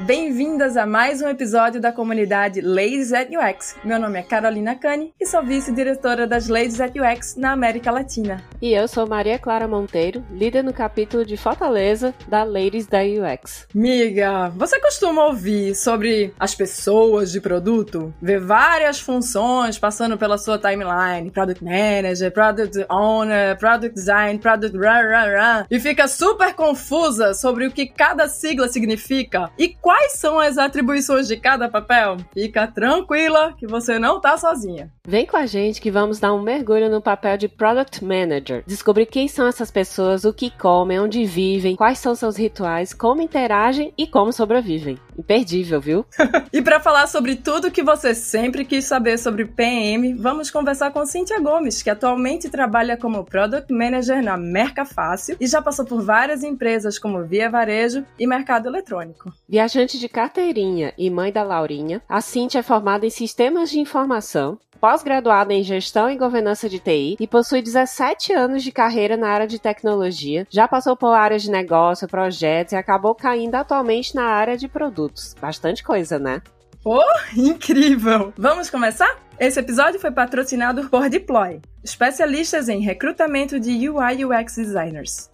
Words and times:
bem-vindas 0.00 0.76
a 0.76 0.84
mais 0.84 1.22
um 1.22 1.28
episódio 1.28 1.80
da 1.80 1.92
comunidade 1.92 2.60
Ladies 2.60 3.12
at 3.12 3.28
UX. 3.30 3.76
Meu 3.84 3.98
nome 3.98 4.18
é 4.18 4.22
Carolina 4.22 4.74
Cani 4.74 5.14
e 5.20 5.26
sou 5.26 5.42
vice-diretora 5.42 6.26
das 6.26 6.48
Ladies 6.48 6.80
at 6.80 6.92
UX 6.96 7.36
na 7.36 7.52
América 7.52 7.90
Latina. 7.90 8.42
E 8.60 8.72
eu 8.72 8.88
sou 8.88 9.06
Maria 9.06 9.38
Clara 9.38 9.68
Monteiro, 9.68 10.24
líder 10.32 10.64
no 10.64 10.72
capítulo 10.72 11.24
de 11.24 11.36
Fortaleza 11.36 12.12
da 12.26 12.42
Ladies 12.42 12.86
da 12.86 12.98
UX. 13.02 13.68
Miga, 13.72 14.50
você 14.56 14.80
costuma 14.80 15.26
ouvir 15.26 15.74
sobre 15.76 16.34
as 16.38 16.54
pessoas 16.54 17.30
de 17.30 17.40
produto? 17.40 18.12
Ver 18.20 18.40
várias 18.40 18.98
funções 18.98 19.78
passando 19.78 20.18
pela 20.18 20.38
sua 20.38 20.58
timeline, 20.58 21.30
Product 21.30 21.64
Manager, 21.64 22.32
Product 22.32 22.84
Owner, 22.90 23.56
Product 23.58 23.94
Design, 23.94 24.38
Product 24.38 24.76
rah, 24.76 25.02
rah, 25.02 25.30
rah, 25.30 25.66
e 25.70 25.78
fica 25.78 26.08
super 26.08 26.52
confusa 26.54 27.32
sobre 27.32 27.66
o 27.66 27.70
que 27.70 27.86
cada 27.86 28.26
sigla 28.28 28.68
significa 28.68 29.50
e 29.56 29.68
quais 29.84 30.12
são 30.14 30.38
as 30.40 30.56
atribuições 30.56 31.28
de 31.28 31.36
cada 31.36 31.68
papel? 31.68 32.16
Fica 32.32 32.66
tranquila 32.66 33.52
que 33.52 33.66
você 33.66 33.98
não 33.98 34.18
tá 34.18 34.38
sozinha. 34.38 34.90
Vem 35.06 35.26
com 35.26 35.36
a 35.36 35.44
gente 35.44 35.82
que 35.82 35.90
vamos 35.90 36.18
dar 36.18 36.32
um 36.32 36.40
mergulho 36.40 36.88
no 36.88 36.98
papel 36.98 37.36
de 37.36 37.46
Product 37.46 38.02
Manager. 38.02 38.64
Descobrir 38.66 39.04
quem 39.04 39.28
são 39.28 39.46
essas 39.46 39.70
pessoas, 39.70 40.24
o 40.24 40.32
que 40.32 40.48
comem, 40.48 40.98
onde 40.98 41.26
vivem, 41.26 41.76
quais 41.76 41.98
são 41.98 42.14
seus 42.14 42.38
rituais, 42.38 42.94
como 42.94 43.20
interagem 43.20 43.92
e 43.98 44.06
como 44.06 44.32
sobrevivem. 44.32 44.98
Imperdível, 45.18 45.78
viu? 45.78 46.06
e 46.50 46.62
para 46.62 46.80
falar 46.80 47.06
sobre 47.06 47.36
tudo 47.36 47.70
que 47.70 47.82
você 47.82 48.14
sempre 48.14 48.64
quis 48.64 48.86
saber 48.86 49.18
sobre 49.18 49.44
PM, 49.44 50.14
vamos 50.14 50.50
conversar 50.50 50.90
com 50.90 51.04
Cíntia 51.04 51.38
Gomes, 51.38 51.82
que 51.82 51.90
atualmente 51.90 52.48
trabalha 52.48 52.96
como 52.96 53.26
Product 53.26 53.70
Manager 53.70 54.22
na 54.22 54.38
Merca 54.38 54.86
Fácil 54.86 55.36
e 55.38 55.46
já 55.46 55.60
passou 55.60 55.84
por 55.84 56.00
várias 56.00 56.42
empresas 56.42 56.98
como 56.98 57.22
Via 57.24 57.50
Varejo 57.50 58.06
e 58.18 58.26
Mercado 58.26 58.70
Eletrônico. 58.70 59.30
Viajante 59.46 59.98
de 59.98 60.08
carteirinha 60.08 60.94
e 60.96 61.10
mãe 61.10 61.30
da 61.30 61.42
Laurinha, 61.42 62.00
a 62.08 62.22
Cintia 62.22 62.60
é 62.60 62.62
formada 62.62 63.04
em 63.04 63.10
Sistemas 63.10 63.68
de 63.68 63.78
Informação, 63.78 64.58
pós-graduada 64.80 65.52
em 65.52 65.62
Gestão 65.62 66.10
e 66.10 66.16
Governança 66.16 66.68
de 66.68 66.78
TI 66.78 67.16
e 67.18 67.26
possui 67.26 67.62
17 67.62 68.32
anos 68.32 68.62
de 68.62 68.70
carreira 68.70 69.16
na 69.16 69.28
área 69.28 69.46
de 69.46 69.58
tecnologia. 69.58 70.46
Já 70.50 70.68
passou 70.68 70.96
por 70.96 71.14
áreas 71.14 71.42
de 71.42 71.50
negócio, 71.50 72.08
projetos 72.08 72.72
e 72.72 72.76
acabou 72.76 73.14
caindo 73.14 73.54
atualmente 73.54 74.14
na 74.14 74.24
área 74.24 74.56
de 74.56 74.68
produtos. 74.68 75.34
Bastante 75.40 75.82
coisa, 75.82 76.18
né? 76.18 76.42
Oh, 76.84 77.02
incrível! 77.34 78.32
Vamos 78.36 78.68
começar? 78.68 79.18
Esse 79.40 79.58
episódio 79.58 79.98
foi 79.98 80.10
patrocinado 80.10 80.88
por 80.88 81.08
Deploy, 81.08 81.60
especialistas 81.82 82.68
em 82.68 82.80
recrutamento 82.80 83.58
de 83.58 83.88
UI 83.88 84.18
e 84.18 84.24
UX 84.24 84.56
designers. 84.56 85.30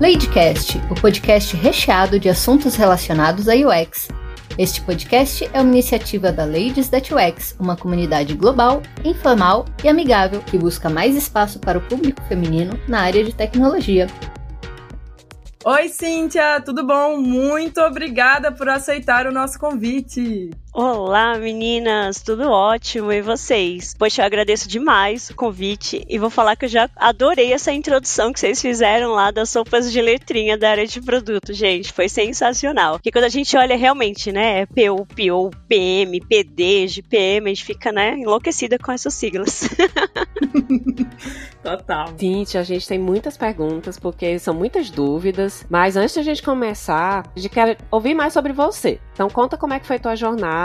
Ladycast, 0.00 0.78
o 0.90 0.94
podcast 0.94 1.56
recheado 1.56 2.20
de 2.20 2.28
assuntos 2.28 2.76
relacionados 2.76 3.48
a 3.48 3.54
UX. 3.54 4.08
Este 4.58 4.80
podcast 4.80 5.48
é 5.52 5.60
uma 5.60 5.70
iniciativa 5.70 6.32
da 6.32 6.44
Ladies 6.44 6.88
That 6.88 7.14
UX, 7.14 7.54
uma 7.60 7.76
comunidade 7.76 8.34
global, 8.34 8.82
informal 9.04 9.64
e 9.84 9.88
amigável 9.88 10.42
que 10.42 10.58
busca 10.58 10.90
mais 10.90 11.14
espaço 11.14 11.60
para 11.60 11.78
o 11.78 11.80
público 11.80 12.20
feminino 12.22 12.76
na 12.88 13.02
área 13.02 13.22
de 13.22 13.32
tecnologia. 13.32 14.08
Oi, 15.64 15.88
Cíntia, 15.88 16.60
tudo 16.60 16.84
bom? 16.84 17.18
Muito 17.18 17.80
obrigada 17.80 18.50
por 18.50 18.68
aceitar 18.68 19.28
o 19.28 19.32
nosso 19.32 19.60
convite. 19.60 20.50
Olá, 20.70 21.36
meninas, 21.38 22.20
tudo 22.20 22.50
ótimo 22.50 23.10
e 23.10 23.22
vocês? 23.22 23.94
Poxa, 23.98 24.20
eu 24.20 24.26
agradeço 24.26 24.68
demais 24.68 25.30
o 25.30 25.34
convite 25.34 26.04
e 26.06 26.18
vou 26.18 26.28
falar 26.28 26.56
que 26.56 26.66
eu 26.66 26.68
já 26.68 26.90
adorei 26.94 27.52
essa 27.54 27.72
introdução 27.72 28.32
que 28.32 28.38
vocês 28.38 28.60
fizeram 28.60 29.12
lá 29.12 29.30
das 29.30 29.48
sopas 29.48 29.90
de 29.90 30.00
letrinha 30.00 30.58
da 30.58 30.70
área 30.70 30.86
de 30.86 31.00
produto, 31.00 31.54
gente, 31.54 31.90
foi 31.90 32.08
sensacional. 32.08 32.94
Porque 32.94 33.10
quando 33.10 33.24
a 33.24 33.30
gente 33.30 33.56
olha 33.56 33.76
realmente, 33.76 34.30
né, 34.30 34.66
PO, 34.66 35.06
PO, 35.06 35.50
PM, 35.66 36.20
PD, 36.20 36.86
GPM, 36.86 37.46
a 37.46 37.54
gente 37.54 37.64
fica, 37.64 37.90
né, 37.90 38.14
enlouquecida 38.18 38.78
com 38.78 38.92
essas 38.92 39.14
siglas. 39.14 39.70
Total. 41.62 42.14
Gente, 42.16 42.56
a 42.56 42.62
gente 42.62 42.86
tem 42.86 42.98
muitas 42.98 43.36
perguntas 43.36 43.98
porque 43.98 44.38
são 44.38 44.54
muitas 44.54 44.90
dúvidas, 44.90 45.66
mas 45.68 45.96
antes 45.96 46.14
de 46.14 46.20
a 46.20 46.22
gente 46.22 46.42
começar, 46.42 47.24
a 47.34 47.38
gente 47.38 47.52
quer 47.52 47.78
ouvir 47.90 48.14
mais 48.14 48.32
sobre 48.32 48.52
você. 48.52 49.00
Então 49.12 49.28
conta 49.28 49.56
como 49.56 49.74
é 49.74 49.80
que 49.80 49.86
foi 49.86 49.98
tua 49.98 50.14
jornada 50.14 50.58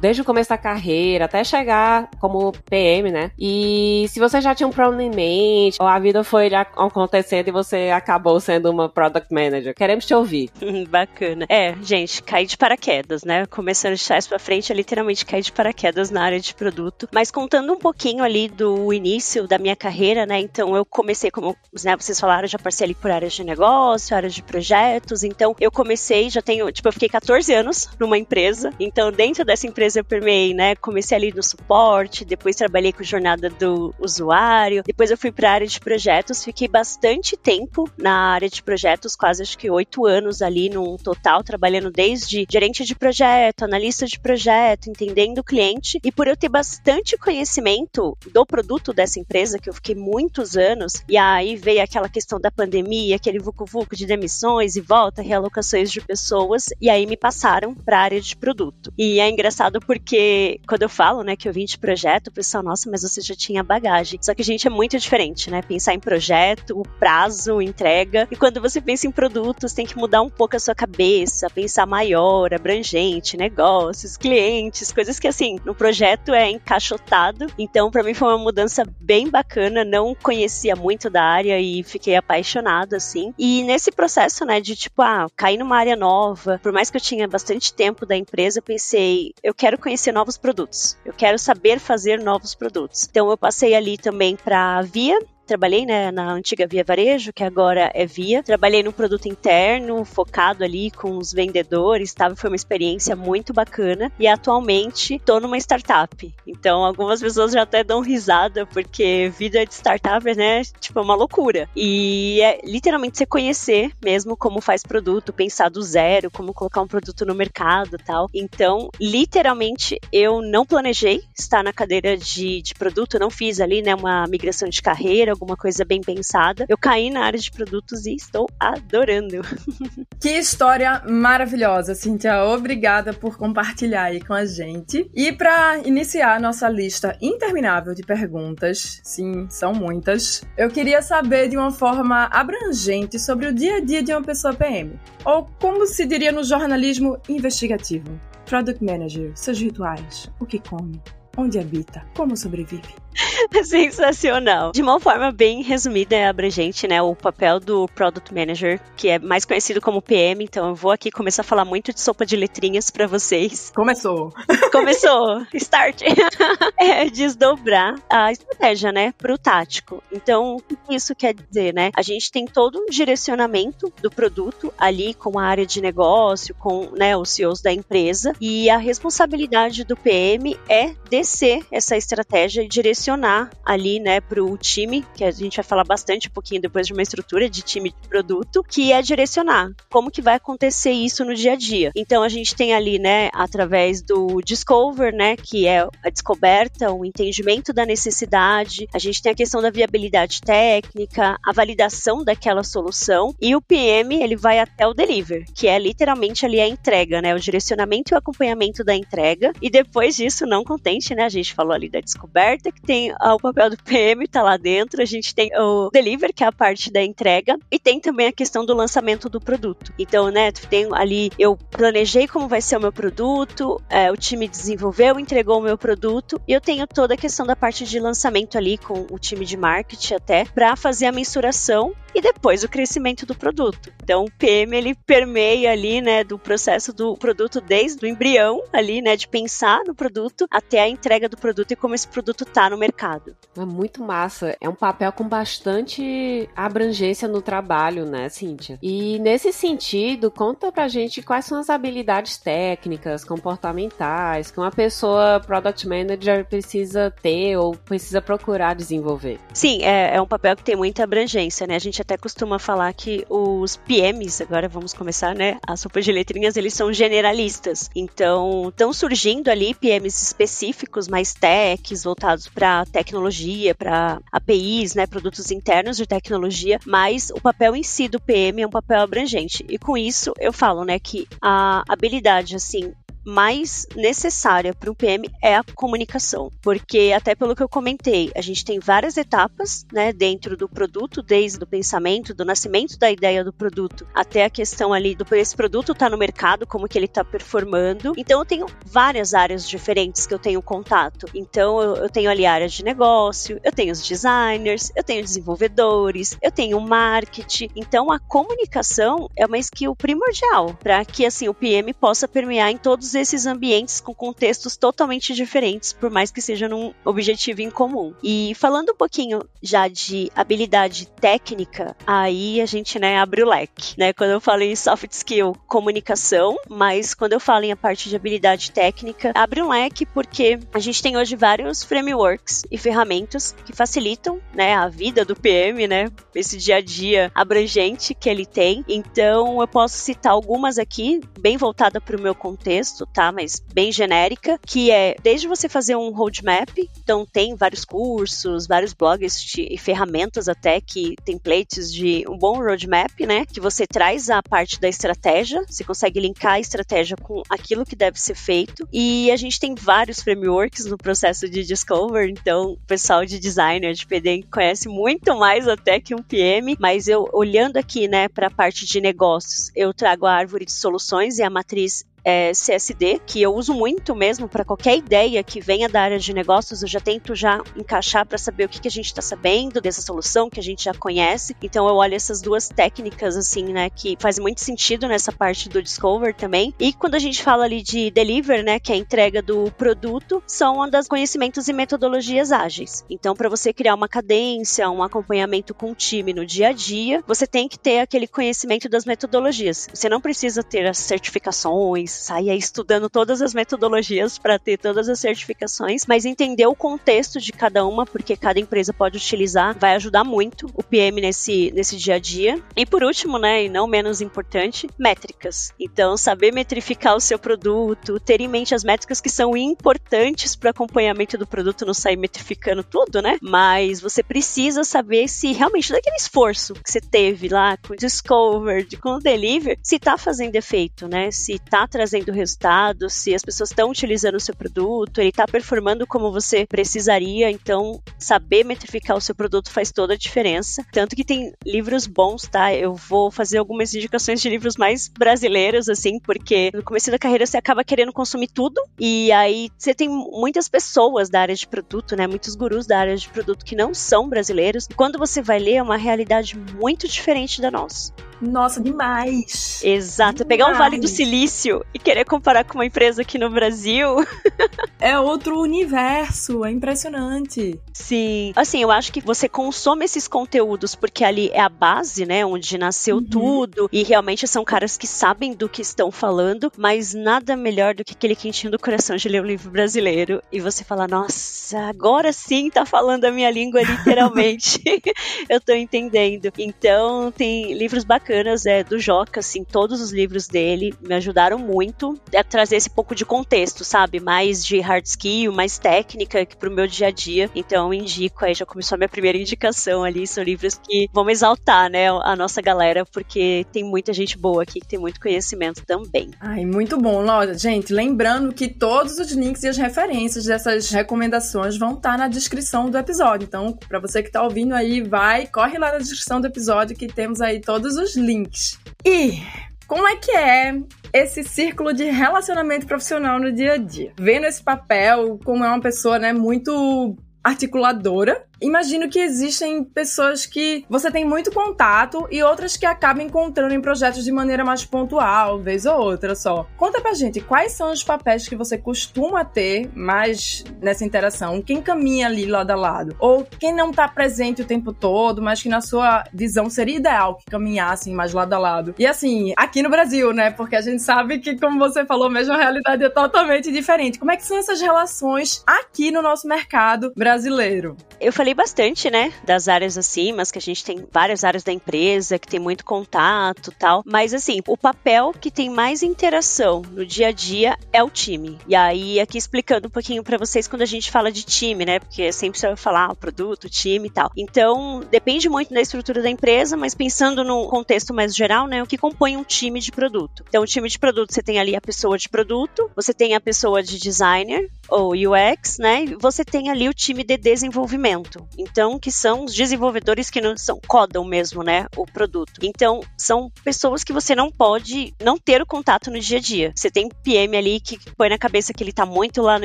desde 0.00 0.22
o 0.22 0.24
começo 0.24 0.50
da 0.50 0.58
carreira 0.58 1.24
até 1.24 1.42
chegar 1.44 2.08
como 2.20 2.52
PM, 2.68 3.10
né? 3.10 3.30
E 3.38 4.06
se 4.08 4.20
você 4.20 4.40
já 4.40 4.54
tinha 4.54 4.66
um 4.66 4.72
plano 4.72 5.00
em 5.00 5.10
mente, 5.10 5.76
ou 5.80 5.86
a 5.86 5.98
vida 5.98 6.22
foi 6.24 6.50
acontecendo 6.54 7.48
e 7.48 7.52
você 7.52 7.90
acabou 7.94 8.38
sendo 8.40 8.70
uma 8.70 8.88
product 8.88 9.32
manager, 9.32 9.74
queremos 9.74 10.06
te 10.06 10.14
ouvir. 10.14 10.50
Bacana. 10.88 11.46
É, 11.48 11.74
gente, 11.82 12.22
cair 12.22 12.46
de 12.46 12.56
paraquedas, 12.56 13.24
né? 13.24 13.46
Começando 13.46 13.94
de 13.94 14.04
trás 14.04 14.26
pra 14.26 14.38
frente, 14.38 14.72
é 14.72 14.74
literalmente 14.74 15.24
cair 15.24 15.42
de 15.42 15.52
paraquedas 15.52 16.10
na 16.10 16.22
área 16.22 16.40
de 16.40 16.54
produto. 16.54 17.08
Mas 17.12 17.30
contando 17.30 17.72
um 17.72 17.78
pouquinho 17.78 18.22
ali 18.22 18.48
do 18.48 18.92
início 18.92 19.46
da 19.46 19.58
minha 19.58 19.76
carreira, 19.76 20.26
né? 20.26 20.40
Então 20.40 20.76
eu 20.76 20.84
comecei, 20.84 21.30
como 21.30 21.56
né, 21.84 21.96
vocês 21.96 22.18
falaram, 22.18 22.46
já 22.46 22.58
passei 22.58 22.84
ali 22.86 22.94
por 22.94 23.10
áreas 23.10 23.32
de 23.32 23.44
negócio, 23.44 24.16
áreas 24.16 24.34
de 24.34 24.42
projetos. 24.42 25.22
Então 25.22 25.54
eu 25.60 25.70
comecei, 25.70 26.30
já 26.30 26.42
tenho, 26.42 26.70
tipo, 26.72 26.88
eu 26.88 26.92
fiquei 26.92 27.08
14 27.08 27.52
anos 27.52 27.88
numa 27.98 28.18
empresa. 28.18 28.70
Então 28.78 29.10
dentro 29.10 29.35
dessa 29.44 29.66
empresa 29.66 30.00
eu 30.00 30.04
permeei, 30.04 30.54
né? 30.54 30.74
Comecei 30.76 31.16
ali 31.16 31.32
no 31.32 31.42
suporte, 31.42 32.24
depois 32.24 32.56
trabalhei 32.56 32.92
com 32.92 33.02
jornada 33.02 33.48
do 33.50 33.94
usuário, 33.98 34.82
depois 34.84 35.10
eu 35.10 35.18
fui 35.18 35.32
para 35.32 35.50
a 35.50 35.52
área 35.52 35.66
de 35.66 35.80
projetos, 35.80 36.44
fiquei 36.44 36.68
bastante 36.68 37.36
tempo 37.36 37.90
na 37.96 38.32
área 38.32 38.48
de 38.48 38.62
projetos, 38.62 39.16
quase 39.16 39.42
acho 39.42 39.58
que 39.58 39.70
oito 39.70 40.06
anos 40.06 40.42
ali 40.42 40.68
no 40.68 40.96
total, 40.98 41.42
trabalhando 41.42 41.90
desde 41.90 42.46
gerente 42.50 42.84
de 42.84 42.94
projeto, 42.94 43.64
analista 43.64 44.06
de 44.06 44.18
projeto, 44.18 44.88
entendendo 44.88 45.38
o 45.38 45.44
cliente. 45.44 45.98
E 46.04 46.12
por 46.12 46.26
eu 46.26 46.36
ter 46.36 46.48
bastante 46.48 47.16
conhecimento 47.16 48.16
do 48.32 48.46
produto 48.46 48.92
dessa 48.92 49.20
empresa, 49.20 49.58
que 49.58 49.68
eu 49.68 49.74
fiquei 49.74 49.94
muitos 49.94 50.56
anos, 50.56 51.02
e 51.08 51.16
aí 51.16 51.56
veio 51.56 51.82
aquela 51.82 52.08
questão 52.08 52.40
da 52.40 52.50
pandemia, 52.50 53.16
aquele 53.16 53.38
vucu-vucu 53.38 53.96
de 53.96 54.06
demissões 54.06 54.76
e 54.76 54.80
volta, 54.80 55.22
realocações 55.22 55.90
de 55.90 56.00
pessoas, 56.00 56.66
e 56.80 56.88
aí 56.88 57.06
me 57.06 57.16
passaram 57.16 57.74
para 57.74 57.98
a 57.98 58.02
área 58.02 58.20
de 58.20 58.36
produto. 58.36 58.92
E 58.96 59.20
é 59.26 59.30
engraçado 59.30 59.80
porque 59.80 60.60
quando 60.66 60.82
eu 60.82 60.88
falo, 60.88 61.22
né, 61.22 61.36
que 61.36 61.48
eu 61.48 61.52
vim 61.52 61.64
de 61.64 61.78
projeto, 61.78 62.28
o 62.28 62.32
pessoal, 62.32 62.62
nossa, 62.62 62.90
mas 62.90 63.02
você 63.02 63.20
já 63.20 63.34
tinha 63.34 63.62
bagagem. 63.62 64.18
Só 64.22 64.34
que 64.34 64.42
a 64.42 64.44
gente 64.44 64.66
é 64.66 64.70
muito 64.70 64.98
diferente, 64.98 65.50
né? 65.50 65.62
Pensar 65.62 65.94
em 65.94 66.00
projeto, 66.00 66.78
o 66.78 66.82
prazo, 66.82 67.60
entrega. 67.60 68.26
E 68.30 68.36
quando 68.36 68.60
você 68.60 68.80
pensa 68.80 69.06
em 69.06 69.10
produtos, 69.10 69.72
tem 69.72 69.86
que 69.86 69.96
mudar 69.96 70.22
um 70.22 70.30
pouco 70.30 70.56
a 70.56 70.60
sua 70.60 70.74
cabeça, 70.74 71.50
pensar 71.50 71.86
maior, 71.86 72.52
abrangente, 72.54 73.36
negócios, 73.36 74.16
clientes, 74.16 74.92
coisas 74.92 75.18
que 75.18 75.28
assim, 75.28 75.58
no 75.64 75.74
projeto 75.74 76.32
é 76.32 76.50
encaixotado. 76.50 77.46
Então, 77.58 77.90
para 77.90 78.02
mim 78.02 78.14
foi 78.14 78.28
uma 78.28 78.38
mudança 78.38 78.84
bem 79.00 79.28
bacana, 79.28 79.84
não 79.84 80.14
conhecia 80.14 80.76
muito 80.76 81.10
da 81.10 81.22
área 81.22 81.60
e 81.60 81.82
fiquei 81.82 82.16
apaixonada 82.16 82.96
assim. 82.96 83.34
E 83.38 83.62
nesse 83.62 83.90
processo, 83.90 84.44
né, 84.44 84.60
de 84.60 84.76
tipo, 84.76 85.02
ah, 85.02 85.26
cair 85.36 85.58
numa 85.58 85.76
área 85.76 85.96
nova, 85.96 86.60
por 86.62 86.72
mais 86.72 86.90
que 86.90 86.96
eu 86.96 87.00
tinha 87.00 87.28
bastante 87.28 87.72
tempo 87.72 88.06
da 88.06 88.16
empresa, 88.16 88.58
eu 88.58 88.62
pensei, 88.62 89.15
eu 89.42 89.54
quero 89.54 89.78
conhecer 89.78 90.12
novos 90.12 90.36
produtos, 90.36 90.96
eu 91.04 91.12
quero 91.12 91.38
saber 91.38 91.78
fazer 91.78 92.18
novos 92.20 92.54
produtos. 92.54 93.06
Então 93.08 93.30
eu 93.30 93.36
passei 93.36 93.74
ali 93.74 93.96
também 93.96 94.36
para 94.36 94.78
a 94.78 94.82
Via, 94.82 95.18
Trabalhei 95.46 95.86
né, 95.86 96.10
na 96.10 96.32
antiga 96.32 96.66
Via 96.66 96.84
Varejo, 96.84 97.32
que 97.32 97.44
agora 97.44 97.90
é 97.94 98.04
Via. 98.04 98.42
Trabalhei 98.42 98.82
no 98.82 98.92
produto 98.92 99.26
interno, 99.26 100.04
focado 100.04 100.64
ali 100.64 100.90
com 100.90 101.16
os 101.16 101.32
vendedores, 101.32 102.12
tá? 102.12 102.34
foi 102.34 102.50
uma 102.50 102.56
experiência 102.56 103.14
muito 103.14 103.52
bacana. 103.52 104.10
E 104.18 104.26
atualmente 104.26 105.14
estou 105.14 105.40
numa 105.40 105.56
startup. 105.58 106.34
Então, 106.46 106.84
algumas 106.84 107.20
pessoas 107.20 107.52
já 107.52 107.62
até 107.62 107.84
dão 107.84 108.00
risada, 108.00 108.66
porque 108.66 109.32
vida 109.38 109.64
de 109.64 109.74
startup, 109.74 110.24
né? 110.34 110.62
Tipo, 110.80 110.98
é 110.98 111.02
uma 111.02 111.14
loucura. 111.14 111.68
E 111.76 112.40
é 112.42 112.60
literalmente 112.64 113.18
você 113.18 113.26
conhecer 113.26 113.92
mesmo 114.02 114.36
como 114.36 114.60
faz 114.60 114.82
produto, 114.82 115.32
pensar 115.32 115.68
do 115.68 115.82
zero, 115.82 116.30
como 116.30 116.52
colocar 116.52 116.80
um 116.80 116.88
produto 116.88 117.24
no 117.24 117.34
mercado 117.34 117.98
tal. 118.04 118.28
Então, 118.34 118.88
literalmente, 119.00 119.98
eu 120.12 120.42
não 120.42 120.66
planejei 120.66 121.22
estar 121.38 121.62
na 121.62 121.72
cadeira 121.72 122.16
de, 122.16 122.62
de 122.62 122.74
produto, 122.74 123.18
não 123.18 123.30
fiz 123.30 123.60
ali, 123.60 123.82
né, 123.82 123.94
uma 123.94 124.26
migração 124.26 124.68
de 124.68 124.82
carreira 124.82 125.35
alguma 125.36 125.56
coisa 125.56 125.84
bem 125.84 126.00
pensada. 126.00 126.66
Eu 126.68 126.78
caí 126.78 127.10
na 127.10 127.24
área 127.24 127.38
de 127.38 127.50
produtos 127.50 128.06
e 128.06 128.14
estou 128.14 128.48
adorando. 128.58 129.42
Que 130.18 130.30
história 130.30 131.02
maravilhosa, 131.06 131.94
Cintia. 131.94 132.42
Obrigada 132.44 133.12
por 133.12 133.36
compartilhar 133.36 134.04
aí 134.04 134.20
com 134.20 134.32
a 134.32 134.46
gente. 134.46 135.08
E 135.14 135.30
para 135.30 135.78
iniciar 135.84 136.36
a 136.36 136.40
nossa 136.40 136.68
lista 136.68 137.16
interminável 137.20 137.94
de 137.94 138.02
perguntas, 138.02 139.00
sim, 139.04 139.46
são 139.50 139.74
muitas, 139.74 140.42
eu 140.56 140.70
queria 140.70 141.02
saber 141.02 141.48
de 141.48 141.56
uma 141.56 141.70
forma 141.70 142.24
abrangente 142.32 143.18
sobre 143.18 143.46
o 143.46 143.54
dia 143.54 143.76
a 143.76 143.80
dia 143.80 144.02
de 144.02 144.10
uma 144.10 144.22
pessoa 144.22 144.54
PM. 144.54 144.98
Ou 145.24 145.46
como 145.60 145.86
se 145.86 146.06
diria 146.06 146.32
no 146.32 146.42
jornalismo 146.42 147.18
investigativo. 147.28 148.18
Product 148.46 148.82
Manager, 148.82 149.32
seus 149.34 149.60
rituais, 149.60 150.30
o 150.40 150.46
que 150.46 150.60
come, 150.60 151.02
Onde 151.36 151.58
habita? 151.58 152.06
Como 152.16 152.36
sobrevive? 152.36 153.06
Sensacional. 153.64 154.72
De 154.72 154.82
uma 154.82 155.00
forma 155.00 155.32
bem 155.32 155.62
resumida 155.62 156.16
e 156.16 156.24
abrangente, 156.24 156.86
né? 156.86 157.00
O 157.02 157.14
papel 157.14 157.60
do 157.60 157.88
Product 157.88 158.32
Manager, 158.32 158.80
que 158.96 159.08
é 159.08 159.18
mais 159.18 159.44
conhecido 159.44 159.80
como 159.80 160.02
PM. 160.02 160.44
Então 160.44 160.68
eu 160.68 160.74
vou 160.74 160.90
aqui 160.90 161.10
começar 161.10 161.42
a 161.42 161.44
falar 161.44 161.64
muito 161.64 161.92
de 161.92 162.00
sopa 162.00 162.24
de 162.24 162.36
letrinhas 162.36 162.90
para 162.90 163.06
vocês. 163.06 163.72
Começou. 163.74 164.32
Começou. 164.72 165.46
Start. 165.54 166.02
é 166.78 167.08
desdobrar 167.08 167.94
a 168.08 168.30
estratégia, 168.30 168.92
né? 168.92 169.12
Pro 169.16 169.38
tático. 169.38 170.02
Então, 170.12 170.56
o 170.56 170.62
que 170.62 170.76
isso 170.90 171.14
quer 171.14 171.34
dizer, 171.34 171.72
né? 171.74 171.90
A 171.96 172.02
gente 172.02 172.30
tem 172.30 172.46
todo 172.46 172.78
um 172.78 172.86
direcionamento 172.86 173.92
do 174.02 174.10
produto 174.10 174.72
ali 174.78 175.14
com 175.14 175.38
a 175.38 175.44
área 175.44 175.66
de 175.66 175.80
negócio, 175.80 176.54
com 176.54 176.90
né, 176.96 177.16
os 177.16 177.30
CEOs 177.30 177.60
da 177.60 177.72
empresa. 177.72 178.32
E 178.40 178.68
a 178.68 178.76
responsabilidade 178.76 179.84
do 179.84 179.96
PM 179.96 180.56
é 180.68 180.94
descer 181.26 181.66
essa 181.72 181.96
estratégia 181.96 182.62
e 182.62 182.68
direcionar 182.68 183.50
ali, 183.64 183.98
né, 183.98 184.20
pro 184.20 184.56
time, 184.56 185.04
que 185.12 185.24
a 185.24 185.30
gente 185.32 185.56
vai 185.56 185.64
falar 185.64 185.82
bastante 185.82 186.28
um 186.28 186.30
pouquinho 186.30 186.60
depois 186.60 186.86
de 186.86 186.92
uma 186.92 187.02
estrutura 187.02 187.50
de 187.50 187.62
time 187.62 187.90
de 187.90 188.08
produto, 188.08 188.62
que 188.62 188.92
é 188.92 189.02
direcionar 189.02 189.72
como 189.90 190.10
que 190.10 190.22
vai 190.22 190.36
acontecer 190.36 190.92
isso 190.92 191.24
no 191.24 191.34
dia 191.34 191.54
a 191.54 191.56
dia. 191.56 191.90
Então 191.96 192.22
a 192.22 192.28
gente 192.28 192.54
tem 192.54 192.72
ali, 192.72 193.00
né, 193.00 193.28
através 193.34 194.00
do 194.00 194.40
discover, 194.40 195.12
né, 195.12 195.36
que 195.36 195.66
é 195.66 195.88
a 196.04 196.10
descoberta, 196.10 196.92
o 196.92 197.04
entendimento 197.04 197.72
da 197.72 197.84
necessidade, 197.84 198.86
a 198.94 198.98
gente 198.98 199.20
tem 199.20 199.32
a 199.32 199.34
questão 199.34 199.60
da 199.60 199.70
viabilidade 199.70 200.40
técnica, 200.40 201.36
a 201.44 201.52
validação 201.52 202.22
daquela 202.22 202.62
solução 202.62 203.34
e 203.40 203.56
o 203.56 203.60
PM, 203.60 204.22
ele 204.22 204.36
vai 204.36 204.60
até 204.60 204.86
o 204.86 204.94
deliver, 204.94 205.44
que 205.52 205.66
é 205.66 205.76
literalmente 205.76 206.46
ali 206.46 206.60
a 206.60 206.68
entrega, 206.68 207.20
né, 207.20 207.34
o 207.34 207.40
direcionamento 207.40 208.12
e 208.12 208.14
o 208.14 208.18
acompanhamento 208.18 208.84
da 208.84 208.94
entrega. 208.94 209.52
E 209.60 209.68
depois 209.68 210.14
disso, 210.14 210.46
não 210.46 210.62
contente, 210.62 211.15
né, 211.16 211.24
a 211.24 211.28
gente 211.28 211.54
falou 211.54 211.72
ali 211.72 211.88
da 211.88 212.00
descoberta, 212.00 212.70
que 212.70 212.82
tem 212.82 212.96
tem 212.96 213.12
o 213.12 213.38
papel 213.38 213.70
do 213.70 213.76
PM, 213.76 214.26
tá 214.26 214.42
lá 214.42 214.56
dentro, 214.56 215.02
a 215.02 215.04
gente 215.04 215.34
tem 215.34 215.50
o 215.54 215.90
deliver, 215.92 216.32
que 216.32 216.42
é 216.42 216.46
a 216.46 216.52
parte 216.52 216.90
da 216.90 217.02
entrega, 217.02 217.58
e 217.70 217.78
tem 217.78 218.00
também 218.00 218.28
a 218.28 218.32
questão 218.32 218.64
do 218.64 218.74
lançamento 218.74 219.28
do 219.28 219.38
produto. 219.38 219.92
Então, 219.98 220.30
né, 220.30 220.50
tem 220.50 220.88
ali, 220.92 221.30
eu 221.38 221.56
planejei 221.70 222.26
como 222.26 222.48
vai 222.48 222.62
ser 222.62 222.78
o 222.78 222.80
meu 222.80 222.92
produto, 222.92 223.80
é, 223.90 224.10
o 224.10 224.16
time 224.16 224.48
desenvolveu, 224.48 225.20
entregou 225.20 225.58
o 225.58 225.62
meu 225.62 225.76
produto, 225.76 226.40
e 226.48 226.52
eu 226.52 226.60
tenho 226.60 226.86
toda 226.86 227.14
a 227.14 227.16
questão 227.16 227.46
da 227.46 227.54
parte 227.54 227.84
de 227.84 228.00
lançamento 228.00 228.56
ali 228.56 228.78
com 228.78 229.06
o 229.10 229.18
time 229.18 229.44
de 229.44 229.56
marketing 229.56 230.14
até, 230.14 230.44
para 230.46 230.74
fazer 230.74 231.06
a 231.06 231.12
mensuração 231.12 231.92
e 232.14 232.20
depois 232.22 232.64
o 232.64 232.68
crescimento 232.68 233.26
do 233.26 233.34
produto. 233.34 233.92
Então, 234.02 234.24
o 234.24 234.30
PM 234.30 234.74
ele 234.74 234.94
permeia 234.94 235.72
ali, 235.72 236.00
né, 236.00 236.24
do 236.24 236.38
processo 236.38 236.94
do 236.94 237.14
produto 237.14 237.60
desde 237.60 238.06
o 238.06 238.08
embrião 238.08 238.62
ali, 238.72 239.02
né, 239.02 239.16
de 239.16 239.28
pensar 239.28 239.82
no 239.86 239.94
produto 239.94 240.46
até 240.50 240.80
a 240.80 240.88
entrega 240.88 241.05
do 241.28 241.36
produto 241.36 241.72
e 241.72 241.76
como 241.76 241.94
esse 241.94 242.08
produto 242.08 242.44
tá 242.44 242.70
no 242.70 242.76
mercado. 242.76 243.36
É 243.56 243.64
muito 243.64 244.02
massa. 244.02 244.56
É 244.60 244.68
um 244.68 244.74
papel 244.74 245.12
com 245.12 245.28
bastante 245.28 246.48
abrangência 246.54 247.28
no 247.28 247.40
trabalho, 247.40 248.04
né, 248.04 248.28
Cíntia? 248.28 248.78
E 248.82 249.18
nesse 249.18 249.52
sentido, 249.52 250.30
conta 250.30 250.70
pra 250.72 250.88
gente 250.88 251.22
quais 251.22 251.44
são 251.44 251.58
as 251.58 251.70
habilidades 251.70 252.36
técnicas, 252.36 253.24
comportamentais 253.24 254.50
que 254.50 254.58
uma 254.58 254.70
pessoa 254.70 255.40
product 255.40 255.86
manager 255.86 256.44
precisa 256.44 257.12
ter 257.22 257.56
ou 257.56 257.76
precisa 257.76 258.20
procurar 258.20 258.74
desenvolver. 258.74 259.38
Sim, 259.52 259.82
é, 259.82 260.16
é 260.16 260.20
um 260.20 260.26
papel 260.26 260.56
que 260.56 260.64
tem 260.64 260.76
muita 260.76 261.04
abrangência, 261.04 261.66
né? 261.66 261.76
A 261.76 261.80
gente 261.80 262.00
até 262.02 262.16
costuma 262.16 262.58
falar 262.58 262.92
que 262.92 263.24
os 263.28 263.76
PMs, 263.76 264.42
agora 264.42 264.68
vamos 264.68 264.92
começar, 264.92 265.34
né? 265.34 265.58
A 265.66 265.76
sopa 265.76 266.00
de 266.00 266.12
letrinhas, 266.12 266.56
eles 266.56 266.74
são 266.74 266.92
generalistas. 266.92 267.90
Então, 267.94 268.68
estão 268.68 268.92
surgindo 268.92 269.48
ali 269.48 269.74
PMs 269.74 270.22
específicos, 270.22 270.85
mais 271.08 271.34
techs, 271.34 272.04
voltados 272.04 272.48
para 272.48 272.84
tecnologia, 272.86 273.74
para 273.74 274.20
APIs, 274.32 274.94
né? 274.94 275.06
Produtos 275.06 275.50
internos 275.50 275.96
de 275.96 276.06
tecnologia, 276.06 276.78
mas 276.86 277.30
o 277.30 277.40
papel 277.40 277.76
em 277.76 277.82
si 277.82 278.08
do 278.08 278.20
PM 278.20 278.62
é 278.62 278.66
um 278.66 278.70
papel 278.70 279.00
abrangente. 279.00 279.64
E 279.68 279.78
com 279.78 279.96
isso, 279.96 280.32
eu 280.38 280.52
falo, 280.52 280.84
né, 280.84 280.98
que 280.98 281.26
a 281.40 281.82
habilidade, 281.88 282.56
assim, 282.56 282.92
mais 283.26 283.86
necessária 283.94 284.72
para 284.72 284.90
um 284.90 284.94
PM 284.94 285.28
é 285.42 285.56
a 285.56 285.64
comunicação, 285.74 286.50
porque 286.62 287.12
até 287.14 287.34
pelo 287.34 287.56
que 287.56 287.62
eu 287.62 287.68
comentei, 287.68 288.30
a 288.36 288.40
gente 288.40 288.64
tem 288.64 288.78
várias 288.78 289.16
etapas, 289.16 289.84
né, 289.92 290.12
dentro 290.12 290.56
do 290.56 290.68
produto, 290.68 291.22
desde 291.22 291.62
o 291.62 291.66
pensamento, 291.66 292.32
do 292.32 292.44
nascimento 292.44 292.96
da 292.98 293.10
ideia 293.10 293.42
do 293.42 293.52
produto, 293.52 294.06
até 294.14 294.44
a 294.44 294.50
questão 294.50 294.92
ali 294.92 295.14
do 295.14 295.26
esse 295.34 295.56
produto 295.56 295.94
tá 295.94 296.08
no 296.08 296.16
mercado, 296.16 296.66
como 296.66 296.88
que 296.88 296.96
ele 296.96 297.06
está 297.06 297.24
performando. 297.24 298.14
Então 298.16 298.38
eu 298.38 298.46
tenho 298.46 298.66
várias 298.84 299.34
áreas 299.34 299.68
diferentes 299.68 300.24
que 300.24 300.32
eu 300.32 300.38
tenho 300.38 300.62
contato. 300.62 301.26
Então 301.34 301.82
eu, 301.82 301.96
eu 301.96 302.08
tenho 302.08 302.30
ali 302.30 302.46
áreas 302.46 302.72
de 302.72 302.84
negócio, 302.84 303.60
eu 303.64 303.72
tenho 303.72 303.92
os 303.92 304.06
designers, 304.06 304.92
eu 304.94 305.02
tenho 305.02 305.22
desenvolvedores, 305.22 306.36
eu 306.40 306.52
tenho 306.52 306.80
marketing. 306.80 307.68
Então 307.74 308.10
a 308.12 308.18
comunicação 308.18 309.28
é 309.36 309.44
uma 309.44 309.58
skill 309.58 309.96
primordial 309.96 310.74
para 310.74 311.04
que 311.04 311.26
assim 311.26 311.48
o 311.48 311.54
PM 311.54 311.92
possa 311.92 312.28
permear 312.28 312.70
em 312.70 312.78
todos 312.78 313.15
esses 313.18 313.46
ambientes 313.46 314.00
com 314.00 314.14
contextos 314.14 314.76
totalmente 314.76 315.34
diferentes, 315.34 315.92
por 315.92 316.10
mais 316.10 316.30
que 316.30 316.40
seja 316.40 316.68
num 316.68 316.92
objetivo 317.04 317.62
em 317.62 317.70
comum. 317.70 318.14
E 318.22 318.52
falando 318.54 318.90
um 318.92 318.96
pouquinho 318.96 319.40
já 319.62 319.88
de 319.88 320.30
habilidade 320.34 321.06
técnica, 321.06 321.96
aí 322.06 322.60
a 322.60 322.66
gente 322.66 322.98
né, 322.98 323.18
abre 323.18 323.42
o 323.42 323.48
leque. 323.48 323.94
Né? 323.98 324.12
Quando 324.12 324.30
eu 324.30 324.40
falo 324.40 324.62
em 324.62 324.76
soft 324.76 325.10
skill, 325.12 325.56
comunicação, 325.66 326.56
mas 326.68 327.14
quando 327.14 327.32
eu 327.32 327.40
falo 327.40 327.64
em 327.64 327.72
a 327.72 327.76
parte 327.76 328.08
de 328.08 328.16
habilidade 328.16 328.70
técnica, 328.70 329.32
abre 329.34 329.62
um 329.62 329.68
leque 329.68 330.06
porque 330.06 330.58
a 330.72 330.78
gente 330.78 331.02
tem 331.02 331.16
hoje 331.16 331.36
vários 331.36 331.82
frameworks 331.82 332.64
e 332.70 332.78
ferramentas 332.78 333.54
que 333.64 333.72
facilitam 333.72 334.40
né, 334.54 334.74
a 334.74 334.88
vida 334.88 335.24
do 335.24 335.36
PM, 335.36 335.86
né? 335.86 336.10
Esse 336.34 336.56
dia 336.56 336.76
a 336.76 336.80
dia 336.80 337.30
abrangente 337.34 338.14
que 338.14 338.28
ele 338.28 338.46
tem. 338.46 338.84
Então 338.88 339.60
eu 339.60 339.68
posso 339.68 339.96
citar 339.98 340.32
algumas 340.32 340.78
aqui, 340.78 341.20
bem 341.38 341.56
voltada 341.56 342.00
para 342.00 342.16
o 342.16 342.20
meu 342.20 342.34
contexto, 342.34 343.05
tá? 343.12 343.32
Mas 343.32 343.62
bem 343.72 343.90
genérica, 343.92 344.58
que 344.64 344.90
é 344.90 345.16
desde 345.22 345.48
você 345.48 345.68
fazer 345.68 345.96
um 345.96 346.10
roadmap, 346.10 346.68
então 346.98 347.26
tem 347.26 347.54
vários 347.54 347.84
cursos, 347.84 348.66
vários 348.66 348.92
blogs 348.92 349.54
e 349.58 349.78
ferramentas 349.78 350.48
até 350.48 350.80
que 350.80 351.14
templates 351.24 351.92
de 351.92 352.24
um 352.28 352.36
bom 352.36 352.58
roadmap, 352.58 353.10
né? 353.20 353.46
Que 353.46 353.60
você 353.60 353.86
traz 353.86 354.30
a 354.30 354.42
parte 354.42 354.80
da 354.80 354.88
estratégia, 354.88 355.64
você 355.68 355.84
consegue 355.84 356.20
linkar 356.20 356.54
a 356.54 356.60
estratégia 356.60 357.16
com 357.16 357.42
aquilo 357.48 357.84
que 357.84 357.96
deve 357.96 358.20
ser 358.20 358.34
feito. 358.34 358.86
E 358.92 359.30
a 359.30 359.36
gente 359.36 359.58
tem 359.58 359.74
vários 359.74 360.20
frameworks 360.20 360.86
no 360.86 360.96
processo 360.96 361.48
de 361.48 361.64
discover, 361.64 362.28
então 362.28 362.72
o 362.72 362.86
pessoal 362.86 363.24
de 363.24 363.38
designer 363.38 363.94
de 363.94 364.06
PD 364.06 364.44
conhece 364.50 364.88
muito 364.88 365.36
mais 365.36 365.68
até 365.68 366.00
que 366.00 366.14
um 366.14 366.22
PM, 366.22 366.76
mas 366.78 367.08
eu 367.08 367.28
olhando 367.32 367.76
aqui, 367.76 368.08
né, 368.08 368.28
para 368.28 368.48
a 368.48 368.50
parte 368.50 368.86
de 368.86 369.00
negócios, 369.00 369.70
eu 369.74 369.92
trago 369.92 370.26
a 370.26 370.32
árvore 370.32 370.64
de 370.64 370.72
soluções 370.72 371.38
e 371.38 371.42
a 371.42 371.50
matriz 371.50 372.04
é, 372.26 372.50
CSD, 372.50 373.20
que 373.24 373.40
eu 373.40 373.54
uso 373.54 373.72
muito 373.72 374.12
mesmo 374.12 374.48
para 374.48 374.64
qualquer 374.64 374.96
ideia 374.96 375.44
que 375.44 375.60
venha 375.60 375.88
da 375.88 376.02
área 376.02 376.18
de 376.18 376.34
negócios, 376.34 376.82
eu 376.82 376.88
já 376.88 376.98
tento 376.98 377.36
já 377.36 377.62
encaixar 377.76 378.26
para 378.26 378.36
saber 378.36 378.64
o 378.64 378.68
que, 378.68 378.80
que 378.80 378.88
a 378.88 378.90
gente 378.90 379.06
está 379.06 379.22
sabendo 379.22 379.80
dessa 379.80 380.02
solução 380.02 380.50
que 380.50 380.58
a 380.58 380.62
gente 380.62 380.82
já 380.82 380.92
conhece. 380.92 381.56
Então 381.62 381.86
eu 381.86 381.94
olho 381.94 382.16
essas 382.16 382.42
duas 382.42 382.68
técnicas 382.68 383.36
assim, 383.36 383.72
né, 383.72 383.88
que 383.90 384.16
fazem 384.18 384.42
muito 384.42 384.60
sentido 384.60 385.06
nessa 385.06 385.30
parte 385.30 385.68
do 385.68 385.80
discover 385.80 386.34
também. 386.34 386.74
E 386.80 386.92
quando 386.92 387.14
a 387.14 387.20
gente 387.20 387.44
fala 387.44 387.64
ali 387.64 387.80
de 387.80 388.10
deliver, 388.10 388.64
né, 388.64 388.80
que 388.80 388.90
é 388.90 388.96
a 388.96 388.98
entrega 388.98 389.40
do 389.40 389.70
produto, 389.70 390.42
são 390.48 390.76
uma 390.76 390.90
das 390.90 391.06
conhecimentos 391.06 391.68
e 391.68 391.72
metodologias 391.72 392.50
ágeis. 392.50 393.04
Então 393.08 393.36
para 393.36 393.48
você 393.48 393.72
criar 393.72 393.94
uma 393.94 394.08
cadência, 394.08 394.90
um 394.90 395.00
acompanhamento 395.00 395.72
com 395.72 395.92
o 395.92 395.94
time 395.94 396.32
no 396.32 396.44
dia 396.44 396.70
a 396.70 396.72
dia, 396.72 397.22
você 397.24 397.46
tem 397.46 397.68
que 397.68 397.78
ter 397.78 398.00
aquele 398.00 398.26
conhecimento 398.26 398.88
das 398.88 399.04
metodologias. 399.04 399.86
Você 399.94 400.08
não 400.08 400.20
precisa 400.20 400.64
ter 400.64 400.86
as 400.86 400.98
certificações, 400.98 402.15
sair 402.16 402.56
estudando 402.56 403.08
todas 403.08 403.42
as 403.42 403.54
metodologias 403.54 404.38
para 404.38 404.58
ter 404.58 404.78
todas 404.78 405.08
as 405.08 405.20
certificações, 405.20 406.06
mas 406.06 406.24
entender 406.24 406.66
o 406.66 406.74
contexto 406.74 407.40
de 407.40 407.52
cada 407.52 407.86
uma, 407.86 408.04
porque 408.06 408.36
cada 408.36 408.58
empresa 408.58 408.92
pode 408.92 409.16
utilizar, 409.16 409.76
vai 409.78 409.94
ajudar 409.94 410.24
muito 410.24 410.66
o 410.74 410.82
PM 410.82 411.20
nesse, 411.20 411.70
nesse 411.72 411.96
dia 411.96 412.14
a 412.14 412.18
dia. 412.18 412.60
E 412.76 412.86
por 412.86 413.02
último, 413.02 413.38
né, 413.38 413.64
e 413.64 413.68
não 413.68 413.86
menos 413.86 414.20
importante, 414.20 414.88
métricas. 414.98 415.72
Então, 415.78 416.16
saber 416.16 416.52
metrificar 416.52 417.16
o 417.16 417.20
seu 417.20 417.38
produto, 417.38 418.18
ter 418.20 418.40
em 418.40 418.48
mente 418.48 418.74
as 418.74 418.84
métricas 418.84 419.20
que 419.20 419.28
são 419.28 419.56
importantes 419.56 420.56
para 420.56 420.68
o 420.68 420.70
acompanhamento 420.70 421.38
do 421.38 421.46
produto, 421.46 421.86
não 421.86 421.94
sair 421.94 422.16
metrificando 422.16 422.82
tudo, 422.82 423.20
né? 423.20 423.38
Mas 423.42 424.00
você 424.00 424.22
precisa 424.22 424.84
saber 424.84 425.28
se 425.28 425.52
realmente 425.52 425.92
daquele 425.92 426.16
esforço 426.16 426.74
que 426.74 426.90
você 426.90 427.00
teve 427.00 427.48
lá 427.48 427.76
com 427.76 427.92
o 427.92 427.96
Discover, 427.96 428.86
com 429.00 429.16
o 429.16 429.18
Deliver, 429.18 429.78
se 429.82 429.98
tá 429.98 430.16
fazendo 430.16 430.56
efeito, 430.56 431.08
né? 431.08 431.30
Se 431.30 431.58
tá 431.58 431.86
trazendo 431.86 432.05
trazendo 432.06 432.32
resultados, 432.32 433.12
se 433.12 433.34
as 433.34 433.42
pessoas 433.42 433.70
estão 433.70 433.90
utilizando 433.90 434.36
o 434.36 434.40
seu 434.40 434.54
produto, 434.54 435.18
ele 435.18 435.30
está 435.30 435.44
performando 435.46 436.06
como 436.06 436.30
você 436.30 436.64
precisaria. 436.66 437.50
Então, 437.50 438.00
saber 438.18 438.64
metrificar 438.64 439.16
o 439.16 439.20
seu 439.20 439.34
produto 439.34 439.70
faz 439.70 439.90
toda 439.90 440.14
a 440.14 440.16
diferença. 440.16 440.84
Tanto 440.92 441.16
que 441.16 441.24
tem 441.24 441.52
livros 441.64 442.06
bons, 442.06 442.42
tá? 442.42 442.72
Eu 442.72 442.94
vou 442.94 443.30
fazer 443.30 443.58
algumas 443.58 443.92
indicações 443.92 444.40
de 444.40 444.48
livros 444.48 444.76
mais 444.76 445.08
brasileiros, 445.08 445.88
assim, 445.88 446.20
porque 446.20 446.70
no 446.72 446.84
começo 446.84 447.10
da 447.10 447.18
carreira 447.18 447.44
você 447.44 447.56
acaba 447.56 447.82
querendo 447.82 448.12
consumir 448.12 448.48
tudo 448.48 448.80
e 448.98 449.32
aí 449.32 449.68
você 449.76 449.92
tem 449.92 450.08
muitas 450.08 450.68
pessoas 450.68 451.28
da 451.28 451.40
área 451.40 451.54
de 451.54 451.66
produto, 451.66 452.14
né? 452.14 452.26
Muitos 452.26 452.54
gurus 452.54 452.86
da 452.86 452.98
área 453.00 453.16
de 453.16 453.28
produto 453.28 453.64
que 453.64 453.74
não 453.74 453.92
são 453.92 454.28
brasileiros. 454.28 454.86
E 454.88 454.94
quando 454.94 455.18
você 455.18 455.42
vai 455.42 455.58
ler, 455.58 455.76
é 455.76 455.82
uma 455.82 455.96
realidade 455.96 456.56
muito 456.56 457.08
diferente 457.08 457.60
da 457.60 457.70
nossa. 457.70 458.12
Nossa, 458.40 458.80
demais! 458.80 459.80
Exato. 459.82 460.44
Demais. 460.44 460.48
Pegar 460.48 460.66
um 460.70 460.74
Vale 460.76 460.98
do 460.98 461.08
Silício 461.08 461.84
e 461.94 461.98
querer 461.98 462.24
comparar 462.24 462.64
com 462.64 462.74
uma 462.74 462.84
empresa 462.84 463.22
aqui 463.22 463.38
no 463.38 463.48
Brasil. 463.48 464.16
é 465.00 465.18
outro 465.18 465.58
universo, 465.60 466.64
é 466.64 466.70
impressionante. 466.70 467.80
Sim. 467.92 468.52
Assim, 468.54 468.82
eu 468.82 468.90
acho 468.90 469.12
que 469.12 469.20
você 469.20 469.48
consome 469.48 470.04
esses 470.04 470.28
conteúdos 470.28 470.94
porque 470.94 471.24
ali 471.24 471.50
é 471.52 471.60
a 471.60 471.68
base, 471.68 472.26
né? 472.26 472.44
Onde 472.44 472.76
nasceu 472.76 473.16
uhum. 473.16 473.24
tudo. 473.24 473.88
E 473.90 474.02
realmente 474.02 474.46
são 474.46 474.64
caras 474.64 474.96
que 474.96 475.06
sabem 475.06 475.54
do 475.54 475.68
que 475.68 475.80
estão 475.80 476.10
falando, 476.10 476.70
mas 476.76 477.14
nada 477.14 477.56
melhor 477.56 477.94
do 477.94 478.04
que 478.04 478.12
aquele 478.12 478.36
quentinho 478.36 478.70
do 478.70 478.78
coração 478.78 479.16
de 479.16 479.28
ler 479.28 479.42
um 479.42 479.46
livro 479.46 479.70
brasileiro 479.70 480.42
e 480.52 480.60
você 480.60 480.84
falar, 480.84 481.08
nossa, 481.08 481.78
agora 481.88 482.32
sim 482.32 482.68
tá 482.70 482.84
falando 482.84 483.24
a 483.24 483.30
minha 483.30 483.50
língua 483.50 483.82
literalmente. 483.82 484.82
eu 485.48 485.60
tô 485.60 485.72
entendendo. 485.72 486.52
Então, 486.58 487.32
tem 487.32 487.72
livros 487.72 488.04
bacanas 488.04 488.25
bacanas 488.26 488.66
é, 488.66 488.82
do 488.82 488.98
Joca, 488.98 489.38
assim, 489.38 489.62
todos 489.62 490.00
os 490.00 490.12
livros 490.12 490.48
dele 490.48 490.92
me 491.00 491.14
ajudaram 491.14 491.58
muito 491.58 492.18
a 492.34 492.42
trazer 492.42 492.76
esse 492.76 492.90
pouco 492.90 493.14
de 493.14 493.24
contexto, 493.24 493.84
sabe? 493.84 494.18
Mais 494.18 494.64
de 494.64 494.80
hard 494.80 495.04
skill, 495.04 495.52
mais 495.52 495.78
técnica 495.78 496.46
pro 496.58 496.70
meu 496.70 496.86
dia 496.86 497.06
a 497.06 497.10
dia. 497.10 497.48
Então, 497.54 497.94
indico 497.94 498.44
aí, 498.44 498.54
já 498.54 498.66
começou 498.66 498.96
a 498.96 498.98
minha 498.98 499.08
primeira 499.08 499.38
indicação 499.38 500.02
ali, 500.02 500.26
são 500.26 500.42
livros 500.42 500.78
que 500.82 501.08
vão 501.12 501.30
exaltar, 501.30 501.88
né, 501.88 502.08
a 502.08 502.34
nossa 502.34 502.60
galera, 502.60 503.04
porque 503.06 503.64
tem 503.72 503.84
muita 503.84 504.12
gente 504.12 504.36
boa 504.36 504.64
aqui 504.64 504.80
que 504.80 504.88
tem 504.88 504.98
muito 504.98 505.20
conhecimento 505.20 505.84
também. 505.86 506.30
Ai, 506.40 506.64
muito 506.64 507.00
bom, 507.00 507.22
Laura. 507.22 507.56
Gente, 507.56 507.92
lembrando 507.92 508.52
que 508.52 508.68
todos 508.68 509.18
os 509.18 509.30
links 509.32 509.62
e 509.62 509.68
as 509.68 509.76
referências 509.76 510.44
dessas 510.44 510.90
recomendações 510.90 511.76
vão 511.76 511.94
estar 511.94 512.12
tá 512.12 512.18
na 512.18 512.28
descrição 512.28 512.90
do 512.90 512.98
episódio. 512.98 513.46
Então, 513.46 513.72
para 513.88 514.00
você 514.00 514.22
que 514.22 514.30
tá 514.30 514.42
ouvindo 514.42 514.74
aí, 514.74 515.00
vai, 515.02 515.46
corre 515.46 515.78
lá 515.78 515.92
na 515.92 515.98
descrição 515.98 516.40
do 516.40 516.46
episódio 516.46 516.96
que 516.96 517.06
temos 517.06 517.40
aí 517.40 517.60
todos 517.60 517.96
os 517.96 518.15
links. 518.16 518.78
E 519.04 519.42
como 519.86 520.06
é 520.08 520.16
que 520.16 520.32
é 520.32 520.74
esse 521.12 521.44
círculo 521.44 521.92
de 521.92 522.04
relacionamento 522.04 522.86
profissional 522.86 523.38
no 523.38 523.52
dia 523.52 523.74
a 523.74 523.76
dia? 523.76 524.12
Vendo 524.18 524.46
esse 524.46 524.62
papel, 524.62 525.38
como 525.44 525.64
é 525.64 525.68
uma 525.68 525.80
pessoa, 525.80 526.18
né, 526.18 526.32
muito 526.32 527.16
articuladora, 527.42 528.44
Imagino 528.60 529.08
que 529.08 529.18
existem 529.18 529.84
pessoas 529.84 530.46
que 530.46 530.84
você 530.88 531.10
tem 531.10 531.24
muito 531.24 531.52
contato 531.52 532.26
e 532.30 532.42
outras 532.42 532.76
que 532.76 532.86
acabam 532.86 533.26
encontrando 533.26 533.74
em 533.74 533.80
projetos 533.80 534.24
de 534.24 534.32
maneira 534.32 534.64
mais 534.64 534.84
pontual, 534.84 535.58
vez 535.58 535.84
ou 535.84 536.00
outra 536.00 536.34
só. 536.34 536.66
Conta 536.76 537.00
pra 537.00 537.12
gente 537.12 537.40
quais 537.40 537.72
são 537.72 537.92
os 537.92 538.02
papéis 538.02 538.48
que 538.48 538.56
você 538.56 538.78
costuma 538.78 539.44
ter 539.44 539.90
mais 539.94 540.64
nessa 540.80 541.04
interação, 541.04 541.60
quem 541.60 541.82
caminha 541.82 542.26
ali 542.26 542.46
lado 542.46 542.70
a 542.70 542.76
lado, 542.76 543.14
ou 543.18 543.46
quem 543.58 543.74
não 543.74 543.92
tá 543.92 544.08
presente 544.08 544.62
o 544.62 544.66
tempo 544.66 544.92
todo, 544.92 545.42
mas 545.42 545.62
que 545.62 545.68
na 545.68 545.82
sua 545.82 546.24
visão 546.32 546.70
seria 546.70 546.96
ideal 546.96 547.36
que 547.36 547.44
caminhassem 547.50 548.14
mais 548.14 548.32
lado 548.32 548.54
a 548.54 548.58
lado. 548.58 548.94
E 548.98 549.06
assim, 549.06 549.52
aqui 549.56 549.82
no 549.82 549.90
Brasil, 549.90 550.32
né? 550.32 550.50
Porque 550.50 550.76
a 550.76 550.80
gente 550.80 551.02
sabe 551.02 551.40
que, 551.40 551.58
como 551.58 551.78
você 551.78 552.06
falou 552.06 552.30
mesmo, 552.30 552.54
a 552.54 552.56
realidade 552.56 553.04
é 553.04 553.10
totalmente 553.10 553.70
diferente. 553.70 554.18
Como 554.18 554.30
é 554.30 554.36
que 554.36 554.44
são 554.44 554.56
essas 554.56 554.80
relações 554.80 555.62
aqui 555.66 556.10
no 556.10 556.22
nosso 556.22 556.48
mercado 556.48 557.12
brasileiro? 557.14 557.96
Eu 558.18 558.32
falei 558.32 558.45
falei 558.46 558.54
bastante, 558.54 559.10
né, 559.10 559.32
das 559.42 559.66
áreas 559.66 559.98
acima, 559.98 560.44
que 560.46 560.58
a 560.58 560.62
gente 560.62 560.84
tem 560.84 561.04
várias 561.12 561.42
áreas 561.42 561.64
da 561.64 561.72
empresa, 561.72 562.38
que 562.38 562.46
tem 562.46 562.60
muito 562.60 562.84
contato 562.84 563.72
tal. 563.76 564.04
Mas, 564.06 564.32
assim, 564.32 564.60
o 564.68 564.76
papel 564.76 565.32
que 565.32 565.50
tem 565.50 565.68
mais 565.68 566.00
interação 566.00 566.82
no 566.92 567.04
dia 567.04 567.28
a 567.28 567.32
dia 567.32 567.76
é 567.92 568.04
o 568.04 568.10
time. 568.10 568.56
E 568.68 568.76
aí, 568.76 569.18
aqui 569.18 569.36
explicando 569.36 569.88
um 569.88 569.90
pouquinho 569.90 570.22
para 570.22 570.38
vocês 570.38 570.68
quando 570.68 570.82
a 570.82 570.86
gente 570.86 571.10
fala 571.10 571.32
de 571.32 571.42
time, 571.42 571.84
né, 571.84 571.98
porque 571.98 572.30
sempre 572.30 572.60
você 572.60 572.68
vai 572.68 572.76
falar 572.76 573.10
o 573.10 573.16
produto, 573.16 573.68
time 573.68 574.06
e 574.06 574.10
tal. 574.10 574.30
Então, 574.36 575.00
depende 575.10 575.48
muito 575.48 575.74
da 575.74 575.80
estrutura 575.80 576.22
da 576.22 576.30
empresa, 576.30 576.76
mas 576.76 576.94
pensando 576.94 577.42
no 577.42 577.66
contexto 577.66 578.14
mais 578.14 578.36
geral, 578.36 578.68
né, 578.68 578.80
o 578.80 578.86
que 578.86 578.96
compõe 578.96 579.36
um 579.36 579.42
time 579.42 579.80
de 579.80 579.90
produto. 579.90 580.44
Então, 580.48 580.62
o 580.62 580.66
time 580.66 580.88
de 580.88 581.00
produto, 581.00 581.32
você 581.32 581.42
tem 581.42 581.58
ali 581.58 581.74
a 581.74 581.80
pessoa 581.80 582.16
de 582.16 582.28
produto, 582.28 582.88
você 582.94 583.12
tem 583.12 583.34
a 583.34 583.40
pessoa 583.40 583.82
de 583.82 583.98
designer, 583.98 584.70
ou 584.88 585.12
UX, 585.12 585.78
né? 585.78 586.04
E 586.04 586.14
você 586.14 586.44
tem 586.44 586.70
ali 586.70 586.88
o 586.88 586.94
time 586.94 587.24
de 587.24 587.36
desenvolvimento. 587.36 588.35
Então, 588.58 588.98
que 588.98 589.10
são 589.10 589.44
os 589.44 589.54
desenvolvedores 589.54 590.30
que 590.30 590.40
não 590.40 590.56
são 590.56 590.80
codam 590.86 591.24
mesmo, 591.24 591.62
né, 591.62 591.86
o 591.96 592.04
produto. 592.04 592.60
Então, 592.62 593.00
são 593.18 593.50
pessoas 593.64 594.02
que 594.02 594.12
você 594.12 594.34
não 594.34 594.50
pode 594.50 595.14
não 595.22 595.38
ter 595.38 595.62
o 595.62 595.66
contato 595.66 596.10
no 596.10 596.20
dia 596.20 596.38
a 596.38 596.40
dia. 596.40 596.72
Você 596.74 596.90
tem 596.90 597.08
PM 597.22 597.56
ali 597.56 597.80
que 597.80 597.98
põe 598.16 598.28
na 598.28 598.38
cabeça 598.38 598.72
que 598.72 598.82
ele 598.82 598.92
tá 598.92 599.06
muito 599.06 599.42
lá 599.42 599.58
no 599.58 599.64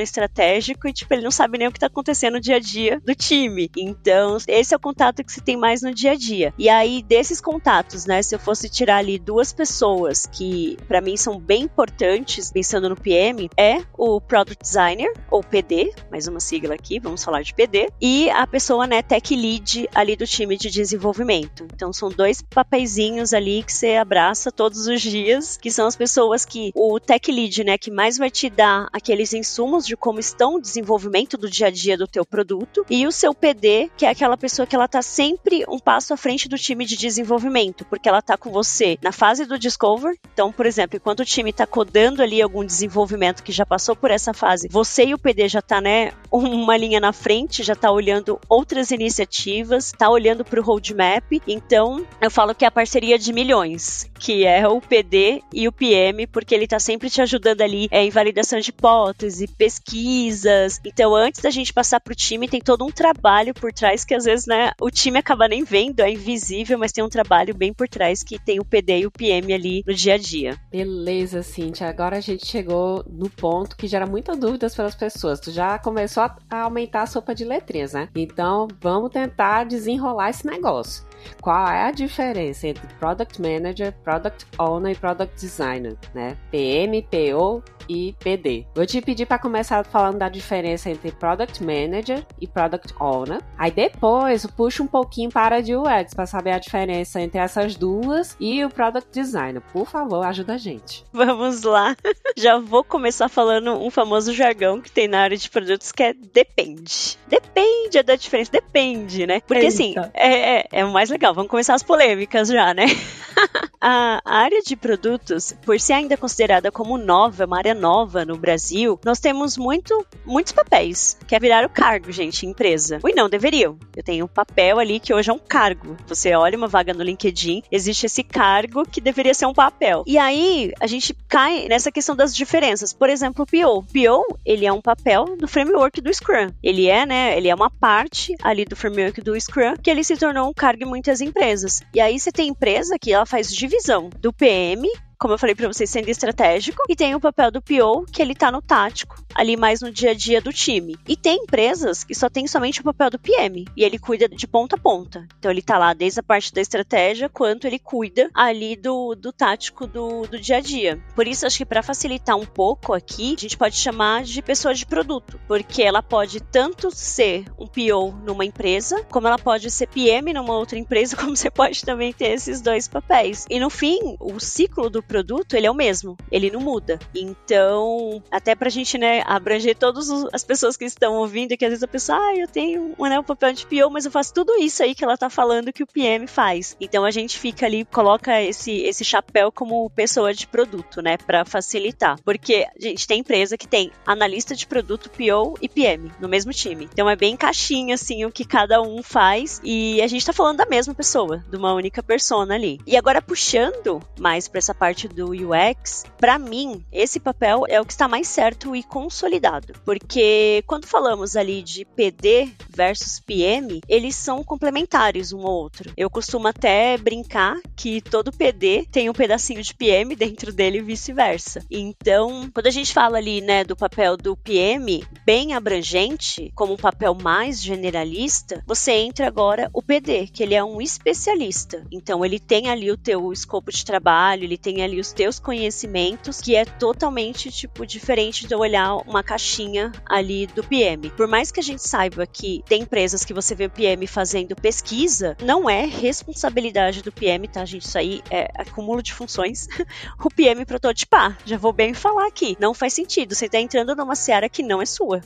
estratégico 0.00 0.88
e 0.88 0.92
tipo, 0.92 1.12
ele 1.12 1.22
não 1.22 1.30
sabe 1.30 1.58
nem 1.58 1.68
o 1.68 1.72
que 1.72 1.80
tá 1.80 1.86
acontecendo 1.86 2.34
no 2.34 2.40
dia 2.40 2.56
a 2.56 2.60
dia 2.60 3.00
do 3.04 3.14
time. 3.14 3.70
Então, 3.76 4.36
esse 4.48 4.74
é 4.74 4.76
o 4.76 4.80
contato 4.80 5.22
que 5.22 5.32
você 5.32 5.40
tem 5.40 5.56
mais 5.56 5.82
no 5.82 5.92
dia 5.92 6.12
a 6.12 6.14
dia. 6.14 6.54
E 6.58 6.68
aí 6.68 7.02
desses 7.02 7.40
contatos, 7.40 8.06
né, 8.06 8.22
se 8.22 8.34
eu 8.34 8.38
fosse 8.38 8.68
tirar 8.68 8.98
ali 8.98 9.18
duas 9.18 9.52
pessoas 9.52 10.26
que 10.26 10.76
para 10.88 11.00
mim 11.00 11.16
são 11.16 11.38
bem 11.38 11.62
importantes 11.62 12.50
pensando 12.50 12.88
no 12.88 12.96
PM, 12.96 13.50
é 13.56 13.82
o 13.96 14.20
product 14.20 14.62
designer 14.62 15.12
ou 15.30 15.42
PD, 15.42 15.92
mais 16.10 16.26
uma 16.26 16.40
sigla 16.40 16.74
aqui, 16.74 16.98
vamos 16.98 17.22
falar 17.22 17.42
de 17.42 17.54
PD, 17.54 17.88
e 18.00 18.30
a 18.30 18.46
pessoa, 18.46 18.61
né, 18.86 19.02
tech 19.02 19.34
lead 19.34 19.88
ali 19.94 20.16
do 20.16 20.26
time 20.26 20.56
de 20.56 20.70
desenvolvimento. 20.70 21.66
Então 21.74 21.92
são 21.92 22.08
dois 22.08 22.40
papeizinhos 22.40 23.34
ali 23.34 23.62
que 23.62 23.72
você 23.72 23.96
abraça 23.96 24.52
todos 24.52 24.86
os 24.86 25.00
dias, 25.02 25.56
que 25.56 25.70
são 25.70 25.86
as 25.86 25.96
pessoas 25.96 26.44
que 26.44 26.72
o 26.74 26.98
tech 26.98 27.30
lead, 27.30 27.64
né, 27.64 27.76
que 27.76 27.90
mais 27.90 28.16
vai 28.16 28.30
te 28.30 28.48
dar 28.48 28.88
aqueles 28.92 29.32
insumos 29.32 29.86
de 29.86 29.96
como 29.96 30.20
estão 30.20 30.54
o 30.54 30.60
desenvolvimento 30.60 31.36
do 31.36 31.50
dia 31.50 31.66
a 31.66 31.70
dia 31.70 31.96
do 31.96 32.06
teu 32.06 32.24
produto, 32.24 32.86
e 32.88 33.06
o 33.06 33.12
seu 33.12 33.34
PD, 33.34 33.90
que 33.96 34.06
é 34.06 34.08
aquela 34.08 34.36
pessoa 34.36 34.66
que 34.66 34.74
ela 34.74 34.88
tá 34.88 35.02
sempre 35.02 35.64
um 35.68 35.78
passo 35.78 36.14
à 36.14 36.16
frente 36.16 36.48
do 36.48 36.56
time 36.56 36.84
de 36.84 36.96
desenvolvimento, 36.96 37.84
porque 37.84 38.08
ela 38.08 38.22
tá 38.22 38.36
com 38.36 38.50
você 38.50 38.98
na 39.02 39.12
fase 39.12 39.44
do 39.44 39.58
discover. 39.58 40.16
Então, 40.32 40.52
por 40.52 40.66
exemplo, 40.66 40.96
enquanto 40.96 41.20
o 41.20 41.24
time 41.24 41.52
tá 41.52 41.66
codando 41.66 42.22
ali 42.22 42.40
algum 42.40 42.64
desenvolvimento 42.64 43.42
que 43.42 43.52
já 43.52 43.66
passou 43.66 43.94
por 43.96 44.10
essa 44.10 44.32
fase, 44.32 44.68
você 44.70 45.02
sei 45.02 45.14
o 45.14 45.18
PD 45.18 45.48
já 45.48 45.58
está 45.58 45.80
né, 45.80 46.12
uma 46.30 46.76
linha 46.76 47.00
na 47.00 47.12
frente, 47.12 47.62
já 47.62 47.72
está 47.72 47.90
olhando 47.90 48.38
outras 48.52 48.90
iniciativas, 48.90 49.86
está 49.86 50.10
olhando 50.10 50.44
para 50.44 50.60
o 50.60 50.62
roadmap. 50.62 51.24
Então, 51.48 52.06
eu 52.20 52.30
falo 52.30 52.54
que 52.54 52.66
é 52.66 52.68
a 52.68 52.70
parceria 52.70 53.18
de 53.18 53.32
milhões, 53.32 54.10
que 54.18 54.44
é 54.44 54.68
o 54.68 54.78
PD 54.78 55.42
e 55.54 55.66
o 55.66 55.72
PM, 55.72 56.26
porque 56.26 56.54
ele 56.54 56.64
está 56.64 56.78
sempre 56.78 57.08
te 57.08 57.22
ajudando 57.22 57.62
ali 57.62 57.88
é, 57.90 58.04
em 58.04 58.10
validação 58.10 58.60
de 58.60 58.68
hipótese, 58.68 59.48
pesquisas. 59.48 60.78
Então, 60.84 61.14
antes 61.14 61.40
da 61.40 61.48
gente 61.48 61.72
passar 61.72 61.98
para 61.98 62.12
o 62.12 62.16
time, 62.16 62.46
tem 62.46 62.60
todo 62.60 62.84
um 62.84 62.90
trabalho 62.90 63.54
por 63.54 63.72
trás 63.72 64.04
que 64.04 64.14
às 64.14 64.24
vezes 64.24 64.46
né, 64.46 64.72
o 64.78 64.90
time 64.90 65.18
acaba 65.18 65.48
nem 65.48 65.64
vendo, 65.64 66.00
é 66.00 66.10
invisível, 66.10 66.78
mas 66.78 66.92
tem 66.92 67.02
um 67.02 67.08
trabalho 67.08 67.54
bem 67.54 67.72
por 67.72 67.88
trás 67.88 68.22
que 68.22 68.38
tem 68.38 68.60
o 68.60 68.64
PD 68.64 69.00
e 69.00 69.06
o 69.06 69.10
PM 69.10 69.52
ali 69.54 69.82
no 69.86 69.94
dia 69.94 70.14
a 70.14 70.18
dia. 70.18 70.58
Beleza, 70.70 71.42
Cintia. 71.42 71.88
Agora 71.88 72.18
a 72.18 72.20
gente 72.20 72.46
chegou 72.46 73.02
no 73.08 73.30
ponto 73.30 73.76
que 73.76 73.86
gera 73.86 74.06
muitas 74.06 74.36
dúvidas 74.36 74.74
pelas 74.74 74.94
pessoas. 74.94 75.40
Tu 75.40 75.50
já 75.50 75.78
começou 75.78 76.24
a 76.24 76.36
aumentar 76.50 77.02
a 77.02 77.06
sopa 77.06 77.34
de 77.34 77.44
letrinhas, 77.44 77.94
né? 77.94 78.08
Então 78.14 78.41
vamos 78.80 79.10
tentar 79.10 79.64
desenrolar 79.64 80.30
esse 80.30 80.46
negócio. 80.46 81.04
Qual 81.40 81.68
é 81.68 81.84
a 81.84 81.90
diferença 81.90 82.66
entre 82.66 82.86
Product 82.94 83.40
Manager, 83.40 83.92
Product 84.02 84.46
Owner 84.58 84.92
e 84.92 84.98
Product 84.98 85.34
Designer, 85.40 85.96
né? 86.14 86.36
PM, 86.50 87.02
PO 87.02 87.62
e 87.88 88.14
PD. 88.20 88.66
Vou 88.74 88.86
te 88.86 89.00
pedir 89.00 89.26
para 89.26 89.38
começar 89.38 89.84
falando 89.84 90.18
da 90.18 90.28
diferença 90.28 90.90
entre 90.90 91.12
Product 91.12 91.62
Manager 91.62 92.24
e 92.40 92.46
Product 92.46 92.94
Owner. 93.00 93.40
Aí 93.58 93.70
depois 93.70 94.46
puxa 94.46 94.82
um 94.82 94.86
pouquinho 94.86 95.30
para 95.30 95.60
de 95.60 95.74
UX 95.76 96.14
para 96.14 96.26
saber 96.26 96.52
a 96.52 96.58
diferença 96.58 97.20
entre 97.20 97.38
essas 97.38 97.76
duas 97.76 98.36
e 98.38 98.64
o 98.64 98.70
Product 98.70 99.10
Designer. 99.12 99.62
Por 99.72 99.86
favor, 99.86 100.24
ajuda 100.24 100.54
a 100.54 100.58
gente. 100.58 101.04
Vamos 101.12 101.62
lá. 101.62 101.96
Já 102.36 102.58
vou 102.58 102.84
começar 102.84 103.28
falando 103.28 103.72
um 103.72 103.90
famoso 103.90 104.32
jargão 104.32 104.80
que 104.80 104.90
tem 104.90 105.08
na 105.08 105.20
área 105.20 105.36
de 105.36 105.50
produtos 105.50 105.92
que 105.92 106.02
é 106.02 106.12
depende. 106.12 107.18
Depende 107.28 107.98
é 107.98 108.02
da 108.02 108.16
diferença, 108.16 108.50
depende, 108.50 109.26
né? 109.26 109.40
Porque 109.46 109.66
assim, 109.66 109.88
Eita. 109.88 110.00
assim, 110.00 110.10
é, 110.14 110.58
é, 110.58 110.68
é 110.72 110.84
o 110.84 110.92
mais 110.92 111.10
legal. 111.10 111.34
Vamos 111.34 111.50
começar 111.50 111.74
as 111.74 111.82
polêmicas 111.82 112.48
já, 112.48 112.72
né? 112.72 112.86
a 113.80 114.20
área 114.24 114.62
de 114.62 114.76
produtos, 114.76 115.54
por 115.64 115.78
ser 115.78 115.94
ainda 115.94 116.16
considerada 116.16 116.70
como 116.70 116.96
nova, 116.96 117.44
uma 117.44 117.58
área 117.58 117.71
nova 117.74 118.24
no 118.24 118.36
Brasil, 118.36 118.98
nós 119.04 119.20
temos 119.20 119.56
muito, 119.56 120.06
muitos 120.24 120.52
papéis. 120.52 121.16
Quer 121.26 121.40
virar 121.40 121.64
o 121.64 121.70
cargo, 121.70 122.10
gente, 122.10 122.46
empresa. 122.46 122.98
Ui, 123.02 123.12
não, 123.12 123.28
deveriam. 123.28 123.78
Eu 123.96 124.02
tenho 124.02 124.24
um 124.24 124.28
papel 124.28 124.78
ali 124.78 125.00
que 125.00 125.12
hoje 125.12 125.30
é 125.30 125.32
um 125.32 125.38
cargo. 125.38 125.96
Você 126.06 126.34
olha 126.34 126.56
uma 126.56 126.68
vaga 126.68 126.94
no 126.94 127.02
LinkedIn, 127.02 127.62
existe 127.70 128.06
esse 128.06 128.22
cargo 128.22 128.84
que 128.84 129.00
deveria 129.00 129.34
ser 129.34 129.46
um 129.46 129.54
papel. 129.54 130.02
E 130.06 130.18
aí, 130.18 130.72
a 130.80 130.86
gente 130.86 131.14
cai 131.28 131.68
nessa 131.68 131.90
questão 131.90 132.14
das 132.14 132.34
diferenças. 132.34 132.92
Por 132.92 133.08
exemplo, 133.08 133.44
o 133.44 133.46
PO. 133.46 133.82
PO, 133.92 134.38
ele 134.44 134.66
é 134.66 134.72
um 134.72 134.80
papel 134.80 135.36
do 135.36 135.48
framework 135.48 136.00
do 136.00 136.12
Scrum. 136.12 136.50
Ele 136.62 136.88
é, 136.88 137.06
né, 137.06 137.36
ele 137.36 137.48
é 137.48 137.54
uma 137.54 137.70
parte 137.70 138.34
ali 138.42 138.64
do 138.64 138.76
framework 138.76 139.20
do 139.20 139.38
Scrum 139.40 139.76
que 139.82 139.90
ele 139.90 140.04
se 140.04 140.16
tornou 140.16 140.48
um 140.48 140.54
cargo 140.54 140.82
em 140.84 140.88
muitas 140.88 141.20
empresas. 141.20 141.82
E 141.94 142.00
aí 142.00 142.18
você 142.18 142.32
tem 142.32 142.48
empresa 142.48 142.98
que 142.98 143.12
ela 143.12 143.26
faz 143.26 143.52
divisão 143.54 144.10
do 144.20 144.32
PM 144.32 144.88
como 145.22 145.34
eu 145.34 145.38
falei 145.38 145.54
para 145.54 145.68
vocês, 145.68 145.88
sendo 145.88 146.08
estratégico, 146.08 146.82
e 146.88 146.96
tem 146.96 147.14
o 147.14 147.20
papel 147.20 147.52
do 147.52 147.62
PO, 147.62 148.06
que 148.10 148.20
ele 148.20 148.34
tá 148.34 148.50
no 148.50 148.60
tático, 148.60 149.24
ali 149.32 149.56
mais 149.56 149.80
no 149.80 149.88
dia 149.88 150.10
a 150.10 150.14
dia 150.14 150.40
do 150.40 150.52
time. 150.52 150.96
E 151.06 151.16
tem 151.16 151.44
empresas 151.44 152.02
que 152.02 152.12
só 152.12 152.28
tem 152.28 152.48
somente 152.48 152.80
o 152.80 152.84
papel 152.84 153.08
do 153.08 153.20
PM, 153.20 153.64
e 153.76 153.84
ele 153.84 154.00
cuida 154.00 154.28
de 154.28 154.48
ponta 154.48 154.74
a 154.74 154.78
ponta. 154.80 155.24
Então 155.38 155.48
ele 155.48 155.62
tá 155.62 155.78
lá 155.78 155.94
desde 155.94 156.18
a 156.18 156.24
parte 156.24 156.52
da 156.52 156.60
estratégia, 156.60 157.28
quanto 157.28 157.68
ele 157.68 157.78
cuida 157.78 158.28
ali 158.34 158.74
do, 158.74 159.14
do 159.14 159.32
tático 159.32 159.86
do, 159.86 160.22
do 160.26 160.40
dia 160.40 160.56
a 160.56 160.60
dia. 160.60 161.00
Por 161.14 161.28
isso, 161.28 161.46
acho 161.46 161.58
que 161.58 161.64
para 161.64 161.84
facilitar 161.84 162.36
um 162.36 162.44
pouco 162.44 162.92
aqui, 162.92 163.36
a 163.38 163.40
gente 163.42 163.56
pode 163.56 163.76
chamar 163.76 164.24
de 164.24 164.42
pessoa 164.42 164.74
de 164.74 164.84
produto, 164.84 165.38
porque 165.46 165.84
ela 165.84 166.02
pode 166.02 166.40
tanto 166.40 166.90
ser 166.90 167.44
um 167.56 167.68
PO 167.68 168.10
numa 168.24 168.44
empresa, 168.44 169.04
como 169.04 169.28
ela 169.28 169.38
pode 169.38 169.70
ser 169.70 169.86
PM 169.86 170.32
numa 170.32 170.56
outra 170.56 170.76
empresa, 170.76 171.14
como 171.16 171.36
você 171.36 171.48
pode 171.48 171.84
também 171.84 172.12
ter 172.12 172.32
esses 172.32 172.60
dois 172.60 172.88
papéis. 172.88 173.46
E 173.48 173.60
no 173.60 173.70
fim, 173.70 174.16
o 174.18 174.40
ciclo 174.40 174.90
do 174.90 175.00
produto, 175.12 175.54
ele 175.54 175.66
é 175.66 175.70
o 175.70 175.74
mesmo, 175.74 176.16
ele 176.30 176.50
não 176.50 176.60
muda. 176.60 176.98
Então, 177.14 178.22
até 178.30 178.54
pra 178.54 178.70
gente, 178.70 178.96
né, 178.96 179.22
abranger 179.26 179.76
todas 179.76 180.08
as 180.32 180.42
pessoas 180.42 180.74
que 180.74 180.86
estão 180.86 181.16
ouvindo, 181.16 181.54
que 181.54 181.66
às 181.66 181.70
vezes 181.70 181.82
a 181.82 181.88
pessoa, 181.88 182.16
ah, 182.16 182.34
eu 182.34 182.48
tenho 182.48 182.94
um, 182.98 183.06
né, 183.06 183.20
um 183.20 183.22
papel 183.22 183.52
de 183.52 183.66
PO, 183.66 183.90
mas 183.90 184.06
eu 184.06 184.10
faço 184.10 184.32
tudo 184.32 184.56
isso 184.56 184.82
aí 184.82 184.94
que 184.94 185.04
ela 185.04 185.18
tá 185.18 185.28
falando 185.28 185.70
que 185.70 185.82
o 185.82 185.86
PM 185.86 186.26
faz. 186.26 186.74
Então 186.80 187.04
a 187.04 187.10
gente 187.10 187.38
fica 187.38 187.66
ali, 187.66 187.84
coloca 187.84 188.40
esse, 188.40 188.72
esse 188.84 189.04
chapéu 189.04 189.52
como 189.52 189.90
pessoa 189.90 190.32
de 190.32 190.46
produto, 190.46 191.02
né, 191.02 191.18
para 191.18 191.44
facilitar. 191.44 192.18
Porque, 192.24 192.66
gente, 192.80 193.06
tem 193.06 193.20
empresa 193.20 193.58
que 193.58 193.68
tem 193.68 193.92
analista 194.06 194.54
de 194.54 194.66
produto, 194.66 195.10
PO 195.10 195.58
e 195.60 195.68
PM 195.68 196.10
no 196.18 196.28
mesmo 196.28 196.52
time. 196.54 196.88
Então 196.90 197.10
é 197.10 197.16
bem 197.16 197.36
caixinha, 197.36 197.96
assim, 197.96 198.24
o 198.24 198.32
que 198.32 198.46
cada 198.46 198.80
um 198.80 199.02
faz. 199.02 199.60
E 199.62 200.00
a 200.00 200.06
gente 200.06 200.24
tá 200.24 200.32
falando 200.32 200.56
da 200.56 200.66
mesma 200.66 200.94
pessoa, 200.94 201.44
de 201.50 201.56
uma 201.58 201.74
única 201.74 202.02
persona 202.02 202.54
ali. 202.54 202.80
E 202.86 202.96
agora 202.96 203.20
puxando 203.20 204.00
mais 204.18 204.48
para 204.48 204.58
essa 204.58 204.74
parte 204.74 205.01
parte 205.02 205.08
do 205.08 205.30
UX, 205.30 206.04
para 206.18 206.38
mim, 206.38 206.84
esse 206.92 207.18
papel 207.18 207.64
é 207.68 207.80
o 207.80 207.84
que 207.84 207.92
está 207.92 208.06
mais 208.06 208.28
certo 208.28 208.76
e 208.76 208.82
consolidado. 208.82 209.74
Porque 209.84 210.62
quando 210.66 210.86
falamos 210.86 211.36
ali 211.36 211.62
de 211.62 211.84
PD 211.84 212.50
versus 212.68 213.18
PM, 213.20 213.80
eles 213.88 214.14
são 214.14 214.44
complementares 214.44 215.32
um 215.32 215.40
ao 215.40 215.52
outro. 215.52 215.92
Eu 215.96 216.08
costumo 216.10 216.46
até 216.48 216.96
brincar 216.96 217.56
que 217.76 218.00
todo 218.00 218.32
PD 218.32 218.86
tem 218.90 219.08
um 219.08 219.12
pedacinho 219.12 219.62
de 219.62 219.74
PM 219.74 220.14
dentro 220.16 220.52
dele 220.52 220.78
e 220.78 220.82
vice-versa. 220.82 221.64
Então, 221.70 222.50
quando 222.52 222.66
a 222.66 222.70
gente 222.70 222.92
fala 222.92 223.18
ali, 223.18 223.40
né, 223.40 223.64
do 223.64 223.76
papel 223.76 224.16
do 224.16 224.36
PM 224.36 225.04
bem 225.24 225.54
abrangente, 225.54 226.52
como 226.54 226.74
um 226.74 226.76
papel 226.76 227.14
mais 227.14 227.60
generalista, 227.60 228.62
você 228.66 228.92
entra 228.92 229.26
agora 229.26 229.70
o 229.72 229.82
PD, 229.82 230.26
que 230.26 230.42
ele 230.42 230.54
é 230.54 230.62
um 230.62 230.80
especialista. 230.80 231.84
Então, 231.90 232.24
ele 232.24 232.38
tem 232.38 232.68
ali 232.68 232.90
o 232.90 232.96
teu 232.96 233.32
escopo 233.32 233.72
de 233.72 233.84
trabalho, 233.84 234.44
ele 234.44 234.58
tem 234.58 234.82
ali 234.82 234.91
ali 234.92 235.00
os 235.00 235.12
teus 235.12 235.40
conhecimentos, 235.40 236.40
que 236.40 236.54
é 236.54 236.64
totalmente, 236.64 237.50
tipo, 237.50 237.86
diferente 237.86 238.46
de 238.46 238.54
olhar 238.54 238.96
uma 238.96 239.22
caixinha 239.22 239.90
ali 240.06 240.46
do 240.46 240.62
PM. 240.62 241.10
Por 241.10 241.26
mais 241.26 241.50
que 241.50 241.60
a 241.60 241.62
gente 241.62 241.82
saiba 241.82 242.26
que 242.26 242.62
tem 242.68 242.82
empresas 242.82 243.24
que 243.24 243.32
você 243.32 243.54
vê 243.54 243.64
o 243.64 243.70
PM 243.70 244.06
fazendo 244.06 244.54
pesquisa, 244.54 245.36
não 245.42 245.68
é 245.68 245.86
responsabilidade 245.86 247.02
do 247.02 247.10
PM, 247.10 247.48
tá, 247.48 247.64
gente? 247.64 247.86
Isso 247.86 247.98
aí 247.98 248.22
é 248.30 248.50
acúmulo 248.54 249.02
de 249.02 249.14
funções. 249.14 249.66
o 250.22 250.28
PM 250.28 250.64
prototipar, 250.66 251.38
já 251.44 251.56
vou 251.56 251.72
bem 251.72 251.94
falar 251.94 252.26
aqui. 252.26 252.56
Não 252.60 252.74
faz 252.74 252.92
sentido, 252.92 253.34
você 253.34 253.48
tá 253.48 253.58
entrando 253.58 253.96
numa 253.96 254.14
seara 254.14 254.48
que 254.48 254.62
não 254.62 254.82
é 254.82 254.86
sua. 254.86 255.22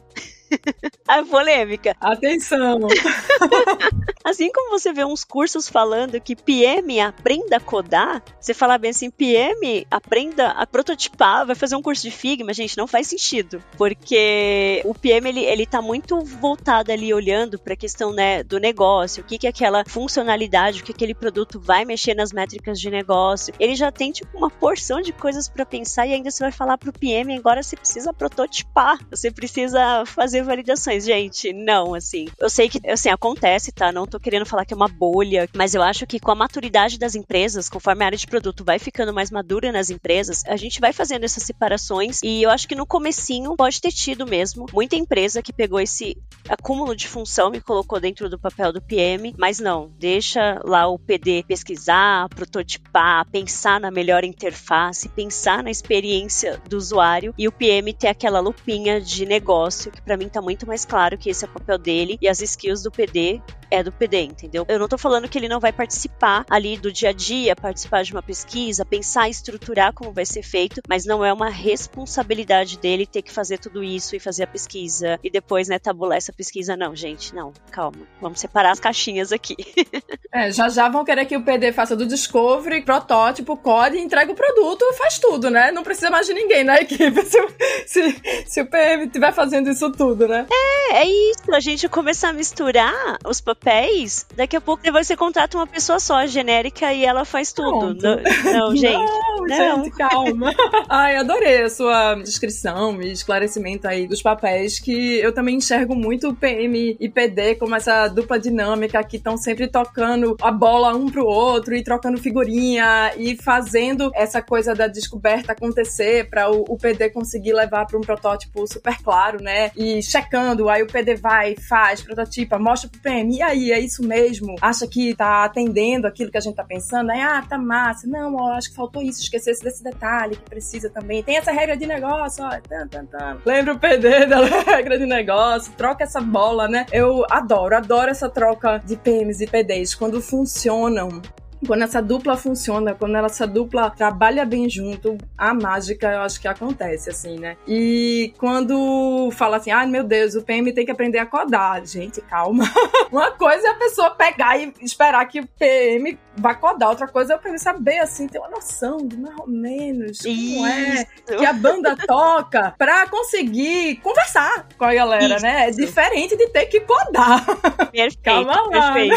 a 1.07 1.23
polêmica. 1.23 1.97
Atenção! 2.01 2.81
assim 4.25 4.51
como 4.51 4.71
você 4.71 4.93
vê 4.93 5.05
uns 5.05 5.25
cursos 5.25 5.69
falando 5.69 6.21
que 6.21 6.35
PM 6.35 7.01
aprenda 7.01 7.57
a 7.57 7.61
codar, 7.61 8.23
você 8.41 8.53
fala 8.53 8.77
bem 8.79 8.91
assim, 8.91 9.11
PM 9.11 9.87
aprenda 9.91 10.49
a 10.49 10.67
prototipar, 10.67 11.47
vai 11.47 11.55
fazer 11.55 11.77
um 11.77 11.83
curso 11.83 12.03
de 12.03 12.11
Figma, 12.11 12.53
gente, 12.53 12.77
não 12.77 12.87
faz 12.87 13.07
sentido. 13.07 13.63
Porque 13.77 14.83
o 14.85 14.95
PM, 14.95 15.29
ele, 15.29 15.45
ele 15.45 15.67
tá 15.67 15.81
muito 15.81 16.21
voltado 16.21 16.91
ali, 16.91 17.13
olhando 17.13 17.59
pra 17.59 17.77
questão, 17.77 18.13
né, 18.13 18.43
do 18.43 18.59
negócio, 18.59 19.23
o 19.23 19.27
que 19.27 19.39
que 19.39 19.47
aquela 19.47 19.85
funcionalidade, 19.87 20.81
o 20.81 20.85
que 20.85 20.93
aquele 20.93 21.15
produto 21.15 21.61
vai 21.61 21.85
mexer 21.85 22.15
nas 22.15 22.33
métricas 22.33 22.81
de 22.81 22.91
negócio. 22.91 23.55
Ele 23.59 23.75
já 23.75 23.93
tem, 23.93 24.11
tipo, 24.13 24.37
uma 24.37 24.51
porção 24.51 25.01
de 25.01 25.13
coisas 25.13 25.49
para 25.49 25.65
pensar 25.65 26.07
e 26.07 26.15
ainda 26.15 26.31
você 26.31 26.43
vai 26.43 26.53
falar 26.53 26.79
pro 26.79 26.93
PM, 26.93 27.37
agora 27.37 27.63
você 27.63 27.77
precisa 27.77 28.13
prototipar, 28.13 28.99
você 29.11 29.31
precisa 29.31 30.05
fazer 30.07 30.36
fazer 30.37 30.43
validações, 30.43 31.05
gente. 31.05 31.53
Não, 31.53 31.95
assim. 31.95 32.27
Eu 32.39 32.51
sei 32.51 32.69
que, 32.69 32.81
assim, 32.89 33.09
acontece, 33.09 33.73
tá? 33.73 33.93
Não 33.93 34.07
tô 34.07 34.19
querendo 34.19 34.45
falar 34.45 34.65
que 34.65 34.75
é 34.75 34.77
uma 34.77 34.89
bolha, 34.89 35.49
mas 35.55 35.75
eu 35.75 35.83
acho 35.83 36.07
que 36.07 36.21
com 36.21 36.31
a 36.31 36.35
maturidade 36.35 36.99
das 36.99 37.15
empresas, 37.15 37.69
conforme 37.69 38.03
a 38.03 38.07
área 38.07 38.19
de 38.19 38.27
produto 38.27 38.65
vai 38.65 38.79
ficando 38.79 39.13
mais 39.13 39.31
madura 39.31 39.73
nas 39.73 39.91
empresas, 39.91 40.43
a 40.47 40.57
gente 40.57 40.81
vai 40.81 40.93
fazendo 40.93 41.25
essas 41.25 41.43
separações 41.43 42.21
e 42.23 42.43
eu 42.43 42.51
acho 42.51 42.69
que 42.69 42.75
no 42.75 42.87
comecinho 42.87 43.57
pode 43.57 43.81
ter 43.81 43.93
tido 43.93 44.27
mesmo 44.27 44.67
muita 44.73 44.97
empresa 44.97 45.43
que 45.43 45.53
pegou 45.53 45.81
esse 45.81 46.17
acúmulo 46.49 46.95
de 46.95 47.09
função 47.09 47.55
e 47.55 47.61
colocou 47.61 48.01
dentro 48.01 48.29
do 48.29 48.39
papel 48.39 48.73
do 48.73 48.83
PM, 48.83 49.35
mas 49.39 49.59
não, 49.59 49.91
deixa 49.99 50.61
lá 50.65 50.87
o 50.87 50.99
PD 50.99 51.45
pesquisar, 51.47 52.29
prototipar, 52.29 53.27
pensar 53.31 53.81
na 53.81 53.91
melhor 53.91 54.25
interface, 54.25 55.09
pensar 55.09 55.63
na 55.63 55.71
experiência 55.71 56.61
do 56.69 56.77
usuário 56.77 57.35
e 57.39 57.49
o 57.49 57.53
PM 57.53 57.93
ter 57.93 58.09
aquela 58.09 58.41
lupinha 58.41 59.01
de 59.01 59.25
negócio 59.27 59.91
que 59.91 60.03
para 60.03 60.17
mim 60.17 60.26
mim 60.27 60.31
tá 60.31 60.43
muito 60.43 60.67
mais 60.67 60.85
claro 60.85 61.17
que 61.17 61.31
esse 61.31 61.45
é 61.45 61.49
o 61.49 61.51
papel 61.51 61.79
dele 61.79 62.19
e 62.21 62.29
as 62.29 62.41
skills 62.41 62.83
do 62.83 62.91
PD 62.91 63.41
é 63.71 63.83
do 63.83 63.93
PD, 63.93 64.23
entendeu? 64.23 64.65
Eu 64.69 64.79
não 64.79 64.89
tô 64.89 64.97
falando 64.97 65.29
que 65.29 65.39
ele 65.39 65.49
não 65.49 65.61
vai 65.61 65.73
participar 65.73 66.45
ali 66.49 66.77
do 66.77 66.93
dia 66.93 67.11
a 67.11 67.13
dia, 67.13 67.57
participar 67.57 68.03
de 68.03 68.13
uma 68.13 68.23
pesquisa, 68.23 68.85
pensar, 68.85 69.29
estruturar 69.29 69.93
como 69.93 70.13
vai 70.13 70.25
ser 70.25 70.43
feito, 70.43 70.81
mas 70.89 71.05
não 71.05 71.25
é 71.25 71.33
uma 71.33 71.51
responsabilidade 71.51 72.79
dele 72.79 73.07
ter 73.07 73.23
que 73.23 73.33
fazer 73.33 73.59
tudo 73.59 73.83
isso 73.83 74.15
e 74.15 74.21
fazer 74.21 74.45
a 74.45 74.47
pesquisa 74.47 75.19
e 75.23 75.31
depois, 75.31 75.69
né, 75.69 75.79
tabular 75.79 76.17
essa 76.17 76.33
pesquisa. 76.33 76.77
Não, 76.77 76.95
gente, 76.95 77.35
não, 77.35 77.53
calma. 77.71 77.99
Vamos 78.21 78.41
separar 78.41 78.71
as 78.71 78.81
caixinhas 78.81 79.33
aqui. 79.33 79.57
é, 80.33 80.51
já 80.51 80.69
já 80.69 80.89
vão 80.89 81.05
querer 81.05 81.27
que 81.27 81.37
o 81.37 81.45
PD 81.45 81.73
faça 81.73 81.97
do 81.97 82.07
discovery, 82.07 82.83
protótipo, 82.83 83.57
code, 83.57 83.99
entregue 83.99 84.33
o 84.33 84.35
produto, 84.35 84.85
faz 84.95 85.19
tudo, 85.19 85.51
né? 85.51 85.71
Não 85.71 85.83
precisa 85.83 86.11
mais 86.11 86.27
de 86.27 86.35
ninguém 86.35 86.65
na 86.65 86.81
equipe 86.81 87.23
se, 87.27 87.39
se, 87.87 88.45
se 88.47 88.61
o 88.61 88.67
PM 88.67 89.07
estiver 89.07 89.33
fazendo 89.33 89.71
isso 89.71 89.91
tudo, 89.93 90.29
né? 90.29 90.47
É, 90.51 91.03
é 91.03 91.07
isso. 91.07 91.53
A 91.53 91.61
gente 91.61 91.89
começar 91.89 92.31
a 92.31 92.33
misturar 92.33 93.19
os 93.25 93.41
papéis 93.41 93.56
papéis, 93.57 94.27
daqui 94.37 94.57
a 94.57 94.61
pouco 94.61 94.83
você 94.93 95.17
contrata 95.17 95.57
uma 95.57 95.67
pessoa 95.67 95.99
só, 95.99 96.25
genérica, 96.27 96.93
e 96.93 97.05
ela 97.05 97.25
faz 97.25 97.53
tudo. 97.53 97.95
Não, 97.95 98.53
não, 98.53 98.77
gente. 98.77 98.95
Não, 98.95 99.47
não. 99.47 99.85
gente, 99.85 99.91
calma. 99.97 100.55
Ai, 100.89 101.17
adorei 101.17 101.63
a 101.63 101.71
sua 101.71 102.15
descrição 102.15 103.03
e 103.03 103.11
esclarecimento 103.11 103.89
aí 103.89 104.07
dos 104.07 104.23
papéis, 104.23 104.79
que 104.79 105.19
eu 105.19 105.33
também 105.33 105.57
enxergo 105.57 105.97
muito 105.97 106.29
o 106.29 106.35
PM 106.35 106.97
e 107.01 107.09
PD 107.09 107.57
como 107.57 107.75
essa 107.75 108.07
dupla 108.09 108.39
dinâmica 108.39 109.03
que 109.03 109.17
estão 109.17 109.37
sempre 109.37 109.67
tocando 109.67 110.37
a 110.41 110.53
bola 110.53 110.95
um 110.95 111.11
pro 111.11 111.27
outro 111.27 111.75
e 111.75 111.83
trocando 111.83 112.19
figurinha 112.19 113.13
e 113.17 113.37
fazendo 113.37 114.11
essa 114.15 114.41
coisa 114.41 114.75
da 114.75 114.87
descoberta 114.87 115.53
acontecer 115.53 116.29
para 116.31 116.51
o, 116.51 116.65
o, 116.69 116.77
PD 116.77 117.11
conseguir 117.11 117.53
levar 117.53 117.87
para 117.87 117.99
um 117.99 118.03
protótipo 118.03 118.67
super 118.67 118.97
claro, 119.03 119.43
né? 119.43 119.71
E 119.77 120.03
checando, 120.03 120.69
aí 120.69 120.83
o 120.83 120.87
PD 120.87 121.17
vai, 121.17 121.57
faz, 121.57 122.01
prototipa, 122.01 122.59
mostra 122.59 122.89
pro 122.89 123.01
PM, 123.01 123.43
aí, 123.47 123.73
é 123.73 123.81
isso 123.81 124.07
mesmo? 124.07 124.57
Acha 124.61 124.87
que 124.87 125.15
tá 125.15 125.45
atendendo 125.45 126.07
aquilo 126.07 126.31
que 126.31 126.37
a 126.37 126.41
gente 126.41 126.55
tá 126.55 126.65
pensando? 126.65 127.11
Aí, 127.11 127.21
ah, 127.21 127.43
tá 127.49 127.59
massa. 127.59 128.07
Não, 128.07 128.35
ó, 128.37 128.53
acho 128.53 128.71
que 128.71 128.77
faltou 128.77 129.03
isso, 129.03 129.21
esquecesse 129.21 129.63
desse 129.63 129.83
detalhe 129.83 130.37
que 130.37 130.49
precisa 130.49 130.91
também. 130.91 131.23
Tem 131.23 131.37
essa 131.37 131.53
regra 131.53 131.77
de 131.77 131.87
negócio, 131.87 132.45
ó. 132.45 132.51
Tan, 132.69 132.87
tan, 132.89 133.07
tan. 133.07 133.39
Lembra 133.45 133.75
o 133.75 133.79
PD 133.79 134.27
da 134.27 134.45
regra 134.45 134.99
de 134.99 135.07
negócio? 135.07 135.73
Troca 135.73 136.05
essa 136.05 136.21
bola, 136.21 136.69
né? 136.69 136.87
Eu 136.93 137.25
adoro, 137.31 137.77
adoro 137.77 138.11
essa 138.11 138.29
troca 138.29 138.79
de 138.85 138.97
PMs 138.97 139.43
e 139.43 139.47
PDs 139.47 139.95
quando 139.95 140.21
funcionam 140.21 141.23
quando 141.67 141.83
essa 141.83 142.03
dupla 142.03 142.37
funciona, 142.37 142.95
quando 142.95 143.17
essa 143.17 143.47
dupla 143.47 143.91
trabalha 143.91 144.45
bem 144.45 144.69
junto, 144.69 145.17
a 145.37 145.55
mágica 145.55 146.13
eu 146.13 146.21
acho 146.21 146.41
que 146.41 146.49
acontece, 146.49 147.11
assim, 147.11 147.39
né? 147.39 147.57
E 147.67 148.33
quando 148.39 149.31
fala 149.33 149.57
assim, 149.57 149.71
ai 149.71 149.85
ah, 149.85 149.89
meu 149.89 150.05
Deus, 150.05 150.35
o 150.35 150.43
PM 150.43 150.73
tem 150.73 150.85
que 150.85 150.91
aprender 150.91 151.19
a 151.19 151.27
codar. 151.27 151.85
Gente, 151.87 152.21
calma. 152.21 152.65
Uma 153.11 153.31
coisa 153.33 153.69
é 153.69 153.71
a 153.71 153.75
pessoa 153.75 154.11
pegar 154.11 154.59
e 154.59 154.73
esperar 154.83 155.25
que 155.27 155.41
o 155.41 155.47
PM 155.59 156.19
vai 156.37 156.59
codar. 156.59 156.91
Outra 156.91 157.09
coisa 157.09 157.35
é 157.35 157.39
pra 157.39 157.57
saber, 157.59 157.99
assim, 157.99 158.27
ter 158.27 158.39
uma 158.39 158.49
noção 158.49 158.99
de 158.99 159.17
mais 159.17 159.39
ou 159.39 159.47
menos 159.47 160.19
como 160.21 160.35
Isso. 160.35 160.67
é 160.67 161.37
que 161.37 161.47
a 161.47 161.53
banda 161.53 161.97
toca 162.07 162.75
pra 162.77 163.09
conseguir 163.09 163.97
conversar 163.97 164.67
com 164.77 164.85
a 164.85 164.95
galera, 164.95 165.37
Isso. 165.37 165.43
né? 165.43 165.69
É 165.69 165.71
diferente 165.71 166.37
de 166.37 166.49
ter 166.49 166.67
que 166.67 166.81
codar. 166.81 167.45
Perfeito, 167.91 168.19
Calma 168.23 168.61
lá, 168.69 168.93
perfeito. 168.93 169.17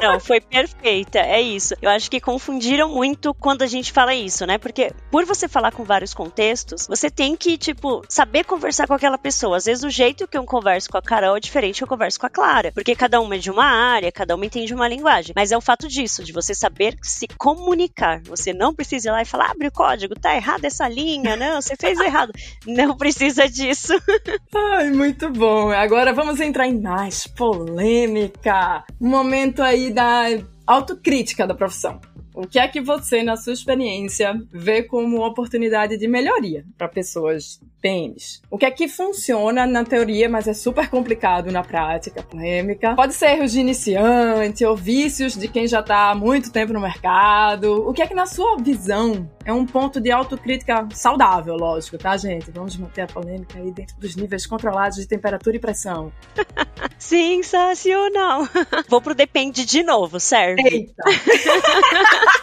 Não, 0.00 0.20
foi 0.20 0.40
perfeita, 0.40 1.18
é 1.18 1.40
isso. 1.40 1.74
Eu 1.80 1.90
acho 1.90 2.10
que 2.10 2.20
confundiram 2.20 2.88
muito 2.88 3.34
quando 3.34 3.62
a 3.62 3.66
gente 3.66 3.92
fala 3.92 4.14
isso, 4.14 4.46
né? 4.46 4.58
Porque 4.58 4.92
por 5.10 5.24
você 5.24 5.48
falar 5.48 5.72
com 5.72 5.84
vários 5.84 6.14
contextos, 6.14 6.86
você 6.86 7.10
tem 7.10 7.36
que, 7.36 7.56
tipo, 7.56 8.02
saber 8.08 8.44
conversar 8.44 8.86
com 8.86 8.94
aquela 8.94 9.18
pessoa. 9.18 9.56
Às 9.56 9.64
vezes 9.66 9.84
o 9.84 9.90
jeito 9.90 10.26
que 10.26 10.36
eu 10.36 10.44
converso 10.44 10.90
com 10.90 10.98
a 10.98 11.02
Carol 11.02 11.36
é 11.36 11.40
diferente 11.40 11.78
que 11.78 11.84
eu 11.84 11.88
converso 11.88 12.18
com 12.18 12.26
a 12.26 12.30
Clara. 12.30 12.72
Porque 12.72 12.94
cada 12.94 13.20
uma 13.20 13.34
é 13.34 13.38
de 13.38 13.50
uma 13.50 13.64
área, 13.64 14.10
cada 14.12 14.34
uma 14.34 14.46
entende 14.46 14.74
uma 14.74 14.88
linguagem. 14.88 15.32
Mas 15.36 15.52
é 15.52 15.56
o 15.56 15.60
fato 15.60 15.88
disso, 15.88 16.24
de 16.24 16.32
você 16.32 16.49
saber 16.54 16.96
se 17.02 17.26
comunicar. 17.38 18.20
Você 18.24 18.52
não 18.52 18.74
precisa 18.74 19.08
ir 19.08 19.12
lá 19.12 19.22
e 19.22 19.26
falar, 19.26 19.50
abre 19.50 19.68
o 19.68 19.72
código, 19.72 20.14
tá 20.14 20.34
errado 20.34 20.64
essa 20.64 20.88
linha, 20.88 21.36
não, 21.36 21.60
você 21.60 21.76
fez 21.76 21.98
errado. 22.00 22.32
Não 22.66 22.96
precisa 22.96 23.48
disso. 23.48 23.92
Ai, 24.54 24.90
muito 24.90 25.30
bom. 25.30 25.70
Agora 25.70 26.12
vamos 26.12 26.40
entrar 26.40 26.66
em 26.66 26.80
mais 26.80 27.26
polêmica. 27.26 28.84
Um 29.00 29.08
momento 29.08 29.62
aí 29.62 29.90
da 29.90 30.26
autocrítica 30.66 31.46
da 31.46 31.54
profissão. 31.54 32.00
O 32.34 32.46
que 32.46 32.58
é 32.58 32.68
que 32.68 32.80
você, 32.80 33.22
na 33.22 33.36
sua 33.36 33.52
experiência, 33.52 34.40
vê 34.52 34.82
como 34.82 35.26
oportunidade 35.26 35.98
de 35.98 36.06
melhoria 36.06 36.64
para 36.78 36.88
pessoas 36.88 37.60
O 38.50 38.58
que 38.58 38.66
é 38.66 38.70
que 38.70 38.88
funciona 38.88 39.66
na 39.66 39.84
teoria, 39.84 40.28
mas 40.28 40.46
é 40.46 40.54
super 40.54 40.88
complicado 40.88 41.50
na 41.50 41.62
prática, 41.62 42.22
polêmica? 42.22 42.94
Pode 42.94 43.14
ser 43.14 43.30
erros 43.30 43.52
de 43.52 43.60
iniciante 43.60 44.64
ou 44.64 44.76
vícios 44.76 45.34
de 45.34 45.48
quem 45.48 45.66
já 45.66 45.80
está 45.80 46.10
há 46.10 46.14
muito 46.14 46.52
tempo 46.52 46.72
no 46.72 46.80
mercado. 46.80 47.88
O 47.88 47.92
que 47.92 48.02
é 48.02 48.06
que, 48.06 48.14
na 48.14 48.26
sua 48.26 48.56
visão, 48.56 49.28
é 49.44 49.52
um 49.52 49.64
ponto 49.64 50.00
de 50.00 50.10
autocrítica 50.10 50.86
saudável, 50.92 51.56
lógico, 51.56 51.96
tá, 51.96 52.16
gente? 52.16 52.50
Vamos 52.50 52.76
manter 52.76 53.02
a 53.02 53.06
polêmica 53.06 53.58
aí 53.58 53.70
dentro 53.72 53.98
dos 53.98 54.14
níveis 54.16 54.46
controlados 54.46 54.98
de 54.98 55.06
temperatura 55.06 55.56
e 55.56 55.58
pressão. 55.58 56.12
Sensacional! 56.98 58.46
Vou 58.88 59.00
pro 59.00 59.14
depende 59.14 59.64
de 59.64 59.82
novo, 59.82 60.20
serve? 60.20 60.62
Eita! 60.62 61.02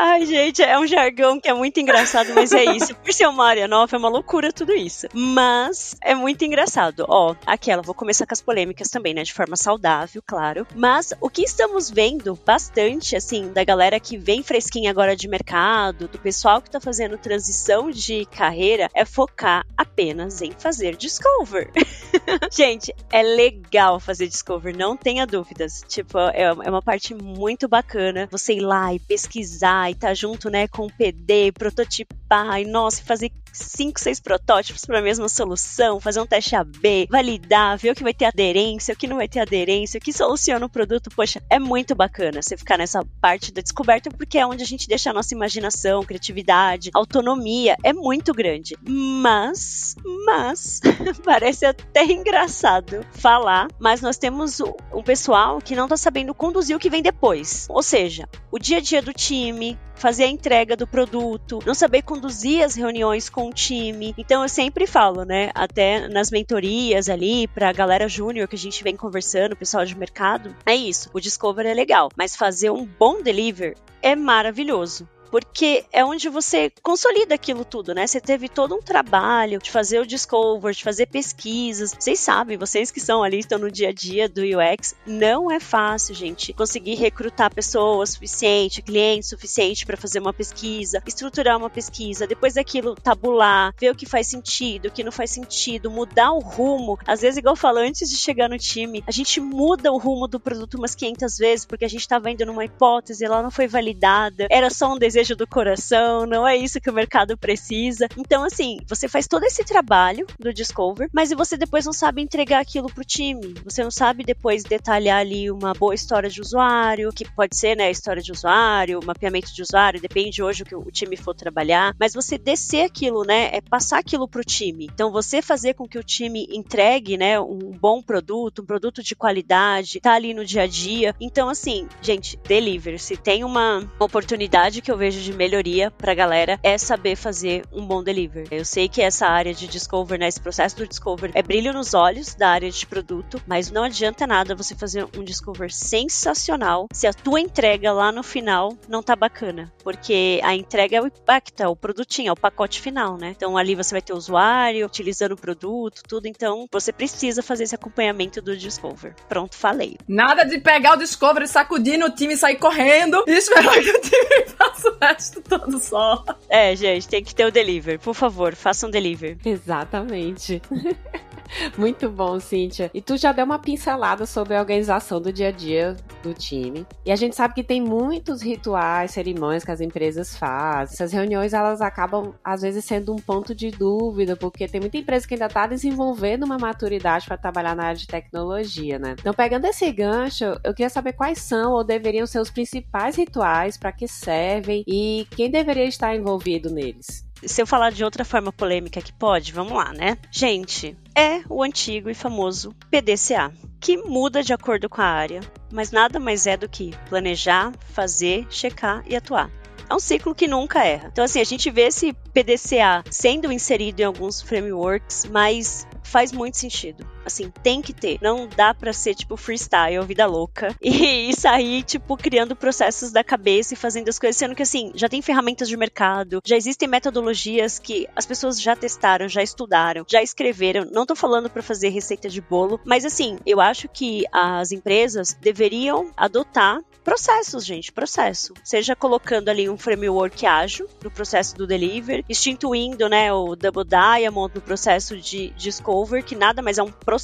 Ai, 0.00 0.24
gente, 0.26 0.62
é 0.62 0.78
um 0.78 0.86
jargão 0.86 1.40
que 1.40 1.48
é 1.48 1.52
muito 1.52 1.80
engraçado, 1.80 2.32
mas 2.32 2.52
é 2.52 2.64
isso. 2.64 2.94
Por 2.94 3.12
ser 3.12 3.26
uma 3.26 3.44
área 3.44 3.66
nova, 3.66 3.96
é 3.96 3.98
uma 3.98 4.08
loucura 4.08 4.52
tudo 4.52 4.72
isso. 4.72 5.08
Mas 5.12 5.96
é 6.00 6.14
muito 6.14 6.44
engraçado. 6.44 7.04
Ó, 7.08 7.34
aquela, 7.44 7.82
vou 7.82 7.96
começar 7.96 8.24
com 8.24 8.32
as 8.32 8.40
polêmicas 8.40 8.90
também, 8.90 9.12
né? 9.12 9.24
De 9.24 9.32
forma 9.32 9.56
saudável, 9.56 10.22
claro. 10.24 10.64
Mas 10.76 11.12
o 11.20 11.28
que 11.28 11.42
estamos 11.42 11.90
vendo 11.90 12.38
bastante, 12.46 13.16
assim, 13.16 13.52
da 13.52 13.64
galera 13.64 13.98
que 13.98 14.16
vem 14.16 14.40
fresquinha 14.40 14.88
agora 14.88 15.16
de 15.16 15.26
mercado, 15.26 16.06
do 16.06 16.18
pessoal 16.18 16.62
que 16.62 16.70
tá 16.70 16.80
fazendo 16.80 17.18
transição 17.18 17.90
de 17.90 18.24
carreira, 18.26 18.88
é 18.94 19.04
focar 19.04 19.66
apenas 19.76 20.40
em 20.40 20.52
fazer 20.52 20.94
discover. 20.94 21.72
gente, 22.52 22.94
é 23.10 23.22
legal 23.22 23.98
fazer 23.98 24.28
discover, 24.28 24.76
não 24.76 24.96
tenha 24.96 25.26
dúvidas. 25.26 25.82
Tipo, 25.88 26.18
é 26.18 26.42
é 26.42 26.70
uma 26.70 26.80
parte 26.80 27.14
muito 27.14 27.66
bacana 27.68 28.28
você 28.30 28.54
ir 28.54 28.60
lá 28.60 28.94
e 28.94 29.00
pesquisar 29.00 29.87
e 29.90 29.94
tá 29.94 30.14
junto, 30.14 30.50
né, 30.50 30.68
com 30.68 30.86
o 30.86 30.92
PD, 30.92 31.52
prototipar 31.52 32.60
e, 32.60 32.64
nossa, 32.64 33.02
fazer 33.02 33.30
cinco, 33.52 33.98
seis 33.98 34.20
protótipos 34.20 34.84
para 34.84 34.98
a 34.98 35.02
mesma 35.02 35.28
solução, 35.28 36.00
fazer 36.00 36.20
um 36.20 36.26
teste 36.26 36.54
AB, 36.54 37.08
validar, 37.10 37.76
ver 37.78 37.90
o 37.90 37.94
que 37.94 38.02
vai 38.02 38.14
ter 38.14 38.26
aderência, 38.26 38.94
o 38.94 38.96
que 38.96 39.06
não 39.06 39.16
vai 39.16 39.28
ter 39.28 39.40
aderência, 39.40 39.98
o 39.98 40.00
que 40.00 40.12
soluciona 40.12 40.64
o 40.64 40.68
produto. 40.68 41.10
Poxa, 41.14 41.42
é 41.50 41.58
muito 41.58 41.94
bacana 41.94 42.42
você 42.42 42.56
ficar 42.56 42.78
nessa 42.78 43.04
parte 43.20 43.52
da 43.52 43.60
descoberta, 43.60 44.10
porque 44.10 44.38
é 44.38 44.46
onde 44.46 44.62
a 44.62 44.66
gente 44.66 44.88
deixa 44.88 45.10
a 45.10 45.12
nossa 45.12 45.34
imaginação, 45.34 46.04
criatividade, 46.04 46.90
autonomia, 46.94 47.76
é 47.82 47.92
muito 47.92 48.32
grande. 48.32 48.76
Mas, 48.86 49.94
mas, 50.26 50.80
parece 51.24 51.66
até 51.66 52.04
engraçado 52.04 53.04
falar, 53.12 53.68
mas 53.78 54.00
nós 54.00 54.18
temos 54.18 54.60
um 54.92 55.02
pessoal 55.02 55.60
que 55.60 55.74
não 55.74 55.88
tá 55.88 55.96
sabendo 55.96 56.34
conduzir 56.34 56.76
o 56.76 56.80
que 56.80 56.90
vem 56.90 57.02
depois. 57.02 57.66
Ou 57.70 57.82
seja, 57.82 58.28
o 58.50 58.58
dia 58.58 58.78
a 58.78 58.80
dia 58.80 59.02
do 59.02 59.12
time, 59.12 59.77
fazer 59.98 60.24
a 60.24 60.28
entrega 60.28 60.76
do 60.76 60.86
produto, 60.86 61.58
não 61.66 61.74
saber 61.74 62.02
conduzir 62.02 62.64
as 62.64 62.74
reuniões 62.74 63.28
com 63.28 63.48
o 63.48 63.52
time. 63.52 64.14
Então 64.16 64.42
eu 64.42 64.48
sempre 64.48 64.86
falo, 64.86 65.24
né, 65.24 65.50
até 65.54 66.08
nas 66.08 66.30
mentorias 66.30 67.08
ali 67.08 67.48
pra 67.48 67.72
galera 67.72 68.08
júnior 68.08 68.48
que 68.48 68.54
a 68.54 68.58
gente 68.58 68.84
vem 68.84 68.96
conversando, 68.96 69.56
pessoal 69.56 69.84
de 69.84 69.98
mercado, 69.98 70.54
é 70.64 70.74
isso. 70.74 71.10
O 71.12 71.20
discover 71.20 71.66
é 71.66 71.74
legal, 71.74 72.10
mas 72.16 72.36
fazer 72.36 72.70
um 72.70 72.84
bom 72.84 73.22
deliver 73.22 73.76
é 74.00 74.14
maravilhoso 74.14 75.08
porque 75.30 75.84
é 75.92 76.04
onde 76.04 76.28
você 76.28 76.72
consolida 76.82 77.34
aquilo 77.34 77.64
tudo, 77.64 77.94
né? 77.94 78.06
Você 78.06 78.20
teve 78.20 78.48
todo 78.48 78.74
um 78.74 78.82
trabalho 78.82 79.58
de 79.58 79.70
fazer 79.70 80.00
o 80.00 80.06
discover, 80.06 80.74
de 80.74 80.82
fazer 80.82 81.06
pesquisas. 81.06 81.94
Vocês 81.98 82.18
sabem, 82.18 82.56
vocês 82.56 82.90
que 82.90 83.00
são 83.00 83.22
ali, 83.22 83.38
estão 83.38 83.58
no 83.58 83.70
dia 83.70 83.90
a 83.90 83.92
dia 83.92 84.28
do 84.28 84.42
UX, 84.42 84.94
não 85.06 85.50
é 85.50 85.60
fácil, 85.60 86.14
gente, 86.14 86.52
conseguir 86.52 86.94
recrutar 86.94 87.54
pessoas 87.54 88.10
suficiente, 88.10 88.82
clientes 88.82 89.28
suficiente 89.28 89.84
para 89.84 89.96
fazer 89.96 90.20
uma 90.20 90.32
pesquisa, 90.32 91.02
estruturar 91.06 91.56
uma 91.56 91.70
pesquisa, 91.70 92.26
depois 92.26 92.54
daquilo 92.54 92.94
tabular, 92.94 93.74
ver 93.78 93.90
o 93.90 93.94
que 93.94 94.06
faz 94.06 94.26
sentido, 94.26 94.86
o 94.86 94.90
que 94.90 95.04
não 95.04 95.12
faz 95.12 95.30
sentido, 95.30 95.90
mudar 95.90 96.32
o 96.32 96.40
rumo. 96.40 96.98
Às 97.06 97.20
vezes, 97.20 97.38
igual 97.38 97.52
eu 97.52 97.56
falo, 97.56 97.78
antes 97.78 98.08
de 98.10 98.16
chegar 98.16 98.48
no 98.48 98.58
time, 98.58 99.02
a 99.06 99.10
gente 99.10 99.40
muda 99.40 99.92
o 99.92 99.98
rumo 99.98 100.26
do 100.26 100.40
produto 100.40 100.76
umas 100.76 100.94
500 100.94 101.38
vezes 101.38 101.66
porque 101.66 101.84
a 101.84 101.88
gente 101.88 102.00
estava 102.00 102.30
indo 102.30 102.46
numa 102.46 102.64
hipótese, 102.64 103.24
ela 103.24 103.42
não 103.42 103.50
foi 103.50 103.66
validada, 103.66 104.46
era 104.50 104.70
só 104.70 104.92
um 104.92 104.98
desejo 104.98 105.17
do 105.36 105.46
coração, 105.46 106.26
não 106.26 106.46
é 106.46 106.56
isso 106.56 106.80
que 106.80 106.90
o 106.90 106.92
mercado 106.92 107.36
precisa. 107.36 108.08
Então, 108.16 108.44
assim, 108.44 108.78
você 108.86 109.08
faz 109.08 109.26
todo 109.26 109.44
esse 109.44 109.64
trabalho 109.64 110.26
do 110.38 110.52
Discover, 110.52 111.08
mas 111.12 111.30
você 111.30 111.56
depois 111.56 111.84
não 111.84 111.92
sabe 111.92 112.22
entregar 112.22 112.60
aquilo 112.60 112.92
pro 112.92 113.04
time. 113.04 113.54
Você 113.64 113.82
não 113.82 113.90
sabe 113.90 114.24
depois 114.24 114.62
detalhar 114.62 115.18
ali 115.18 115.50
uma 115.50 115.72
boa 115.72 115.94
história 115.94 116.28
de 116.28 116.40
usuário, 116.40 117.12
que 117.12 117.24
pode 117.30 117.56
ser, 117.56 117.76
né, 117.76 117.90
história 117.90 118.22
de 118.22 118.32
usuário, 118.32 119.00
mapeamento 119.04 119.52
de 119.52 119.62
usuário, 119.62 120.00
depende 120.00 120.42
hoje 120.42 120.62
o 120.62 120.66
que 120.66 120.76
o 120.76 120.90
time 120.90 121.16
for 121.16 121.34
trabalhar, 121.34 121.94
mas 121.98 122.14
você 122.14 122.38
descer 122.38 122.84
aquilo, 122.84 123.24
né, 123.24 123.50
é 123.52 123.60
passar 123.60 123.98
aquilo 123.98 124.28
pro 124.28 124.44
time. 124.44 124.88
Então, 124.92 125.10
você 125.10 125.42
fazer 125.42 125.74
com 125.74 125.88
que 125.88 125.98
o 125.98 126.04
time 126.04 126.46
entregue, 126.50 127.16
né, 127.16 127.40
um 127.40 127.72
bom 127.80 128.02
produto, 128.02 128.62
um 128.62 128.66
produto 128.66 129.02
de 129.02 129.16
qualidade, 129.16 130.00
tá 130.00 130.12
ali 130.12 130.34
no 130.34 130.44
dia 130.44 130.62
a 130.62 130.66
dia. 130.66 131.14
Então, 131.20 131.48
assim, 131.48 131.88
gente, 132.02 132.36
deliver. 132.46 132.98
Se 132.98 133.16
tem 133.16 133.44
uma 133.44 133.88
oportunidade 133.98 134.82
que 134.82 134.90
eu 134.90 134.96
vejo 134.96 135.07
de 135.14 135.32
melhoria 135.32 135.90
pra 135.90 136.14
galera, 136.14 136.58
é 136.62 136.76
saber 136.76 137.16
fazer 137.16 137.64
um 137.72 137.84
bom 137.84 138.02
deliver. 138.02 138.46
Eu 138.50 138.64
sei 138.64 138.88
que 138.88 139.02
essa 139.02 139.26
área 139.26 139.54
de 139.54 139.66
discover, 139.66 140.18
né, 140.18 140.28
esse 140.28 140.40
processo 140.40 140.76
do 140.76 140.86
discover 140.86 141.30
é 141.34 141.42
brilho 141.42 141.72
nos 141.72 141.94
olhos 141.94 142.34
da 142.34 142.50
área 142.50 142.70
de 142.70 142.86
produto, 142.86 143.40
mas 143.46 143.70
não 143.70 143.84
adianta 143.84 144.26
nada 144.26 144.54
você 144.54 144.74
fazer 144.74 145.06
um 145.16 145.24
discover 145.24 145.72
sensacional 145.72 146.86
se 146.92 147.06
a 147.06 147.12
tua 147.12 147.40
entrega 147.40 147.92
lá 147.92 148.10
no 148.12 148.22
final 148.22 148.76
não 148.88 149.02
tá 149.02 149.14
bacana, 149.14 149.72
porque 149.82 150.40
a 150.42 150.54
entrega 150.54 150.96
é 150.96 151.00
o 151.00 151.06
impacta, 151.06 151.64
é 151.64 151.68
o 151.68 151.76
produtinho, 151.76 152.28
é 152.28 152.32
o 152.32 152.36
pacote 152.36 152.80
final, 152.80 153.16
né? 153.16 153.34
Então 153.36 153.56
ali 153.56 153.74
você 153.74 153.94
vai 153.94 154.02
ter 154.02 154.12
o 154.12 154.16
usuário 154.16 154.86
utilizando 154.86 155.32
o 155.32 155.36
produto, 155.36 156.02
tudo, 156.06 156.26
então 156.26 156.66
você 156.70 156.92
precisa 156.92 157.42
fazer 157.42 157.64
esse 157.64 157.74
acompanhamento 157.74 158.40
do 158.40 158.56
discover. 158.56 159.14
Pronto, 159.28 159.56
falei. 159.56 159.96
Nada 160.06 160.44
de 160.44 160.58
pegar 160.58 160.94
o 160.94 160.96
Discovery, 160.98 161.48
sacudir 161.48 161.98
no 161.98 162.10
time 162.10 162.34
e 162.34 162.36
sair 162.36 162.56
correndo 162.56 163.24
e 163.26 163.32
esperar 163.32 163.80
que 163.80 163.90
o 163.90 164.00
time 164.00 164.46
faça 164.56 164.90
resto 165.00 165.40
todo 165.40 165.78
só. 165.78 166.24
É, 166.48 166.74
gente, 166.74 167.08
tem 167.08 167.22
que 167.22 167.34
ter 167.34 167.46
o 167.46 167.52
deliver. 167.52 167.98
Por 167.98 168.14
favor, 168.14 168.54
faça 168.54 168.86
um 168.86 168.90
deliver. 168.90 169.38
Exatamente. 169.44 170.62
Muito 171.76 172.10
bom, 172.10 172.38
Cíntia. 172.40 172.90
E 172.92 173.00
tu 173.00 173.16
já 173.16 173.32
deu 173.32 173.44
uma 173.44 173.58
pincelada 173.58 174.26
sobre 174.26 174.54
a 174.54 174.60
organização 174.60 175.20
do 175.20 175.32
dia 175.32 175.48
a 175.48 175.52
dia 175.52 175.96
do 176.22 176.34
time. 176.34 176.86
E 177.04 177.12
a 177.12 177.16
gente 177.16 177.36
sabe 177.36 177.54
que 177.54 177.62
tem 177.62 177.80
muitos 177.80 178.42
rituais, 178.42 179.10
cerimônias 179.10 179.64
que 179.64 179.70
as 179.70 179.80
empresas 179.80 180.36
fazem. 180.36 180.94
Essas 180.94 181.12
reuniões, 181.12 181.52
elas 181.52 181.80
acabam, 181.80 182.34
às 182.44 182.62
vezes, 182.62 182.84
sendo 182.84 183.12
um 183.12 183.18
ponto 183.18 183.54
de 183.54 183.70
dúvida, 183.70 184.36
porque 184.36 184.68
tem 184.68 184.80
muita 184.80 184.98
empresa 184.98 185.26
que 185.26 185.34
ainda 185.34 185.46
está 185.46 185.66
desenvolvendo 185.66 186.44
uma 186.44 186.58
maturidade 186.58 187.26
para 187.26 187.36
trabalhar 187.36 187.74
na 187.74 187.84
área 187.84 187.98
de 187.98 188.06
tecnologia, 188.06 188.98
né? 188.98 189.14
Então, 189.18 189.34
pegando 189.34 189.66
esse 189.66 189.90
gancho, 189.92 190.44
eu 190.64 190.74
queria 190.74 190.90
saber 190.90 191.12
quais 191.12 191.38
são 191.38 191.72
ou 191.72 191.84
deveriam 191.84 192.26
ser 192.26 192.40
os 192.40 192.50
principais 192.50 193.16
rituais, 193.16 193.76
para 193.76 193.92
que 193.92 194.06
servem 194.06 194.84
e 194.86 195.26
quem 195.30 195.50
deveria 195.50 195.84
estar 195.84 196.14
envolvido 196.14 196.70
neles. 196.70 197.27
Se 197.44 197.62
eu 197.62 197.66
falar 197.66 197.90
de 197.90 198.02
outra 198.02 198.24
forma 198.24 198.52
polêmica 198.52 199.00
que 199.00 199.12
pode, 199.12 199.52
vamos 199.52 199.72
lá, 199.72 199.92
né? 199.92 200.18
Gente, 200.30 200.96
é 201.14 201.40
o 201.48 201.62
antigo 201.62 202.10
e 202.10 202.14
famoso 202.14 202.74
PDCA, 202.90 203.52
que 203.80 203.96
muda 203.96 204.42
de 204.42 204.52
acordo 204.52 204.88
com 204.88 205.00
a 205.00 205.06
área, 205.06 205.40
mas 205.72 205.92
nada 205.92 206.18
mais 206.18 206.46
é 206.46 206.56
do 206.56 206.68
que 206.68 206.94
planejar, 207.08 207.72
fazer, 207.92 208.46
checar 208.50 209.04
e 209.06 209.14
atuar. 209.14 209.50
É 209.88 209.94
um 209.94 209.98
ciclo 209.98 210.34
que 210.34 210.46
nunca 210.46 210.84
erra. 210.84 211.08
Então, 211.10 211.24
assim, 211.24 211.40
a 211.40 211.44
gente 211.44 211.70
vê 211.70 211.82
esse 211.82 212.12
PDCA 212.34 213.02
sendo 213.10 213.50
inserido 213.50 214.00
em 214.00 214.04
alguns 214.04 214.42
frameworks, 214.42 215.24
mas 215.30 215.86
faz 216.02 216.30
muito 216.30 216.58
sentido. 216.58 217.06
Assim, 217.28 217.52
tem 217.62 217.80
que 217.80 217.92
ter. 217.92 218.18
Não 218.20 218.48
dá 218.48 218.74
para 218.74 218.92
ser 218.92 219.14
tipo 219.14 219.36
freestyle, 219.36 220.04
vida 220.04 220.26
louca 220.26 220.74
e, 220.82 221.30
e 221.30 221.36
sair 221.36 221.82
tipo 221.82 222.16
criando 222.16 222.56
processos 222.56 223.12
da 223.12 223.22
cabeça 223.22 223.74
e 223.74 223.76
fazendo 223.76 224.08
as 224.08 224.18
coisas, 224.18 224.36
sendo 224.36 224.54
que 224.54 224.62
assim, 224.62 224.90
já 224.94 225.08
tem 225.08 225.22
ferramentas 225.22 225.68
de 225.68 225.76
mercado, 225.76 226.40
já 226.44 226.56
existem 226.56 226.88
metodologias 226.88 227.78
que 227.78 228.08
as 228.16 228.26
pessoas 228.26 228.60
já 228.60 228.74
testaram, 228.74 229.28
já 229.28 229.42
estudaram, 229.42 230.04
já 230.08 230.22
escreveram. 230.22 230.88
Não 230.90 231.06
tô 231.06 231.14
falando 231.14 231.50
para 231.50 231.62
fazer 231.62 231.90
receita 231.90 232.28
de 232.28 232.40
bolo, 232.40 232.80
mas 232.84 233.04
assim, 233.04 233.38
eu 233.46 233.60
acho 233.60 233.88
que 233.88 234.24
as 234.32 234.72
empresas 234.72 235.36
deveriam 235.40 236.10
adotar 236.16 236.80
processos, 237.08 237.64
gente, 237.64 237.90
processo. 237.90 238.52
Seja 238.62 238.94
colocando 238.94 239.48
ali 239.48 239.66
um 239.68 239.78
framework 239.78 240.44
ágil 240.44 240.86
no 241.02 241.10
processo 241.10 241.56
do 241.56 241.66
delivery, 241.66 242.22
instituindo, 242.28 243.08
né, 243.08 243.32
o 243.32 243.56
Double 243.56 243.82
Diamond 243.82 244.54
no 244.54 244.60
processo 244.60 245.16
de 245.16 245.48
Discover, 245.56 246.22
que 246.22 246.36
nada 246.36 246.60
mais 246.60 246.76
é 246.76 246.82
um 246.82 246.90
processo. 246.90 247.17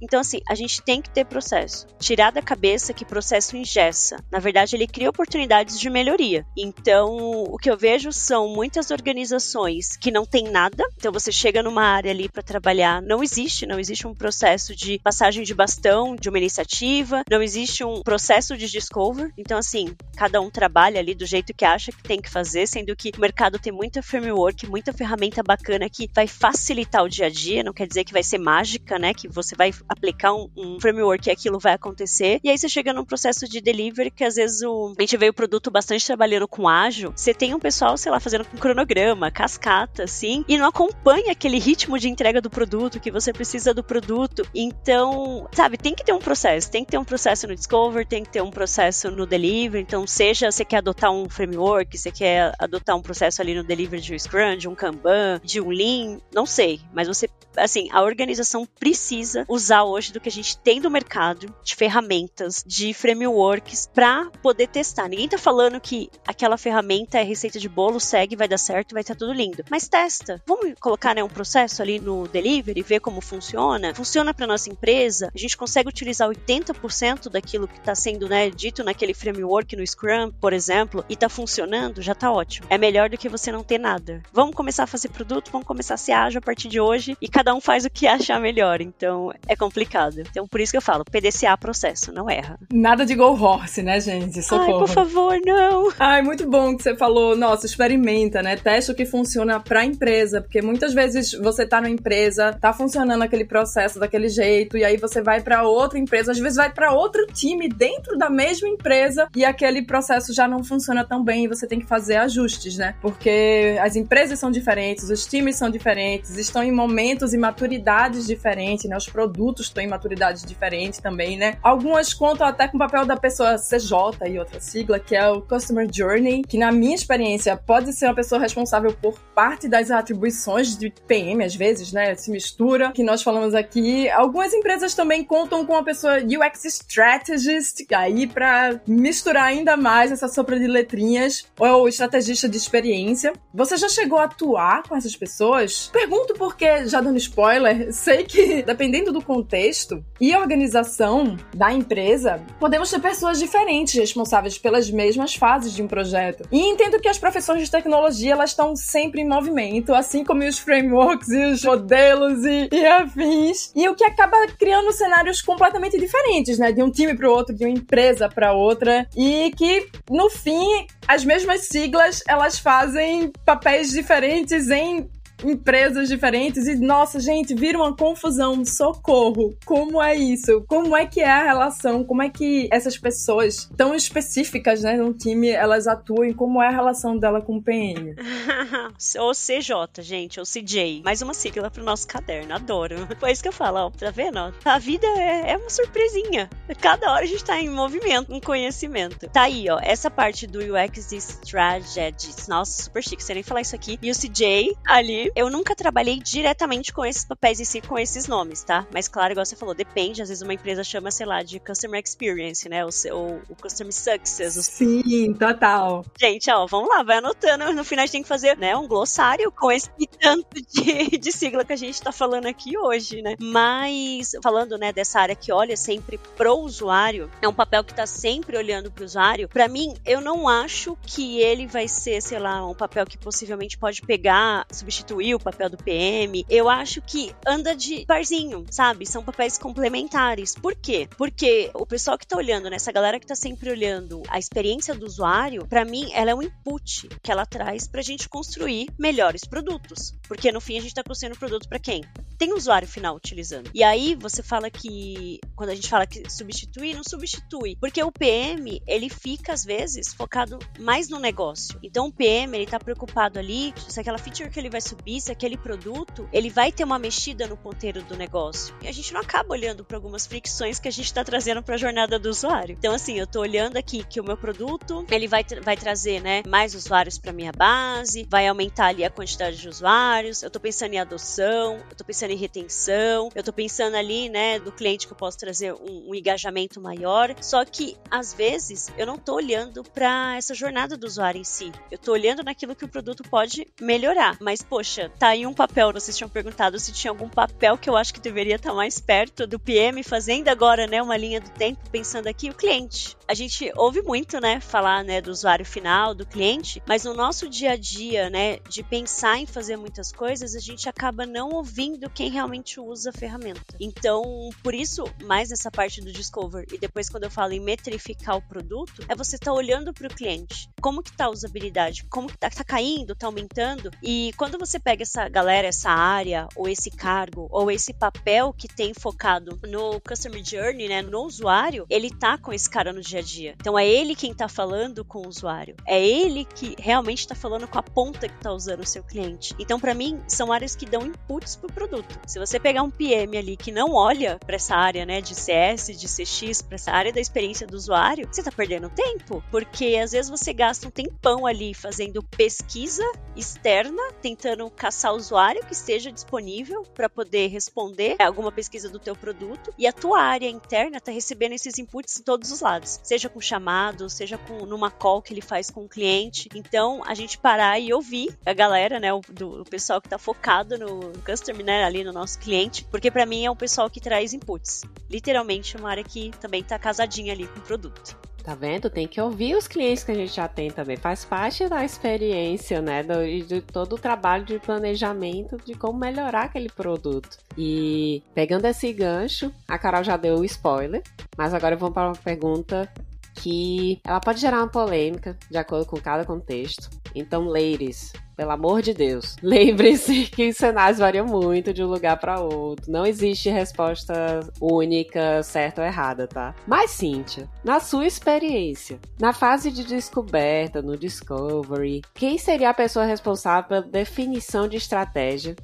Então, 0.00 0.20
assim, 0.20 0.40
a 0.48 0.54
gente 0.54 0.82
tem 0.82 1.00
que 1.00 1.10
ter 1.10 1.24
processo. 1.24 1.86
Tirar 1.98 2.30
da 2.30 2.42
cabeça 2.42 2.92
que 2.92 3.04
processo 3.04 3.56
ingessa. 3.56 4.16
Na 4.30 4.38
verdade, 4.38 4.76
ele 4.76 4.86
cria 4.86 5.10
oportunidades 5.10 5.78
de 5.78 5.90
melhoria. 5.90 6.46
Então, 6.56 7.44
o 7.44 7.56
que 7.56 7.70
eu 7.70 7.76
vejo 7.76 8.12
são 8.12 8.48
muitas 8.48 8.90
organizações 8.90 9.96
que 9.96 10.10
não 10.10 10.24
tem 10.26 10.44
nada. 10.44 10.84
Então, 10.96 11.12
você 11.12 11.30
chega 11.30 11.62
numa 11.62 11.84
área 11.84 12.10
ali 12.10 12.28
para 12.28 12.42
trabalhar, 12.42 13.02
não 13.02 13.22
existe, 13.22 13.66
não 13.66 13.78
existe 13.78 14.06
um 14.06 14.14
processo 14.14 14.74
de 14.74 14.98
passagem 14.98 15.44
de 15.44 15.54
bastão 15.54 16.16
de 16.16 16.28
uma 16.28 16.38
iniciativa, 16.38 17.22
não 17.30 17.42
existe 17.42 17.84
um 17.84 18.02
processo 18.02 18.56
de 18.56 18.68
discover 18.68 19.24
então, 19.36 19.58
assim, 19.58 19.94
cada 20.16 20.40
um 20.40 20.50
trabalha 20.50 21.00
ali 21.00 21.14
do 21.14 21.26
jeito 21.26 21.54
que 21.54 21.64
acha 21.64 21.92
que 21.92 22.02
tem 22.02 22.20
que 22.20 22.30
fazer, 22.30 22.66
sendo 22.66 22.94
que 22.96 23.12
o 23.16 23.20
mercado 23.20 23.58
tem 23.58 23.72
muita 23.72 24.02
framework, 24.02 24.66
muita 24.66 24.92
ferramenta 24.92 25.42
bacana 25.42 25.88
que 25.88 26.08
vai 26.14 26.26
facilitar 26.26 27.04
o 27.04 27.08
dia 27.08 27.26
a 27.26 27.30
dia, 27.30 27.62
não 27.62 27.72
quer 27.72 27.86
dizer 27.86 28.04
que 28.04 28.12
vai 28.12 28.22
ser 28.22 28.38
mágica, 28.38 28.98
né? 28.98 29.12
Que 29.12 29.28
você 29.34 29.56
vai 29.56 29.72
aplicar 29.88 30.32
um, 30.32 30.48
um 30.56 30.80
framework 30.80 31.28
e 31.28 31.32
aquilo 31.32 31.58
vai 31.58 31.74
acontecer. 31.74 32.40
E 32.42 32.50
aí 32.50 32.56
você 32.56 32.68
chega 32.68 32.92
num 32.92 33.04
processo 33.04 33.48
de 33.48 33.60
delivery 33.60 34.10
que 34.10 34.24
às 34.24 34.36
vezes 34.36 34.62
o, 34.62 34.94
a 34.96 35.02
gente 35.02 35.16
vê 35.16 35.28
o 35.28 35.34
produto 35.34 35.70
bastante 35.70 36.06
trabalhando 36.06 36.46
com 36.46 36.68
ágil, 36.68 37.12
você 37.14 37.34
tem 37.34 37.54
um 37.54 37.58
pessoal, 37.58 37.96
sei 37.96 38.12
lá, 38.12 38.20
fazendo 38.20 38.44
com 38.44 38.56
cronograma, 38.56 39.30
cascata, 39.30 40.04
assim, 40.04 40.44
e 40.48 40.56
não 40.56 40.66
acompanha 40.66 41.32
aquele 41.32 41.58
ritmo 41.58 41.98
de 41.98 42.08
entrega 42.08 42.40
do 42.40 42.50
produto 42.50 43.00
que 43.00 43.10
você 43.10 43.32
precisa 43.32 43.74
do 43.74 43.82
produto. 43.82 44.46
Então, 44.54 45.48
sabe, 45.52 45.76
tem 45.76 45.94
que 45.94 46.04
ter 46.04 46.12
um 46.12 46.18
processo, 46.18 46.70
tem 46.70 46.84
que 46.84 46.92
ter 46.92 46.98
um 46.98 47.04
processo 47.04 47.46
no 47.46 47.54
Discover, 47.54 48.06
tem 48.06 48.22
que 48.22 48.30
ter 48.30 48.42
um 48.42 48.50
processo 48.50 49.10
no 49.10 49.26
delivery. 49.26 49.82
Então, 49.82 50.06
seja 50.06 50.50
você 50.50 50.64
quer 50.64 50.78
adotar 50.78 51.10
um 51.10 51.28
framework, 51.28 51.96
você 51.96 52.10
quer 52.10 52.52
adotar 52.58 52.96
um 52.96 53.02
processo 53.02 53.42
ali 53.42 53.54
no 53.54 53.64
delivery 53.64 54.00
de 54.00 54.14
um 54.14 54.18
Scrum, 54.18 54.56
de 54.56 54.68
um 54.68 54.74
Kanban, 54.74 55.40
de 55.42 55.60
um 55.60 55.70
Lean, 55.70 56.18
não 56.32 56.46
sei. 56.46 56.80
Mas 56.92 57.08
você, 57.08 57.28
assim, 57.56 57.88
a 57.92 58.02
organização 58.02 58.66
precisa 58.78 59.23
usar 59.48 59.84
hoje 59.84 60.12
do 60.12 60.20
que 60.20 60.28
a 60.28 60.32
gente 60.32 60.58
tem 60.58 60.80
no 60.80 60.90
mercado, 60.90 61.54
de 61.62 61.74
ferramentas, 61.74 62.64
de 62.66 62.92
frameworks, 62.92 63.88
para 63.94 64.30
poder 64.42 64.66
testar. 64.66 65.08
Ninguém 65.08 65.28
tá 65.28 65.38
falando 65.38 65.80
que 65.80 66.10
aquela 66.26 66.56
ferramenta 66.56 67.18
é 67.18 67.22
receita 67.22 67.58
de 67.58 67.68
bolo, 67.68 68.00
segue, 68.00 68.36
vai 68.36 68.48
dar 68.48 68.58
certo, 68.58 68.92
vai 68.92 69.02
estar 69.02 69.14
tudo 69.14 69.32
lindo. 69.32 69.64
Mas 69.70 69.88
testa. 69.88 70.42
Vamos 70.46 70.74
colocar 70.80 71.14
né, 71.14 71.22
um 71.22 71.28
processo 71.28 71.82
ali 71.82 72.00
no 72.00 72.26
delivery, 72.26 72.82
ver 72.82 73.00
como 73.00 73.20
funciona. 73.20 73.94
Funciona 73.94 74.34
para 74.34 74.46
nossa 74.46 74.70
empresa? 74.70 75.30
A 75.34 75.38
gente 75.38 75.56
consegue 75.56 75.88
utilizar 75.88 76.28
80% 76.28 77.30
daquilo 77.30 77.68
que 77.68 77.78
está 77.78 77.94
sendo 77.94 78.28
né, 78.28 78.50
dito 78.50 78.82
naquele 78.82 79.04
aquele 79.04 79.12
framework 79.12 79.76
no 79.76 79.86
Scrum, 79.86 80.32
por 80.40 80.52
exemplo, 80.52 81.04
e 81.08 81.16
tá 81.16 81.28
funcionando, 81.28 82.00
já 82.00 82.14
tá 82.14 82.32
ótimo. 82.32 82.66
É 82.70 82.78
melhor 82.78 83.10
do 83.10 83.18
que 83.18 83.28
você 83.28 83.52
não 83.52 83.62
ter 83.62 83.78
nada. 83.78 84.22
Vamos 84.32 84.54
começar 84.54 84.84
a 84.84 84.86
fazer 84.86 85.10
produto, 85.10 85.50
vamos 85.52 85.66
começar 85.66 85.94
a 85.94 85.98
ser 85.98 86.12
ágil 86.12 86.38
a 86.38 86.42
partir 86.42 86.68
de 86.68 86.80
hoje 86.80 87.16
e 87.20 87.28
cada 87.28 87.54
um 87.54 87.60
faz 87.60 87.84
o 87.84 87.90
que 87.90 88.06
achar 88.08 88.40
melhor. 88.40 88.80
Então 88.80 89.03
é 89.48 89.56
complicado. 89.56 90.20
Então 90.20 90.46
por 90.46 90.60
isso 90.60 90.72
que 90.72 90.76
eu 90.76 90.82
falo, 90.82 91.04
PDCA 91.04 91.56
processo, 91.56 92.12
não 92.12 92.28
erra. 92.28 92.58
Nada 92.72 93.04
de 93.04 93.14
go 93.14 93.32
horse, 93.32 93.82
né, 93.82 94.00
gente? 94.00 94.42
Socorro. 94.42 94.72
Ai, 94.72 94.78
por 94.78 94.88
favor, 94.88 95.38
não. 95.44 95.92
Ai, 95.98 96.22
muito 96.22 96.48
bom 96.48 96.76
que 96.76 96.82
você 96.82 96.96
falou. 96.96 97.36
Nossa, 97.36 97.66
experimenta, 97.66 98.42
né? 98.42 98.56
Teste 98.56 98.92
o 98.92 98.94
que 98.94 99.04
funciona 99.04 99.60
pra 99.60 99.84
empresa, 99.84 100.40
porque 100.40 100.62
muitas 100.62 100.92
vezes 100.92 101.32
você 101.32 101.66
tá 101.66 101.80
numa 101.80 101.90
empresa, 101.90 102.56
tá 102.60 102.72
funcionando 102.72 103.22
aquele 103.22 103.44
processo 103.44 103.98
daquele 103.98 104.28
jeito 104.28 104.76
e 104.76 104.84
aí 104.84 104.96
você 104.96 105.22
vai 105.22 105.40
para 105.40 105.62
outra 105.62 105.98
empresa, 105.98 106.32
às 106.32 106.38
vezes 106.38 106.56
vai 106.56 106.72
para 106.72 106.92
outro 106.92 107.26
time 107.26 107.68
dentro 107.68 108.16
da 108.16 108.30
mesma 108.30 108.68
empresa 108.68 109.28
e 109.34 109.44
aquele 109.44 109.82
processo 109.82 110.32
já 110.32 110.46
não 110.46 110.62
funciona 110.62 111.04
tão 111.04 111.22
bem 111.22 111.44
e 111.44 111.48
você 111.48 111.66
tem 111.66 111.80
que 111.80 111.86
fazer 111.86 112.16
ajustes, 112.16 112.76
né? 112.76 112.94
Porque 113.00 113.76
as 113.80 113.96
empresas 113.96 114.38
são 114.38 114.50
diferentes, 114.50 115.10
os 115.10 115.26
times 115.26 115.56
são 115.56 115.70
diferentes, 115.70 116.36
estão 116.36 116.62
em 116.62 116.72
momentos 116.72 117.32
e 117.32 117.38
maturidades 117.38 118.26
diferentes, 118.26 118.88
né? 118.88 118.93
Os 118.96 119.08
produtos 119.08 119.66
estão 119.66 119.82
em 119.82 119.88
maturidades 119.88 120.44
diferentes 120.44 121.00
também, 121.00 121.36
né? 121.36 121.58
Algumas 121.62 122.12
contam 122.12 122.46
até 122.46 122.68
com 122.68 122.76
o 122.76 122.80
papel 122.80 123.04
da 123.04 123.16
pessoa 123.16 123.56
CJ 123.56 124.28
e 124.28 124.38
outra 124.38 124.60
sigla, 124.60 124.98
que 124.98 125.14
é 125.14 125.28
o 125.28 125.40
Customer 125.42 125.88
Journey, 125.90 126.42
que 126.42 126.58
na 126.58 126.72
minha 126.72 126.94
experiência 126.94 127.56
pode 127.56 127.92
ser 127.92 128.06
uma 128.06 128.14
pessoa 128.14 128.40
responsável 128.40 128.92
por 129.00 129.18
parte 129.34 129.68
das 129.68 129.90
atribuições 129.90 130.76
de 130.76 130.90
PM, 131.06 131.44
às 131.44 131.54
vezes, 131.54 131.92
né? 131.92 132.14
Se 132.14 132.30
mistura, 132.30 132.92
que 132.92 133.02
nós 133.02 133.22
falamos 133.22 133.54
aqui. 133.54 134.08
Algumas 134.10 134.52
empresas 134.52 134.94
também 134.94 135.24
contam 135.24 135.64
com 135.66 135.72
uma 135.72 135.84
pessoa 135.84 136.18
UX 136.18 136.64
Strategist, 136.64 137.84
aí 137.94 138.26
para 138.26 138.80
misturar 138.86 139.44
ainda 139.44 139.76
mais 139.76 140.12
essa 140.12 140.28
sopa 140.28 140.58
de 140.58 140.66
letrinhas 140.66 141.46
ou 141.58 141.88
estrategista 141.88 142.48
de 142.48 142.56
experiência. 142.56 143.32
Você 143.52 143.76
já 143.76 143.88
chegou 143.88 144.18
a 144.18 144.24
atuar 144.24 144.82
com 144.82 144.96
essas 144.96 145.16
pessoas? 145.16 145.90
Pergunto 145.92 146.34
porque, 146.34 146.86
já 146.86 147.00
dando 147.00 147.18
spoiler, 147.18 147.92
sei 147.92 148.24
que 148.24 148.62
dependendo 148.84 149.12
do 149.12 149.22
contexto 149.22 150.04
e 150.20 150.36
organização 150.36 151.38
da 151.54 151.72
empresa, 151.72 152.42
podemos 152.60 152.90
ter 152.90 153.00
pessoas 153.00 153.38
diferentes 153.38 153.94
responsáveis 153.94 154.58
pelas 154.58 154.90
mesmas 154.90 155.34
fases 155.34 155.72
de 155.72 155.82
um 155.82 155.88
projeto. 155.88 156.46
E 156.52 156.60
entendo 156.60 157.00
que 157.00 157.08
as 157.08 157.18
profissões 157.18 157.62
de 157.62 157.70
tecnologia 157.70 158.32
elas 158.32 158.50
estão 158.50 158.76
sempre 158.76 159.22
em 159.22 159.28
movimento, 159.28 159.94
assim 159.94 160.22
como 160.22 160.44
os 160.44 160.58
frameworks 160.58 161.28
e 161.30 161.44
os 161.46 161.64
modelos 161.64 162.44
e, 162.44 162.68
e 162.70 162.86
afins. 162.86 163.72
E 163.74 163.88
o 163.88 163.94
que 163.94 164.04
acaba 164.04 164.36
criando 164.58 164.92
cenários 164.92 165.40
completamente 165.40 165.98
diferentes, 165.98 166.58
né? 166.58 166.70
De 166.70 166.82
um 166.82 166.90
time 166.90 167.16
para 167.16 167.28
o 167.28 167.32
outro, 167.32 167.54
de 167.54 167.64
uma 167.64 167.72
empresa 167.72 168.28
para 168.28 168.52
outra 168.52 169.08
e 169.16 169.50
que 169.56 169.88
no 170.10 170.28
fim 170.28 170.86
as 171.08 171.24
mesmas 171.24 171.68
siglas 171.68 172.22
elas 172.28 172.58
fazem 172.58 173.32
papéis 173.46 173.90
diferentes 173.90 174.68
em 174.68 175.08
empresas 175.44 176.08
diferentes 176.08 176.66
e, 176.66 176.76
nossa, 176.76 177.20
gente, 177.20 177.54
vira 177.54 177.78
uma 177.78 177.94
confusão, 177.94 178.64
socorro. 178.64 179.56
Como 179.64 180.02
é 180.02 180.14
isso? 180.14 180.64
Como 180.66 180.96
é 180.96 181.06
que 181.06 181.20
é 181.20 181.30
a 181.30 181.44
relação? 181.44 182.04
Como 182.04 182.22
é 182.22 182.28
que 182.28 182.68
essas 182.72 182.96
pessoas 182.96 183.68
tão 183.76 183.94
específicas, 183.94 184.82
né, 184.82 184.96
num 184.96 185.12
time, 185.12 185.48
elas 185.48 185.86
atuam? 185.86 186.32
Como 186.32 186.62
é 186.62 186.68
a 186.68 186.70
relação 186.70 187.16
dela 187.18 187.40
com 187.40 187.56
o 187.56 187.62
PM? 187.62 188.14
ou 189.18 189.32
CJ, 189.32 190.02
gente, 190.02 190.40
ou 190.40 190.46
CJ. 190.46 191.02
Mais 191.04 191.22
uma 191.22 191.34
sigla 191.34 191.70
pro 191.70 191.84
nosso 191.84 192.06
caderno, 192.06 192.54
adoro. 192.54 192.96
Foi 193.18 193.30
isso 193.30 193.42
que 193.42 193.48
eu 193.48 193.52
falo, 193.52 193.78
ó, 193.78 193.90
tá 193.90 194.10
vendo? 194.10 194.54
A 194.64 194.78
vida 194.78 195.06
é, 195.06 195.52
é 195.52 195.56
uma 195.56 195.70
surpresinha. 195.70 196.48
Cada 196.80 197.12
hora 197.12 197.24
a 197.24 197.28
gente 197.28 197.44
tá 197.44 197.60
em 197.60 197.68
movimento, 197.68 198.32
em 198.32 198.40
conhecimento. 198.40 199.28
Tá 199.28 199.42
aí, 199.42 199.68
ó, 199.68 199.78
essa 199.82 200.10
parte 200.10 200.46
do 200.46 200.60
UX 200.60 201.12
Strategies. 201.12 202.48
Nossa, 202.48 202.84
super 202.84 203.02
chique, 203.02 203.22
você 203.22 203.34
nem 203.34 203.42
falar 203.42 203.60
isso 203.60 203.74
aqui. 203.74 203.98
E 204.02 204.10
o 204.10 204.14
CJ 204.14 204.74
ali 204.86 205.30
eu 205.34 205.50
nunca 205.50 205.74
trabalhei 205.74 206.18
diretamente 206.18 206.92
com 206.92 207.04
esses 207.04 207.24
papéis 207.24 207.60
em 207.60 207.64
si, 207.64 207.80
com 207.80 207.98
esses 207.98 208.28
nomes, 208.28 208.62
tá? 208.62 208.86
Mas 208.92 209.08
claro, 209.08 209.32
igual 209.32 209.44
você 209.44 209.56
falou, 209.56 209.74
depende. 209.74 210.22
Às 210.22 210.28
vezes 210.28 210.42
uma 210.42 210.54
empresa 210.54 210.84
chama, 210.84 211.10
sei 211.10 211.26
lá, 211.26 211.42
de 211.42 211.58
Customer 211.58 212.00
Experience, 212.02 212.68
né? 212.68 212.84
Ou, 212.84 212.90
ou 213.12 213.42
o 213.48 213.56
Customer 213.56 213.92
Success. 213.92 214.54
Sim, 214.66 215.34
total. 215.34 216.04
Gente, 216.18 216.50
ó, 216.50 216.66
vamos 216.66 216.88
lá, 216.88 217.02
vai 217.02 217.18
anotando. 217.18 217.72
No 217.72 217.84
final 217.84 218.04
a 218.04 218.06
gente 218.06 218.12
tem 218.12 218.22
que 218.22 218.28
fazer, 218.28 218.56
né, 218.56 218.76
um 218.76 218.86
glossário 218.86 219.50
com 219.50 219.70
esse 219.72 219.90
tanto 220.20 220.60
de, 220.62 221.18
de 221.18 221.32
sigla 221.32 221.64
que 221.64 221.72
a 221.72 221.76
gente 221.76 222.00
tá 222.00 222.12
falando 222.12 222.46
aqui 222.46 222.78
hoje, 222.78 223.22
né? 223.22 223.34
Mas, 223.40 224.32
falando, 224.42 224.78
né, 224.78 224.92
dessa 224.92 225.20
área 225.20 225.34
que 225.34 225.52
olha 225.52 225.76
sempre 225.76 226.18
pro 226.36 226.54
usuário, 226.58 227.30
é 227.42 227.48
um 227.48 227.54
papel 227.54 227.82
que 227.82 227.94
tá 227.94 228.06
sempre 228.06 228.56
olhando 228.56 228.90
pro 228.90 229.04
usuário. 229.04 229.48
Para 229.48 229.68
mim, 229.68 229.94
eu 230.04 230.20
não 230.20 230.48
acho 230.48 230.96
que 231.02 231.40
ele 231.40 231.66
vai 231.66 231.88
ser, 231.88 232.20
sei 232.20 232.38
lá, 232.38 232.66
um 232.66 232.74
papel 232.74 233.04
que 233.06 233.18
possivelmente 233.18 233.78
pode 233.78 234.02
pegar, 234.02 234.66
substituir 234.70 235.23
substituir 235.24 235.34
o 235.34 235.38
papel 235.38 235.70
do 235.70 235.76
PM, 235.78 236.44
eu 236.50 236.68
acho 236.68 237.00
que 237.00 237.34
anda 237.46 237.74
de 237.74 238.04
parzinho, 238.04 238.66
sabe? 238.70 239.06
São 239.06 239.24
papéis 239.24 239.56
complementares. 239.56 240.54
Por 240.54 240.74
quê? 240.74 241.08
Porque 241.16 241.70
o 241.74 241.86
pessoal 241.86 242.18
que 242.18 242.26
tá 242.26 242.36
olhando, 242.36 242.68
né, 242.68 242.76
essa 242.76 242.92
galera 242.92 243.18
que 243.18 243.26
tá 243.26 243.34
sempre 243.34 243.70
olhando 243.70 244.22
a 244.28 244.38
experiência 244.38 244.94
do 244.94 245.06
usuário, 245.06 245.66
para 245.66 245.84
mim, 245.84 246.10
ela 246.12 246.30
é 246.30 246.34
um 246.34 246.42
input 246.42 247.08
que 247.22 247.32
ela 247.32 247.46
traz 247.46 247.88
pra 247.88 248.02
gente 248.02 248.28
construir 248.28 248.88
melhores 248.98 249.44
produtos. 249.44 250.14
Porque 250.28 250.52
no 250.52 250.60
fim 250.60 250.76
a 250.76 250.80
gente 250.80 250.94
tá 250.94 251.02
construindo 251.02 251.38
produto 251.38 251.68
para 251.68 251.78
quem? 251.78 252.02
Tem 252.36 252.52
o 252.52 252.56
usuário 252.56 252.88
final 252.88 253.16
utilizando. 253.16 253.70
E 253.72 253.82
aí 253.82 254.14
você 254.14 254.42
fala 254.42 254.68
que 254.68 255.40
quando 255.54 255.70
a 255.70 255.74
gente 255.74 255.88
fala 255.88 256.06
que 256.06 256.28
substitui, 256.28 256.92
não 256.92 257.02
substitui, 257.04 257.76
porque 257.80 258.02
o 258.02 258.10
PM, 258.10 258.82
ele 258.86 259.08
fica 259.08 259.52
às 259.52 259.64
vezes 259.64 260.12
focado 260.12 260.58
mais 260.80 261.08
no 261.08 261.18
negócio. 261.18 261.78
Então 261.82 262.08
o 262.08 262.12
PM, 262.12 262.56
ele 262.56 262.66
tá 262.66 262.78
preocupado 262.78 263.38
ali 263.38 263.72
se 263.88 264.00
aquela 264.00 264.18
feature 264.18 264.50
que 264.50 264.58
ele 264.58 264.68
vai 264.68 264.80
subir 264.80 265.03
sabe 265.04 265.20
se 265.20 265.30
aquele 265.30 265.56
produto 265.56 266.28
ele 266.32 266.48
vai 266.48 266.72
ter 266.72 266.82
uma 266.82 266.98
mexida 266.98 267.46
no 267.46 267.56
ponteiro 267.56 268.02
do 268.02 268.16
negócio. 268.16 268.74
E 268.82 268.88
a 268.88 268.92
gente 268.92 269.12
não 269.12 269.20
acaba 269.20 269.52
olhando 269.52 269.84
para 269.84 269.96
algumas 269.96 270.26
fricções 270.26 270.78
que 270.78 270.88
a 270.88 270.90
gente 270.90 271.06
está 271.06 271.22
trazendo 271.22 271.62
para 271.62 271.74
a 271.74 271.78
jornada 271.78 272.18
do 272.18 272.28
usuário. 272.28 272.74
Então, 272.78 272.94
assim, 272.94 273.18
eu 273.18 273.24
estou 273.24 273.42
olhando 273.42 273.76
aqui 273.76 274.02
que 274.04 274.20
o 274.20 274.24
meu 274.24 274.36
produto 274.36 275.04
ele 275.10 275.28
vai, 275.28 275.44
vai 275.62 275.76
trazer 275.76 276.20
né, 276.20 276.42
mais 276.46 276.74
usuários 276.74 277.18
para 277.18 277.32
minha 277.32 277.52
base, 277.52 278.26
vai 278.30 278.46
aumentar 278.46 278.86
ali 278.86 279.04
a 279.04 279.10
quantidade 279.10 279.58
de 279.58 279.68
usuários. 279.68 280.42
Eu 280.42 280.48
estou 280.48 280.60
pensando 280.60 280.94
em 280.94 280.98
adoção, 280.98 281.74
eu 281.76 281.92
estou 281.92 282.06
pensando 282.06 282.30
em 282.30 282.36
retenção, 282.36 283.28
eu 283.34 283.40
estou 283.40 283.54
pensando 283.54 283.96
ali, 283.96 284.28
né, 284.28 284.58
do 284.58 284.72
cliente 284.72 285.06
que 285.06 285.12
eu 285.12 285.16
posso 285.16 285.38
trazer 285.38 285.74
um, 285.74 286.10
um 286.10 286.14
engajamento 286.14 286.80
maior. 286.80 287.34
Só 287.40 287.64
que 287.64 287.96
às 288.10 288.32
vezes 288.32 288.92
eu 288.96 289.06
não 289.06 289.16
estou 289.16 289.36
olhando 289.36 289.82
para 289.84 290.36
essa 290.36 290.54
jornada 290.54 290.96
do 290.96 291.06
usuário 291.06 291.40
em 291.40 291.44
si. 291.44 291.70
Eu 291.90 291.96
estou 291.96 292.14
olhando 292.14 292.42
naquilo 292.42 292.74
que 292.74 292.84
o 292.84 292.88
produto 292.88 293.22
pode 293.28 293.66
melhorar. 293.80 294.36
Mas 294.40 294.62
poxa, 294.62 294.93
tá 295.18 295.28
aí 295.28 295.46
um 295.46 295.54
papel. 295.54 295.92
Vocês 295.92 296.16
tinham 296.16 296.28
perguntado 296.28 296.78
se 296.78 296.92
tinha 296.92 297.10
algum 297.10 297.28
papel 297.28 297.76
que 297.76 297.88
eu 297.88 297.96
acho 297.96 298.12
que 298.12 298.20
deveria 298.20 298.56
estar 298.56 298.70
tá 298.70 298.74
mais 298.74 298.98
perto 299.00 299.46
do 299.46 299.58
PM, 299.58 300.02
fazendo 300.02 300.48
agora, 300.48 300.86
né, 300.86 301.02
uma 301.02 301.16
linha 301.16 301.40
do 301.40 301.50
tempo, 301.50 301.88
pensando 301.90 302.26
aqui 302.26 302.50
o 302.50 302.54
cliente. 302.54 303.16
A 303.26 303.34
gente 303.34 303.72
ouve 303.76 304.02
muito, 304.02 304.40
né, 304.40 304.60
falar, 304.60 305.02
né, 305.02 305.20
do 305.20 305.30
usuário 305.30 305.64
final, 305.64 306.14
do 306.14 306.26
cliente, 306.26 306.82
mas 306.86 307.04
no 307.04 307.14
nosso 307.14 307.48
dia 307.48 307.72
a 307.72 307.76
dia, 307.76 308.28
né, 308.28 308.58
de 308.68 308.82
pensar 308.82 309.38
em 309.38 309.46
fazer 309.46 309.76
muitas 309.76 310.12
coisas, 310.12 310.54
a 310.54 310.60
gente 310.60 310.88
acaba 310.88 311.24
não 311.24 311.50
ouvindo 311.50 312.10
quem 312.10 312.30
realmente 312.30 312.78
usa 312.80 313.10
a 313.10 313.12
ferramenta. 313.12 313.76
Então, 313.80 314.50
por 314.62 314.74
isso, 314.74 315.04
mais 315.22 315.50
nessa 315.50 315.70
parte 315.70 316.00
do 316.00 316.12
discover 316.12 316.66
e 316.72 316.78
depois 316.78 317.08
quando 317.08 317.24
eu 317.24 317.30
falo 317.30 317.52
em 317.52 317.60
metrificar 317.60 318.36
o 318.36 318.42
produto, 318.42 319.04
é 319.08 319.14
você 319.14 319.38
tá 319.38 319.52
olhando 319.52 319.92
para 319.92 320.06
o 320.06 320.14
cliente. 320.14 320.68
Como 320.80 321.02
que 321.02 321.16
tá 321.16 321.26
a 321.26 321.30
usabilidade? 321.30 322.04
Como 322.04 322.28
que 322.28 322.36
tá, 322.36 322.50
tá 322.50 322.64
caindo, 322.64 323.14
tá 323.14 323.26
aumentando? 323.26 323.90
E 324.02 324.32
quando 324.36 324.58
você 324.58 324.78
pega 324.84 325.02
essa 325.02 325.28
galera, 325.28 325.66
essa 325.66 325.90
área, 325.90 326.46
ou 326.54 326.68
esse 326.68 326.90
cargo, 326.90 327.48
ou 327.50 327.70
esse 327.70 327.94
papel 327.94 328.52
que 328.52 328.68
tem 328.68 328.92
focado 328.92 329.58
no 329.66 329.98
customer 330.00 330.44
journey, 330.44 330.88
né, 330.88 331.00
no 331.00 331.22
usuário, 331.22 331.86
ele 331.88 332.10
tá 332.10 332.36
com 332.36 332.52
esse 332.52 332.68
cara 332.68 332.92
no 332.92 333.00
dia 333.00 333.20
a 333.20 333.22
dia. 333.22 333.54
Então 333.58 333.78
é 333.78 333.88
ele 333.88 334.14
quem 334.14 334.34
tá 334.34 334.46
falando 334.48 335.04
com 335.04 335.20
o 335.20 335.28
usuário. 335.28 335.74
É 335.86 336.04
ele 336.04 336.44
que 336.44 336.76
realmente 336.78 337.26
tá 337.26 337.34
falando 337.34 337.66
com 337.66 337.78
a 337.78 337.82
ponta 337.82 338.28
que 338.28 338.40
tá 338.40 338.52
usando 338.52 338.80
o 338.80 338.86
seu 338.86 339.02
cliente. 339.02 339.54
Então, 339.58 339.80
para 339.80 339.94
mim, 339.94 340.20
são 340.28 340.52
áreas 340.52 340.76
que 340.76 340.84
dão 340.84 341.06
inputs 341.06 341.56
pro 341.56 341.72
produto. 341.72 342.20
Se 342.26 342.38
você 342.38 342.60
pegar 342.60 342.82
um 342.82 342.90
PM 342.90 343.38
ali 343.38 343.56
que 343.56 343.72
não 343.72 343.92
olha 343.92 344.38
para 344.44 344.56
essa 344.56 344.76
área, 344.76 345.06
né, 345.06 345.20
de 345.20 345.34
CS, 345.34 345.86
de 345.86 346.06
CX, 346.06 346.60
para 346.60 346.74
essa 346.74 346.92
área 346.92 347.12
da 347.12 347.20
experiência 347.20 347.66
do 347.66 347.74
usuário, 347.74 348.28
você 348.30 348.42
tá 348.42 348.52
perdendo 348.52 348.90
tempo, 348.90 349.42
porque 349.50 349.98
às 350.02 350.12
vezes 350.12 350.30
você 350.30 350.52
gasta 350.52 350.86
um 350.86 350.90
tempão 350.90 351.46
ali 351.46 351.72
fazendo 351.72 352.22
pesquisa 352.22 353.04
externa, 353.34 354.02
tentando 354.20 354.70
caçar 354.74 355.12
o 355.12 355.16
usuário 355.16 355.64
que 355.64 355.72
esteja 355.72 356.10
disponível 356.10 356.82
para 356.94 357.08
poder 357.08 357.48
responder 357.48 358.16
alguma 358.20 358.52
pesquisa 358.52 358.88
do 358.88 358.98
teu 358.98 359.14
produto, 359.16 359.72
e 359.78 359.86
a 359.86 359.92
tua 359.92 360.20
área 360.20 360.48
interna 360.48 361.00
tá 361.00 361.10
recebendo 361.10 361.52
esses 361.52 361.78
inputs 361.78 362.16
de 362.16 362.22
todos 362.22 362.50
os 362.50 362.60
lados, 362.60 363.00
seja 363.02 363.28
com 363.28 363.40
chamado, 363.40 364.08
seja 364.08 364.38
com 364.38 364.66
numa 364.66 364.90
call 364.90 365.22
que 365.22 365.32
ele 365.32 365.40
faz 365.40 365.70
com 365.70 365.84
o 365.84 365.88
cliente. 365.88 366.48
Então, 366.54 367.02
a 367.06 367.14
gente 367.14 367.38
parar 367.38 367.78
e 367.78 367.92
ouvir 367.92 368.36
a 368.44 368.52
galera, 368.52 368.98
né, 368.98 369.12
o, 369.12 369.20
do, 369.28 369.62
o 369.62 369.64
pessoal 369.64 370.00
que 370.00 370.08
tá 370.08 370.18
focado 370.18 370.78
no 370.78 371.12
customer, 371.24 371.64
né, 371.64 371.84
ali 371.84 372.04
no 372.04 372.12
nosso 372.12 372.38
cliente, 372.38 372.84
porque 372.90 373.10
para 373.10 373.26
mim 373.26 373.44
é 373.44 373.50
um 373.50 373.56
pessoal 373.56 373.88
que 373.88 374.00
traz 374.00 374.32
inputs. 374.32 374.82
Literalmente 375.10 375.76
uma 375.76 375.90
área 375.90 376.04
que 376.04 376.30
também 376.40 376.62
tá 376.62 376.78
casadinha 376.78 377.32
ali 377.32 377.46
com 377.46 377.58
o 377.58 377.62
produto. 377.62 378.33
Tá 378.44 378.54
vendo? 378.54 378.90
Tem 378.90 379.08
que 379.08 379.18
ouvir 379.18 379.56
os 379.56 379.66
clientes 379.66 380.04
que 380.04 380.12
a 380.12 380.14
gente 380.14 380.34
já 380.34 380.46
tem 380.46 380.70
também. 380.70 380.98
Faz 380.98 381.24
parte 381.24 381.66
da 381.66 381.82
experiência, 381.82 382.82
né? 382.82 383.02
Do, 383.02 383.24
de 383.46 383.62
todo 383.62 383.94
o 383.94 383.98
trabalho 383.98 384.44
de 384.44 384.58
planejamento 384.58 385.56
de 385.64 385.74
como 385.74 385.98
melhorar 385.98 386.42
aquele 386.42 386.68
produto. 386.68 387.38
E 387.56 388.22
pegando 388.34 388.66
esse 388.66 388.92
gancho, 388.92 389.50
a 389.66 389.78
Carol 389.78 390.04
já 390.04 390.18
deu 390.18 390.36
o 390.36 390.44
spoiler, 390.44 391.02
mas 391.38 391.54
agora 391.54 391.74
vamos 391.74 391.94
para 391.94 392.08
uma 392.08 392.16
pergunta 392.16 392.92
que 393.34 394.00
ela 394.04 394.20
pode 394.20 394.40
gerar 394.40 394.58
uma 394.58 394.68
polêmica 394.68 395.36
de 395.50 395.58
acordo 395.58 395.86
com 395.86 396.00
cada 396.00 396.24
contexto. 396.24 396.88
Então, 397.14 397.46
ladies, 397.46 398.12
pelo 398.36 398.50
amor 398.50 398.82
de 398.82 398.92
Deus, 398.92 399.36
lembre-se 399.42 400.26
que 400.26 400.48
os 400.48 400.56
cenários 400.56 400.98
variam 400.98 401.26
muito 401.26 401.72
de 401.72 401.82
um 401.82 401.86
lugar 401.86 402.18
para 402.18 402.40
outro. 402.40 402.90
Não 402.90 403.06
existe 403.06 403.48
resposta 403.48 404.40
única, 404.60 405.42
certa 405.42 405.82
ou 405.82 405.86
errada, 405.86 406.26
tá? 406.26 406.54
Mas, 406.66 406.90
Cíntia, 406.90 407.48
na 407.62 407.80
sua 407.80 408.06
experiência, 408.06 408.98
na 409.20 409.32
fase 409.32 409.70
de 409.70 409.84
descoberta, 409.84 410.82
no 410.82 410.96
discovery, 410.96 412.02
quem 412.14 412.38
seria 412.38 412.70
a 412.70 412.74
pessoa 412.74 413.04
responsável 413.04 413.68
pela 413.68 413.82
definição 413.82 414.68
de 414.68 414.76
estratégia 414.76 415.54